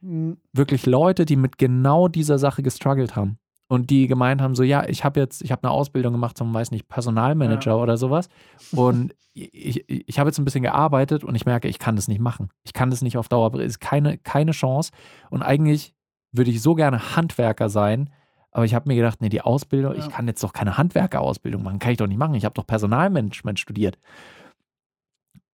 Mhm. 0.00 0.36
Wirklich 0.52 0.84
Leute, 0.84 1.24
die 1.24 1.36
mit 1.36 1.56
genau 1.56 2.08
dieser 2.08 2.38
Sache 2.38 2.62
gestruggelt 2.62 3.16
haben. 3.16 3.38
Und 3.66 3.88
die 3.90 4.06
gemeint 4.06 4.42
haben, 4.42 4.54
so, 4.54 4.62
ja, 4.62 4.86
ich 4.86 5.04
habe 5.04 5.18
jetzt, 5.20 5.42
ich 5.42 5.50
habe 5.50 5.62
eine 5.64 5.72
Ausbildung 5.72 6.12
gemacht 6.12 6.36
zum, 6.36 6.52
weiß 6.52 6.70
nicht, 6.70 6.86
Personalmanager 6.88 7.78
oder 7.80 7.96
sowas. 7.96 8.28
Und 8.72 9.14
ich, 9.32 9.88
ich, 9.88 10.04
ich 10.08 10.18
habe 10.18 10.28
jetzt 10.28 10.38
ein 10.38 10.44
bisschen 10.44 10.62
gearbeitet 10.62 11.24
und 11.24 11.34
ich 11.34 11.46
merke, 11.46 11.68
ich 11.68 11.78
kann 11.78 11.96
das 11.96 12.06
nicht 12.06 12.20
machen. 12.20 12.50
Ich 12.64 12.74
kann 12.74 12.90
das 12.90 13.00
nicht 13.02 13.16
auf 13.16 13.28
Dauer, 13.28 13.54
es 13.54 13.64
ist 13.64 13.80
keine, 13.80 14.18
keine 14.18 14.52
Chance. 14.52 14.92
Und 15.30 15.42
eigentlich 15.42 15.94
würde 16.32 16.50
ich 16.50 16.60
so 16.60 16.74
gerne 16.74 17.16
Handwerker 17.16 17.68
sein, 17.70 18.10
aber 18.50 18.64
ich 18.66 18.74
habe 18.74 18.88
mir 18.88 18.96
gedacht, 18.96 19.20
nee, 19.20 19.30
die 19.30 19.40
Ausbildung, 19.40 19.94
Ja. 19.94 19.98
ich 19.98 20.10
kann 20.10 20.28
jetzt 20.28 20.44
doch 20.44 20.52
keine 20.52 20.76
Handwerkerausbildung 20.78 21.62
machen, 21.62 21.78
kann 21.78 21.90
ich 21.92 21.98
doch 21.98 22.06
nicht 22.06 22.18
machen. 22.18 22.34
Ich 22.34 22.44
habe 22.44 22.54
doch 22.54 22.66
Personalmanagement 22.66 23.58
studiert. 23.58 23.98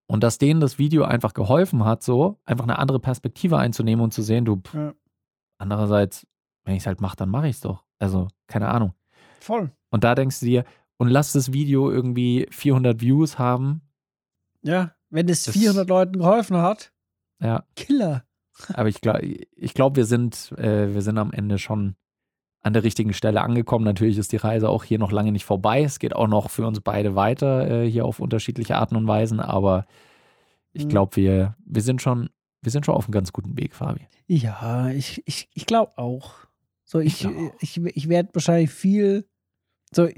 Und 0.06 0.24
dass 0.24 0.38
denen 0.38 0.60
das 0.60 0.78
Video 0.78 1.04
einfach 1.04 1.32
geholfen 1.32 1.84
hat, 1.84 2.02
so 2.02 2.40
einfach 2.44 2.64
eine 2.64 2.78
andere 2.78 2.98
Perspektive 2.98 3.56
einzunehmen 3.58 4.02
und 4.02 4.12
zu 4.12 4.22
sehen, 4.22 4.44
du, 4.44 4.56
pff, 4.56 4.74
Ja. 4.74 4.92
andererseits, 5.58 6.26
wenn 6.70 6.76
ich 6.76 6.82
es 6.84 6.86
halt 6.86 7.00
mache, 7.00 7.16
dann 7.16 7.28
mache 7.28 7.48
ich 7.48 7.56
es 7.56 7.60
doch. 7.60 7.84
Also, 7.98 8.28
keine 8.46 8.68
Ahnung. 8.68 8.94
Voll. 9.40 9.70
Und 9.90 10.04
da 10.04 10.14
denkst 10.14 10.40
du 10.40 10.46
dir, 10.46 10.64
und 10.96 11.08
lass 11.08 11.32
das 11.32 11.52
Video 11.52 11.90
irgendwie 11.90 12.46
400 12.50 13.00
Views 13.00 13.38
haben. 13.38 13.80
Ja, 14.62 14.92
wenn 15.10 15.28
es 15.28 15.44
Das- 15.44 15.56
400 15.56 15.88
Leuten 15.88 16.12
geholfen 16.18 16.56
hat, 16.58 16.92
Ja, 17.40 17.64
Killer. 17.76 18.24
aber 18.74 18.88
ich 18.88 19.00
glaube, 19.00 19.22
ich 19.24 19.74
glaub, 19.74 19.96
wir, 19.96 20.04
sind, 20.04 20.52
äh, 20.58 20.92
wir 20.94 21.02
sind 21.02 21.18
am 21.18 21.32
Ende 21.32 21.58
schon 21.58 21.96
an 22.62 22.74
der 22.74 22.82
richtigen 22.84 23.14
Stelle 23.14 23.40
angekommen. 23.40 23.84
Natürlich 23.86 24.18
ist 24.18 24.32
die 24.32 24.36
Reise 24.36 24.68
auch 24.68 24.84
hier 24.84 24.98
noch 24.98 25.10
lange 25.12 25.32
nicht 25.32 25.46
vorbei. 25.46 25.82
Es 25.82 25.98
geht 25.98 26.14
auch 26.14 26.28
noch 26.28 26.50
für 26.50 26.66
uns 26.66 26.80
beide 26.82 27.16
weiter, 27.16 27.66
äh, 27.70 27.90
hier 27.90 28.04
auf 28.04 28.20
unterschiedliche 28.20 28.76
Arten 28.76 28.96
und 28.96 29.06
Weisen. 29.08 29.40
Aber 29.40 29.86
ich 30.74 30.84
Mhm. 30.84 30.88
glaube, 30.90 31.16
wir, 31.16 31.56
wir, 31.64 31.80
sind 31.82 32.02
schon, 32.02 32.28
wir 32.60 32.70
sind 32.70 32.84
schon 32.84 32.94
auf 32.94 33.06
einem 33.06 33.12
ganz 33.12 33.32
guten 33.32 33.56
Weg, 33.56 33.74
Fabi. 33.74 34.06
Ja, 34.26 34.90
ich, 34.90 35.22
ich, 35.26 35.48
ich 35.54 35.64
glaube 35.64 35.96
auch. 35.96 36.34
So, 36.90 36.98
ich, 36.98 37.24
Ich 37.24 37.76
ich, 37.76 37.80
ich, 37.96 38.08
werde 38.08 38.30
wahrscheinlich 38.32 38.70
viel. 38.70 39.24
So, 39.94 40.08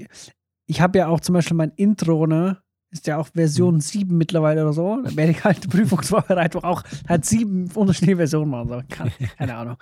ich 0.65 0.81
habe 0.81 0.97
ja 0.97 1.07
auch 1.07 1.19
zum 1.19 1.33
Beispiel 1.33 1.55
mein 1.55 1.69
Intro, 1.75 2.25
ne? 2.25 2.63
Ist 2.89 3.05
ja 3.05 3.17
auch 3.17 3.27
Mhm. 3.27 3.39
Version 3.39 3.79
7 3.79 4.17
mittlerweile 4.17 4.63
oder 4.63 4.73
so. 4.73 4.99
Da 5.03 5.15
werde 5.15 5.31
ich 5.33 5.43
halt 5.43 5.63
die 5.63 5.67
Prüfungsvorbereitung 5.67 6.63
auch 6.63 6.81
halt 7.07 7.25
sieben 7.25 7.69
unterschiedliche 7.75 8.17
Versionen 8.17 8.49
machen. 8.49 8.69
So. 8.69 8.81
Keine, 8.89 9.11
keine 9.37 9.55
Ahnung. 9.55 9.77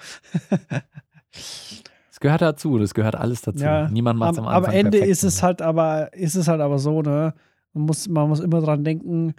Es 1.32 2.20
gehört 2.20 2.42
dazu, 2.42 2.78
das 2.78 2.94
gehört 2.94 3.16
alles 3.16 3.42
dazu. 3.42 3.64
Ja, 3.64 3.88
Niemand 3.90 4.20
macht 4.20 4.34
es 4.34 4.40
Am, 4.40 4.46
am 4.46 4.50
am 4.50 4.58
Anfang 4.58 4.74
Ende 4.74 4.92
perfekt. 4.92 5.12
ist 5.12 5.24
es 5.24 5.42
halt 5.42 5.62
aber, 5.62 6.14
ist 6.14 6.36
es 6.36 6.48
halt 6.50 6.60
aber 6.60 6.78
so, 6.78 7.02
ne? 7.02 7.34
Man 7.74 7.86
muss, 7.86 8.10
man 8.10 8.28
muss 8.28 8.42
immer 8.42 8.60
dran 8.60 8.84
denken, 8.84 9.34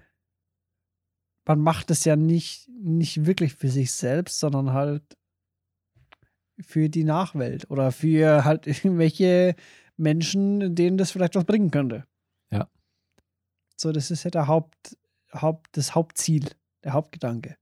man 1.47 1.61
macht 1.61 1.91
es 1.91 2.07
ja 2.07 2.17
nicht, 2.17 2.67
nicht 2.83 3.27
wirklich 3.27 3.55
für 3.55 3.69
sich 3.69 3.93
selbst, 3.93 4.39
sondern 4.41 4.73
halt 4.73 5.03
für 6.63 6.89
die 6.89 7.05
Nachwelt 7.05 7.71
oder 7.71 7.93
für 7.93 8.45
halt 8.45 8.67
irgendwelche 8.85 9.55
Menschen, 9.97 10.75
denen 10.75 10.99
das 10.99 11.11
vielleicht 11.11 11.35
was 11.35 11.45
bringen 11.45 11.71
könnte. 11.71 12.07
Ja. 12.51 12.69
So, 13.77 13.93
das 13.93 14.11
ist 14.11 14.25
ja 14.25 14.31
der 14.31 14.47
Haupt, 14.47 14.97
Haupt, 15.33 15.77
das 15.77 15.95
Hauptziel, 15.95 16.51
der 16.85 16.93
Hauptgedanke. 16.93 17.57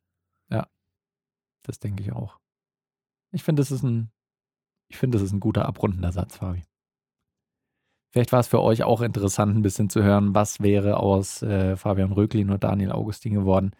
Das 1.63 1.79
denke 1.79 2.03
ich 2.03 2.13
auch. 2.13 2.39
Ich 3.33 3.43
finde, 3.43 3.61
das 3.61 3.71
ist 3.71 3.83
ein, 3.83 4.11
ich 4.89 4.97
finde, 4.97 5.19
das 5.19 5.25
ist 5.25 5.33
ein 5.33 5.41
guter 5.41 5.67
abrundender 5.67 6.13
Satz, 6.13 6.37
Fabi. 6.37 6.65
Vielleicht 8.13 8.33
war 8.33 8.41
es 8.41 8.49
für 8.49 8.61
euch 8.61 8.83
auch 8.83 9.03
interessant, 9.03 9.55
ein 9.55 9.63
bisschen 9.63 9.89
zu 9.89 10.03
hören, 10.03 10.35
was 10.35 10.61
wäre 10.61 10.97
aus 10.97 11.43
äh, 11.43 11.77
Fabian 11.77 12.11
Röklin 12.11 12.51
und 12.51 12.65
Daniel 12.65 12.91
Augustin 12.91 13.35
geworden, 13.35 13.71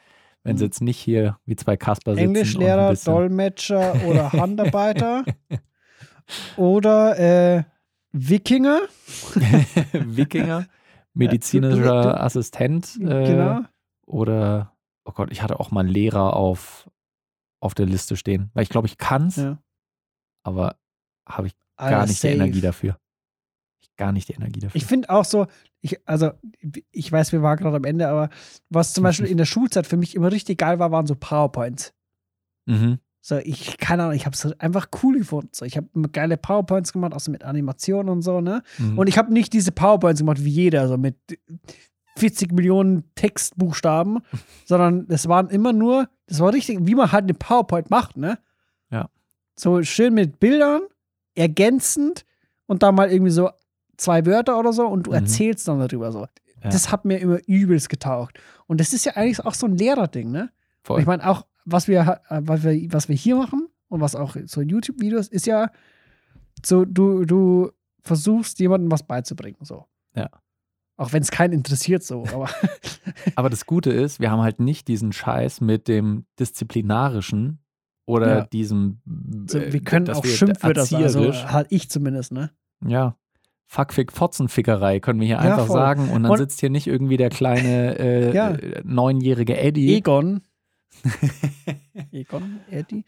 wenn 0.43 0.57
sie 0.57 0.65
Mhm. 0.65 0.69
jetzt 0.69 0.81
nicht 0.81 0.99
hier 0.99 1.39
wie 1.45 1.57
zwei 1.57 1.77
Kasper 1.77 2.13
sitzen. 2.15 2.29
Englischlehrer, 2.29 2.95
Dolmetscher 2.95 3.95
oder 4.07 4.33
Handarbeiter 4.33 5.25
oder 6.57 7.19
äh, 7.19 7.65
Wikinger. 8.13 8.81
Wikinger, 9.93 10.67
medizinischer 11.15 12.21
Assistent 12.23 12.97
äh, 13.01 13.27
genau. 13.27 13.61
oder, 14.07 14.77
oh 15.05 15.13
Gott, 15.13 15.31
ich 15.31 15.43
hatte 15.43 15.61
auch 15.61 15.71
mal 15.71 15.81
einen 15.81 15.89
Lehrer 15.91 16.35
auf, 16.35 16.91
auf 17.61 17.75
der 17.75 17.87
Liste 17.87 18.17
stehen, 18.17 18.51
weil 18.55 18.63
ich 18.63 18.69
glaube, 18.69 18.87
ich 18.89 18.99
kann 18.99 19.29
es, 19.29 19.37
Ja. 19.37 19.59
aber 20.43 20.77
habe 21.29 21.49
ich 21.49 21.55
gar 21.77 21.87
Alter, 21.89 22.07
nicht 22.07 22.21
safe. 22.21 22.35
die 22.35 22.41
Energie 22.41 22.61
dafür. 22.61 22.99
Gar 24.01 24.13
nicht 24.13 24.31
die 24.31 24.33
Energie 24.33 24.61
dafür. 24.61 24.77
Ich 24.77 24.87
finde 24.87 25.11
auch 25.11 25.27
so, 25.27 25.47
ich, 25.83 26.01
also 26.09 26.31
ich 26.91 27.13
weiß, 27.13 27.33
wir 27.33 27.43
waren 27.43 27.59
gerade 27.59 27.77
am 27.77 27.85
Ende, 27.85 28.09
aber 28.09 28.31
was 28.71 28.95
zum 28.95 29.05
Beispiel 29.05 29.27
in 29.31 29.37
der 29.37 29.45
Schulzeit 29.45 29.87
für 29.87 29.99
mich 29.99 30.15
immer 30.15 30.33
richtig 30.33 30.57
geil 30.57 30.79
war, 30.79 30.91
waren 30.91 31.07
so 31.07 31.15
PowerPoints. 31.15 31.93
mhm. 32.65 32.99
So, 33.21 33.37
ich, 33.37 33.77
keine 33.77 34.05
Ahnung, 34.05 34.17
ich 34.17 34.25
habe 34.25 34.33
es 34.33 34.59
einfach 34.59 34.89
cool 35.03 35.19
gefunden. 35.19 35.51
So, 35.53 35.67
ich 35.67 35.77
habe 35.77 35.87
geile 36.13 36.39
PowerPoints 36.39 36.95
gemacht, 36.95 37.13
auch 37.13 37.21
so 37.21 37.31
mit 37.31 37.45
Animationen 37.45 38.09
und 38.09 38.23
so, 38.23 38.41
ne? 38.41 38.63
Mhm. 38.79 38.97
Und 38.97 39.07
ich 39.07 39.19
habe 39.19 39.31
nicht 39.31 39.53
diese 39.53 39.71
PowerPoints 39.71 40.21
gemacht 40.21 40.43
wie 40.43 40.49
jeder, 40.49 40.89
so 40.89 40.97
mit 40.97 41.17
40 42.17 42.53
Millionen 42.53 43.05
Textbuchstaben, 43.17 44.21
sondern 44.65 45.05
es 45.11 45.29
waren 45.29 45.51
immer 45.51 45.75
nur, 45.75 46.09
das 46.27 46.41
war 46.41 46.55
richtig, 46.55 46.79
wie 46.87 46.95
man 46.95 47.13
halt 47.13 47.25
eine 47.25 47.35
PowerPoint 47.35 47.91
macht, 47.91 48.17
ne? 48.17 48.39
Ja. 48.91 49.11
so 49.57 49.83
schön 49.83 50.15
mit 50.15 50.41
Bildern, 50.41 50.81
ergänzend 51.35 52.25
und 52.65 52.83
dann 52.83 52.95
mal 52.95 53.13
irgendwie 53.13 53.33
so 53.33 53.51
zwei 54.01 54.25
Wörter 54.27 54.59
oder 54.59 54.73
so 54.73 54.87
und 54.87 55.07
du 55.07 55.11
Mhm. 55.11 55.17
erzählst 55.17 55.69
dann 55.69 55.79
darüber 55.79 56.11
so. 56.13 56.21
Ja. 56.63 56.71
Das 56.71 56.91
hat 56.93 57.05
mir 57.05 57.19
immer 57.19 57.39
übelst 57.47 57.89
getaugt. 57.89 58.39
Und 58.67 58.81
das 58.81 58.93
ist 58.93 59.05
ja 59.05 59.13
eigentlich 59.17 59.45
auch 59.45 59.55
so 59.55 59.67
ein 59.67 59.77
Lehrerding, 59.77 60.31
ne? 60.31 60.51
Ich 60.99 61.07
meine, 61.07 61.29
auch 61.29 61.47
was 61.65 61.89
wir, 61.89 62.21
äh, 62.29 62.41
was 62.43 62.65
wir, 62.65 62.93
was 62.93 63.09
wir 63.09 63.17
hier 63.17 63.37
machen 63.37 63.69
und 63.89 64.01
was 64.01 64.15
auch 64.17 64.37
so 64.47 64.61
YouTube-Videos 64.63 65.29
ist 65.29 65.47
ja 65.47 65.71
so, 66.65 66.85
du, 66.85 67.25
du 67.25 67.71
versuchst 68.03 68.59
jemandem 68.61 68.91
was 68.91 69.03
beizubringen. 69.03 69.59
So. 69.63 69.85
Ja. 70.15 70.29
Auch 70.97 71.13
wenn 71.13 71.23
es 71.23 71.31
keinen 71.31 71.53
interessiert, 71.55 72.03
so. 72.03 72.25
Aber 72.33 72.49
Aber 73.37 73.49
das 73.51 73.65
Gute 73.67 73.91
ist, 73.91 74.21
wir 74.21 74.31
haben 74.31 74.41
halt 74.43 74.61
nicht 74.61 74.89
diesen 74.89 75.13
Scheiß 75.13 75.61
mit 75.61 75.89
dem 75.89 76.27
disziplinarischen 76.39 77.59
oder 78.07 78.39
Ja. 78.39 78.45
diesem. 78.47 79.01
so, 79.49 79.59
äh, 79.59 79.73
wir 79.73 79.81
können 79.83 80.05
dass 80.07 80.19
auch 80.19 80.25
Schimpfwörter 80.25 80.85
sagen. 80.87 81.05
Also 81.05 81.33
halt 81.33 81.69
ich 81.71 81.91
zumindest, 81.91 82.33
ne? 82.33 82.51
Ja. 82.87 83.17
Fuckfick, 83.73 84.11
Fotzenfickerei 84.11 84.99
können 84.99 85.21
wir 85.21 85.29
hier 85.29 85.37
Ja, 85.37 85.43
einfach 85.43 85.67
voll. 85.69 85.77
sagen. 85.77 86.09
Und 86.11 86.25
dann 86.25 86.33
Und- 86.33 86.39
sitzt 86.39 86.59
hier 86.59 86.71
nicht 86.71 86.89
irgendwie 86.89 87.17
der 87.17 87.29
kleine 87.31 87.97
äh, 88.01 88.35
Ja. 88.35 88.51
äh, 88.51 88.83
neunjährige 88.85 89.57
Eddie. 89.57 89.95
Egon. 89.95 90.41
Egon, 92.11 92.61
Eddie. 92.71 93.05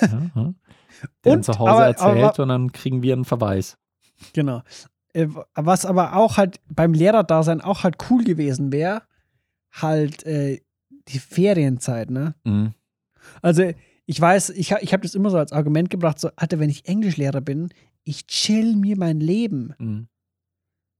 ja, 0.00 0.08
ja. 0.34 0.54
Der 1.24 1.32
Und, 1.32 1.44
zu 1.44 1.52
Hause 1.58 1.70
aber- 1.70 1.86
erzählt 1.86 2.24
aber- 2.24 2.42
und 2.42 2.48
dann 2.48 2.72
kriegen 2.72 3.02
wir 3.02 3.12
einen 3.14 3.24
Verweis. 3.26 3.76
Genau. 4.32 4.62
Äh, 5.12 5.28
Was 5.54 5.84
aber 5.86 6.16
auch 6.16 6.36
halt 6.38 6.60
beim 6.68 6.92
Lehrerdasein 6.94 7.60
auch 7.60 7.84
halt 7.84 7.96
cool 8.10 8.24
gewesen 8.24 8.72
wäre, 8.72 9.02
halt 9.72 10.24
äh, 10.24 10.60
die 11.08 11.18
Ferienzeit, 11.18 12.10
ne? 12.10 12.34
Mhm. 12.44 12.72
Also 13.42 13.70
ich 14.06 14.20
weiß, 14.20 14.50
ich, 14.50 14.72
ich 14.80 14.92
habe 14.92 15.02
das 15.02 15.14
immer 15.14 15.30
so 15.30 15.36
als 15.38 15.52
Argument 15.52 15.88
gebracht, 15.90 16.18
so, 16.18 16.30
Alter, 16.36 16.58
wenn 16.58 16.70
ich 16.70 16.86
Englischlehrer 16.88 17.40
bin, 17.40 17.68
ich 18.04 18.26
chill 18.26 18.76
mir 18.76 18.96
mein 18.96 19.20
Leben. 19.20 19.74
Mhm. 19.78 20.08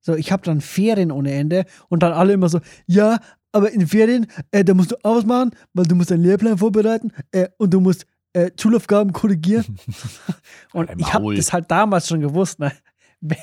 So, 0.03 0.15
ich 0.15 0.33
habe 0.33 0.43
dann 0.43 0.61
Ferien 0.61 1.13
ohne 1.13 1.33
Ende 1.33 1.65
und 1.89 2.03
dann 2.03 2.13
alle 2.13 2.33
immer 2.33 2.49
so, 2.49 2.61
ja, 2.87 3.19
aber 3.53 3.71
in 3.73 3.87
Ferien, 3.87 4.27
äh, 4.51 4.65
da 4.65 4.75
musst 4.75 4.93
du 4.93 4.97
ausmachen, 5.03 5.51
weil 5.75 5.85
du 5.87 5.95
musst 5.95 6.11
deinen 6.11 6.23
Lehrplan 6.23 6.59
vorbereiten 6.59 7.13
äh, 7.33 7.49
und 7.59 7.75
du 7.75 7.81
musst 7.81 8.07
äh, 8.33 8.51
Schulaufgaben 8.59 9.13
korrigieren. 9.13 9.77
und 10.73 10.91
ich 10.97 11.13
habe 11.13 11.35
das 11.35 11.53
halt 11.53 11.71
damals 11.71 12.09
schon 12.09 12.21
gewusst, 12.21 12.59
ne? 12.59 12.73
Wenn 13.21 13.37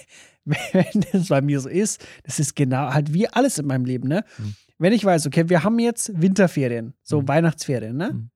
wenn 0.45 1.03
das 1.11 1.27
bei 1.27 1.41
mir 1.41 1.59
so 1.59 1.67
ist, 1.67 2.03
das 2.23 2.39
ist 2.39 2.55
genau 2.55 2.93
halt 2.93 3.13
wie 3.13 3.27
alles 3.27 3.59
in 3.59 3.67
meinem 3.67 3.83
Leben, 3.83 4.07
ne? 4.07 4.23
Mhm. 4.37 4.55
Wenn 4.79 4.93
ich 4.93 5.03
weiß, 5.03 5.27
okay, 5.27 5.49
wir 5.49 5.63
haben 5.65 5.77
jetzt 5.77 6.09
Winterferien, 6.19 6.93
so 7.03 7.21
Mhm. 7.21 7.27
Weihnachtsferien, 7.27 7.97
ne? 7.97 8.13
Mhm. 8.13 8.29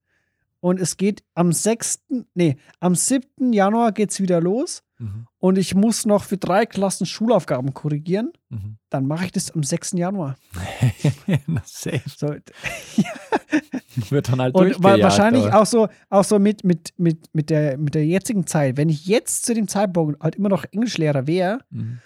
Und 0.61 0.79
es 0.79 0.95
geht 0.95 1.23
am 1.33 1.51
6., 1.51 2.01
nee, 2.35 2.55
am 2.79 2.95
7. 2.95 3.51
Januar 3.51 3.91
geht's 3.91 4.19
wieder 4.21 4.39
los 4.39 4.83
Mhm. 4.99 5.25
und 5.39 5.57
ich 5.57 5.73
muss 5.73 6.05
noch 6.05 6.23
für 6.23 6.37
drei 6.37 6.67
Klassen 6.67 7.07
Schulaufgaben 7.07 7.73
korrigieren, 7.73 8.31
Mhm. 8.49 8.77
dann 8.91 9.07
mache 9.07 9.25
ich 9.25 9.31
das 9.31 9.49
am 9.51 9.63
6. 9.63 9.97
Januar. 9.97 10.37
Na, 11.47 11.63
safe. 11.65 12.01
So, 12.15 12.27
Wird 14.09 14.29
dann 14.29 14.39
halt 14.41 14.55
und 14.55 14.81
wahrscheinlich 14.83 15.45
aber- 15.47 15.61
auch 15.61 15.65
so, 15.65 15.87
auch 16.09 16.23
so 16.23 16.39
mit, 16.39 16.63
mit, 16.63 16.93
mit, 16.97 17.33
mit, 17.33 17.49
der, 17.49 17.77
mit 17.77 17.95
der 17.95 18.05
jetzigen 18.05 18.45
Zeit. 18.47 18.77
Wenn 18.77 18.89
ich 18.89 19.05
jetzt 19.05 19.45
zu 19.45 19.53
dem 19.53 19.67
Zeitpunkt 19.67 20.21
halt 20.21 20.35
immer 20.35 20.49
noch 20.49 20.63
Englischlehrer 20.71 21.27
wäre, 21.27 21.59
Mhm. 21.71 21.99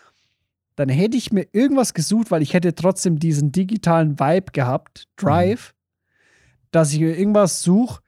dann 0.78 0.90
hätte 0.90 1.18
ich 1.18 1.32
mir 1.32 1.48
irgendwas 1.52 1.94
gesucht, 1.94 2.32
weil 2.32 2.42
ich 2.42 2.54
hätte 2.54 2.74
trotzdem 2.74 3.20
diesen 3.20 3.52
digitalen 3.52 4.20
Vibe 4.20 4.52
gehabt, 4.52 5.08
Drive, 5.18 5.74
dass 6.72 6.92
ich 6.94 7.00
mir 7.00 7.18
irgendwas 7.18 7.62
suche, 7.62 8.02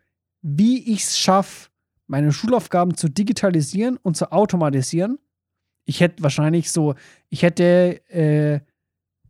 wie 0.50 0.94
ich 0.94 1.04
es 1.04 1.20
schaffe, 1.20 1.70
meine 2.08 2.32
Schulaufgaben 2.32 2.96
zu 2.96 3.10
digitalisieren 3.10 3.98
und 3.98 4.16
zu 4.16 4.32
automatisieren. 4.32 5.20
Ich 5.84 6.00
hätte 6.00 6.24
wahrscheinlich 6.24 6.72
so, 6.72 6.96
ich 7.30 7.44
hätte 7.44 8.02
äh, 8.10 8.62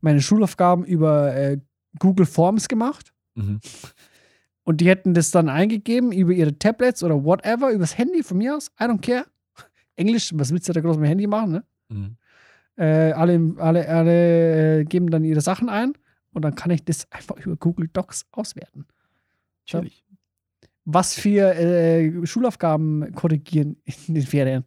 meine 0.01 0.21
Schulaufgaben 0.21 0.85
über 0.85 1.35
äh, 1.35 1.57
Google 1.99 2.25
Forms 2.27 2.67
gemacht 2.67 3.13
Mhm. 3.35 3.59
und 4.63 4.81
die 4.81 4.87
hätten 4.87 5.13
das 5.13 5.29
dann 5.29 5.47
eingegeben 5.47 6.11
über 6.11 6.31
ihre 6.33 6.57
Tablets 6.57 7.03
oder 7.03 7.23
whatever, 7.23 7.69
übers 7.71 7.97
Handy 7.97 8.23
von 8.23 8.37
mir 8.37 8.55
aus. 8.55 8.71
I 8.79 8.85
don't 8.85 9.01
care. 9.01 9.25
Englisch, 9.95 10.31
was 10.35 10.51
willst 10.51 10.67
du 10.69 10.73
da 10.73 10.81
groß 10.81 10.97
mit 10.97 11.05
dem 11.05 11.09
Handy 11.09 11.27
machen, 11.27 11.51
ne? 11.51 11.63
Mhm. 11.89 12.17
Äh, 12.77 13.11
alle, 13.13 13.55
alle, 13.57 13.87
alle 13.89 14.79
äh, 14.81 14.83
geben 14.85 15.09
dann 15.09 15.23
ihre 15.23 15.41
Sachen 15.41 15.69
ein 15.69 15.93
und 16.33 16.43
dann 16.43 16.53
kann 16.55 16.69
ich 16.71 16.83
das 16.83 17.11
einfach 17.11 17.37
über 17.37 17.55
Google 17.57 17.89
Docs 17.93 18.25
auswerten. 18.31 18.85
Ja. 19.67 19.81
Was 20.89 21.13
für 21.15 21.53
äh, 21.53 22.25
Schulaufgaben 22.25 23.13
korrigieren 23.13 23.75
in 24.07 24.13
den 24.15 24.25
Ferien. 24.25 24.63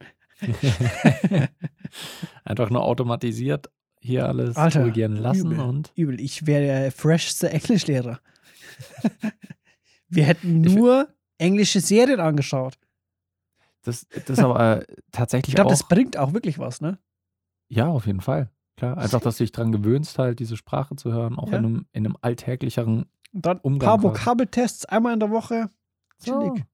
Einfach 2.45 2.71
nur 2.71 2.83
automatisiert 2.85 3.71
hier 4.01 4.27
alles 4.27 4.57
Alter, 4.57 4.81
korrigieren 4.81 5.17
lassen 5.17 5.53
übel. 5.53 5.61
und 5.61 5.93
Übel, 5.95 6.21
ich 6.21 6.47
wäre 6.47 6.63
der 6.65 6.93
freshste 6.93 7.51
Englischlehrer. 7.51 8.21
Wir 10.09 10.25
hätten 10.25 10.61
nur 10.63 11.09
englische 11.39 11.81
Serien 11.81 12.21
angeschaut. 12.21 12.79
das, 13.83 14.07
das 14.09 14.31
ist 14.31 14.39
aber 14.41 14.81
äh, 14.83 14.87
tatsächlich 15.13 15.51
Ich 15.51 15.55
glaube, 15.55 15.69
auch. 15.69 15.73
das 15.73 15.87
bringt 15.89 16.17
auch 16.17 16.33
wirklich 16.33 16.59
was, 16.59 16.81
ne? 16.81 16.99
ja, 17.69 17.89
auf 17.89 18.07
jeden 18.07 18.21
Fall. 18.21 18.51
Klar. 18.77 18.97
Einfach, 18.99 19.21
dass 19.21 19.37
du 19.37 19.45
dich 19.45 19.53
dran 19.53 19.71
gewöhnst, 19.73 20.19
halt 20.19 20.39
diese 20.41 20.57
Sprache 20.57 20.97
zu 20.97 21.13
hören, 21.13 21.39
auch 21.39 21.51
Ja. 21.53 21.59
in, 21.59 21.65
einem, 21.65 21.87
in 21.93 22.07
einem 22.07 22.17
alltäglicheren. 22.21 23.07
Und 23.33 23.47
dann 23.47 23.59
ein 23.59 23.61
Umgang 23.61 23.89
paar 23.89 23.99
quasi. 23.99 24.09
Vokabeltests 24.09 24.87
einmal 24.87 25.13
in 25.13 25.21
der 25.21 25.31
Woche. 25.31 25.69
Chillig. 26.25 26.59
So. 26.59 26.65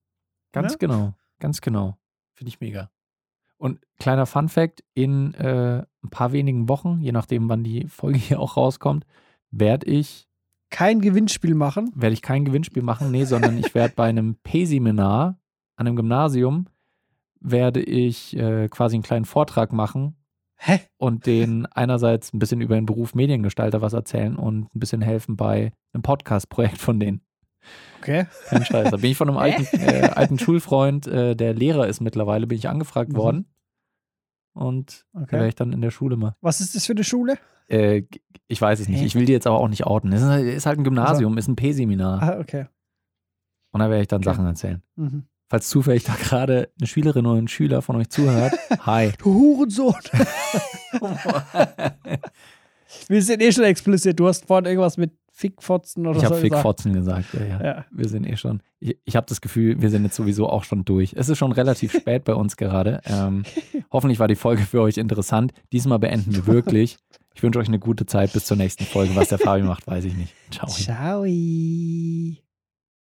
Ganz 0.51 0.73
Ne? 0.73 0.77
genau. 0.79 1.13
Ganz 1.39 1.61
genau. 1.61 1.97
Finde 2.33 2.49
ich 2.49 2.59
mega. 2.59 2.89
Und 3.57 3.79
kleiner 3.99 4.25
Fun 4.25 4.49
Fact: 4.49 4.83
In 4.93 5.33
äh, 5.33 5.83
ein 6.03 6.09
paar 6.09 6.31
wenigen 6.31 6.69
Wochen, 6.69 6.99
je 7.01 7.11
nachdem, 7.11 7.49
wann 7.49 7.63
die 7.63 7.87
Folge 7.87 8.17
hier 8.19 8.39
auch 8.39 8.57
rauskommt, 8.57 9.05
werde 9.51 9.87
ich, 9.87 10.27
Kein 10.69 11.01
Gewinnspiel 11.01 11.55
machen. 11.55 11.91
werde 11.95 12.13
ich 12.13 12.21
kein 12.21 12.45
Gewinnspiel 12.45 12.83
machen, 12.83 13.11
nee, 13.11 13.23
sondern 13.25 13.57
ich 13.57 13.73
werde 13.73 13.93
bei 13.95 14.09
einem 14.09 14.35
P-Seminar 14.43 15.39
an 15.75 15.87
einem 15.87 15.95
Gymnasium, 15.95 16.67
werde 17.39 17.81
ich 17.81 18.35
äh, 18.35 18.67
quasi 18.69 18.95
einen 18.95 19.03
kleinen 19.03 19.25
Vortrag 19.25 19.71
machen 19.71 20.15
Hä? 20.57 20.79
und 20.97 21.25
denen 21.27 21.65
einerseits 21.67 22.33
ein 22.33 22.39
bisschen 22.39 22.61
über 22.61 22.75
den 22.75 22.85
Beruf 22.87 23.13
Mediengestalter 23.15 23.81
was 23.81 23.93
erzählen 23.93 24.35
und 24.35 24.73
ein 24.75 24.79
bisschen 24.79 25.01
helfen 25.01 25.37
bei 25.37 25.71
einem 25.93 26.01
Podcast-Projekt 26.01 26.79
von 26.79 26.99
denen. 26.99 27.21
Okay. 27.99 28.25
Kein 28.49 28.65
Scheiß. 28.65 28.91
Da 28.91 28.97
bin 28.97 29.11
ich 29.11 29.17
von 29.17 29.29
einem 29.29 29.37
alten, 29.37 29.65
äh, 29.79 30.09
alten 30.15 30.39
Schulfreund, 30.39 31.07
äh, 31.07 31.35
der 31.35 31.53
Lehrer 31.53 31.87
ist 31.87 31.99
mittlerweile, 32.01 32.47
bin 32.47 32.57
ich 32.57 32.69
angefragt 32.69 33.13
Mhm. 33.13 33.17
worden. 33.17 33.45
Und 34.53 35.05
da 35.13 35.19
werde 35.21 35.35
okay. 35.37 35.47
ich 35.49 35.55
dann 35.55 35.73
in 35.73 35.81
der 35.81 35.91
Schule 35.91 36.15
mal. 36.17 36.35
Was 36.41 36.61
ist 36.61 36.75
das 36.75 36.85
für 36.85 36.93
eine 36.93 37.03
Schule? 37.03 37.37
Äh, 37.67 38.03
ich 38.47 38.61
weiß 38.61 38.79
es 38.79 38.87
nicht. 38.87 39.01
Ich 39.03 39.15
will 39.15 39.25
die 39.25 39.33
jetzt 39.33 39.45
aber 39.47 39.59
auch 39.59 39.67
nicht 39.67 39.85
outen. 39.85 40.11
Es 40.13 40.21
ist, 40.21 40.27
halt- 40.27 40.45
ist 40.47 40.65
halt 40.65 40.79
ein 40.79 40.83
Gymnasium, 40.83 41.37
ist 41.37 41.47
ein 41.47 41.55
P-Seminar. 41.55 42.21
Ah, 42.23 42.39
okay. 42.39 42.67
Und 43.71 43.81
da 43.81 43.89
werde 43.89 44.01
ich 44.01 44.07
dann 44.07 44.21
Okay. 44.21 44.29
Sachen 44.29 44.45
erzählen. 44.45 44.81
Mhm. 44.95 45.23
Falls 45.49 45.69
zufällig 45.69 46.03
da 46.03 46.13
gerade 46.15 46.71
eine 46.79 46.87
Schülerin 46.87 47.25
oder 47.25 47.39
ein 47.39 47.47
Schüler 47.47 47.81
von 47.81 47.95
euch 47.97 48.09
zuhört, 48.09 48.53
hi. 48.85 49.11
Du 49.19 49.33
Hurensohn. 49.33 49.95
Wir 53.09 53.21
sind 53.21 53.41
eh 53.41 53.51
schon 53.51 53.63
explizit. 53.65 54.19
Du 54.19 54.27
hast 54.27 54.45
vorhin 54.45 54.65
irgendwas 54.65 54.97
mit 54.97 55.11
Fickfotzen 55.37 56.07
oder 56.07 56.17
Ich 56.17 56.23
so 56.23 56.31
habe 56.31 56.41
gesagt. 56.41 56.53
Fickfotzen 56.55 56.93
gesagt. 56.93 57.25
Ja, 57.33 57.45
ja. 57.45 57.63
Ja. 57.63 57.85
Wir 57.91 58.09
sind 58.09 58.25
eh 58.25 58.37
schon. 58.37 58.61
Ich, 58.79 58.97
ich 59.05 59.15
habe 59.15 59.27
das 59.27 59.39
Gefühl, 59.39 59.79
wir 59.79 59.91
sind 59.91 60.03
jetzt 60.03 60.15
sowieso 60.15 60.49
auch 60.49 60.63
schon 60.63 60.83
durch. 60.83 61.13
Es 61.15 61.29
ist 61.29 61.37
schon 61.37 61.51
relativ 61.51 61.93
spät 61.95 62.23
bei 62.23 62.33
uns 62.33 62.57
gerade. 62.57 63.01
Ähm, 63.05 63.43
hoffentlich 63.91 64.17
war 64.19 64.27
die 64.27 64.35
Folge 64.35 64.63
für 64.63 64.81
euch 64.81 64.97
interessant. 64.97 65.53
Diesmal 65.71 65.99
beenden 65.99 66.33
wir 66.35 66.47
wirklich. 66.47 66.97
Ich 67.35 67.43
wünsche 67.43 67.59
euch 67.59 67.67
eine 67.67 67.77
gute 67.77 68.07
Zeit 68.07 68.33
bis 68.33 68.45
zur 68.45 68.57
nächsten 68.57 68.85
Folge. 68.85 69.15
Was 69.15 69.29
der 69.29 69.37
Fabi 69.37 69.61
macht, 69.61 69.85
weiß 69.85 70.05
ich 70.05 70.15
nicht. 70.15 70.33
Ciao. 70.49 70.67
Ciao. 70.69 71.23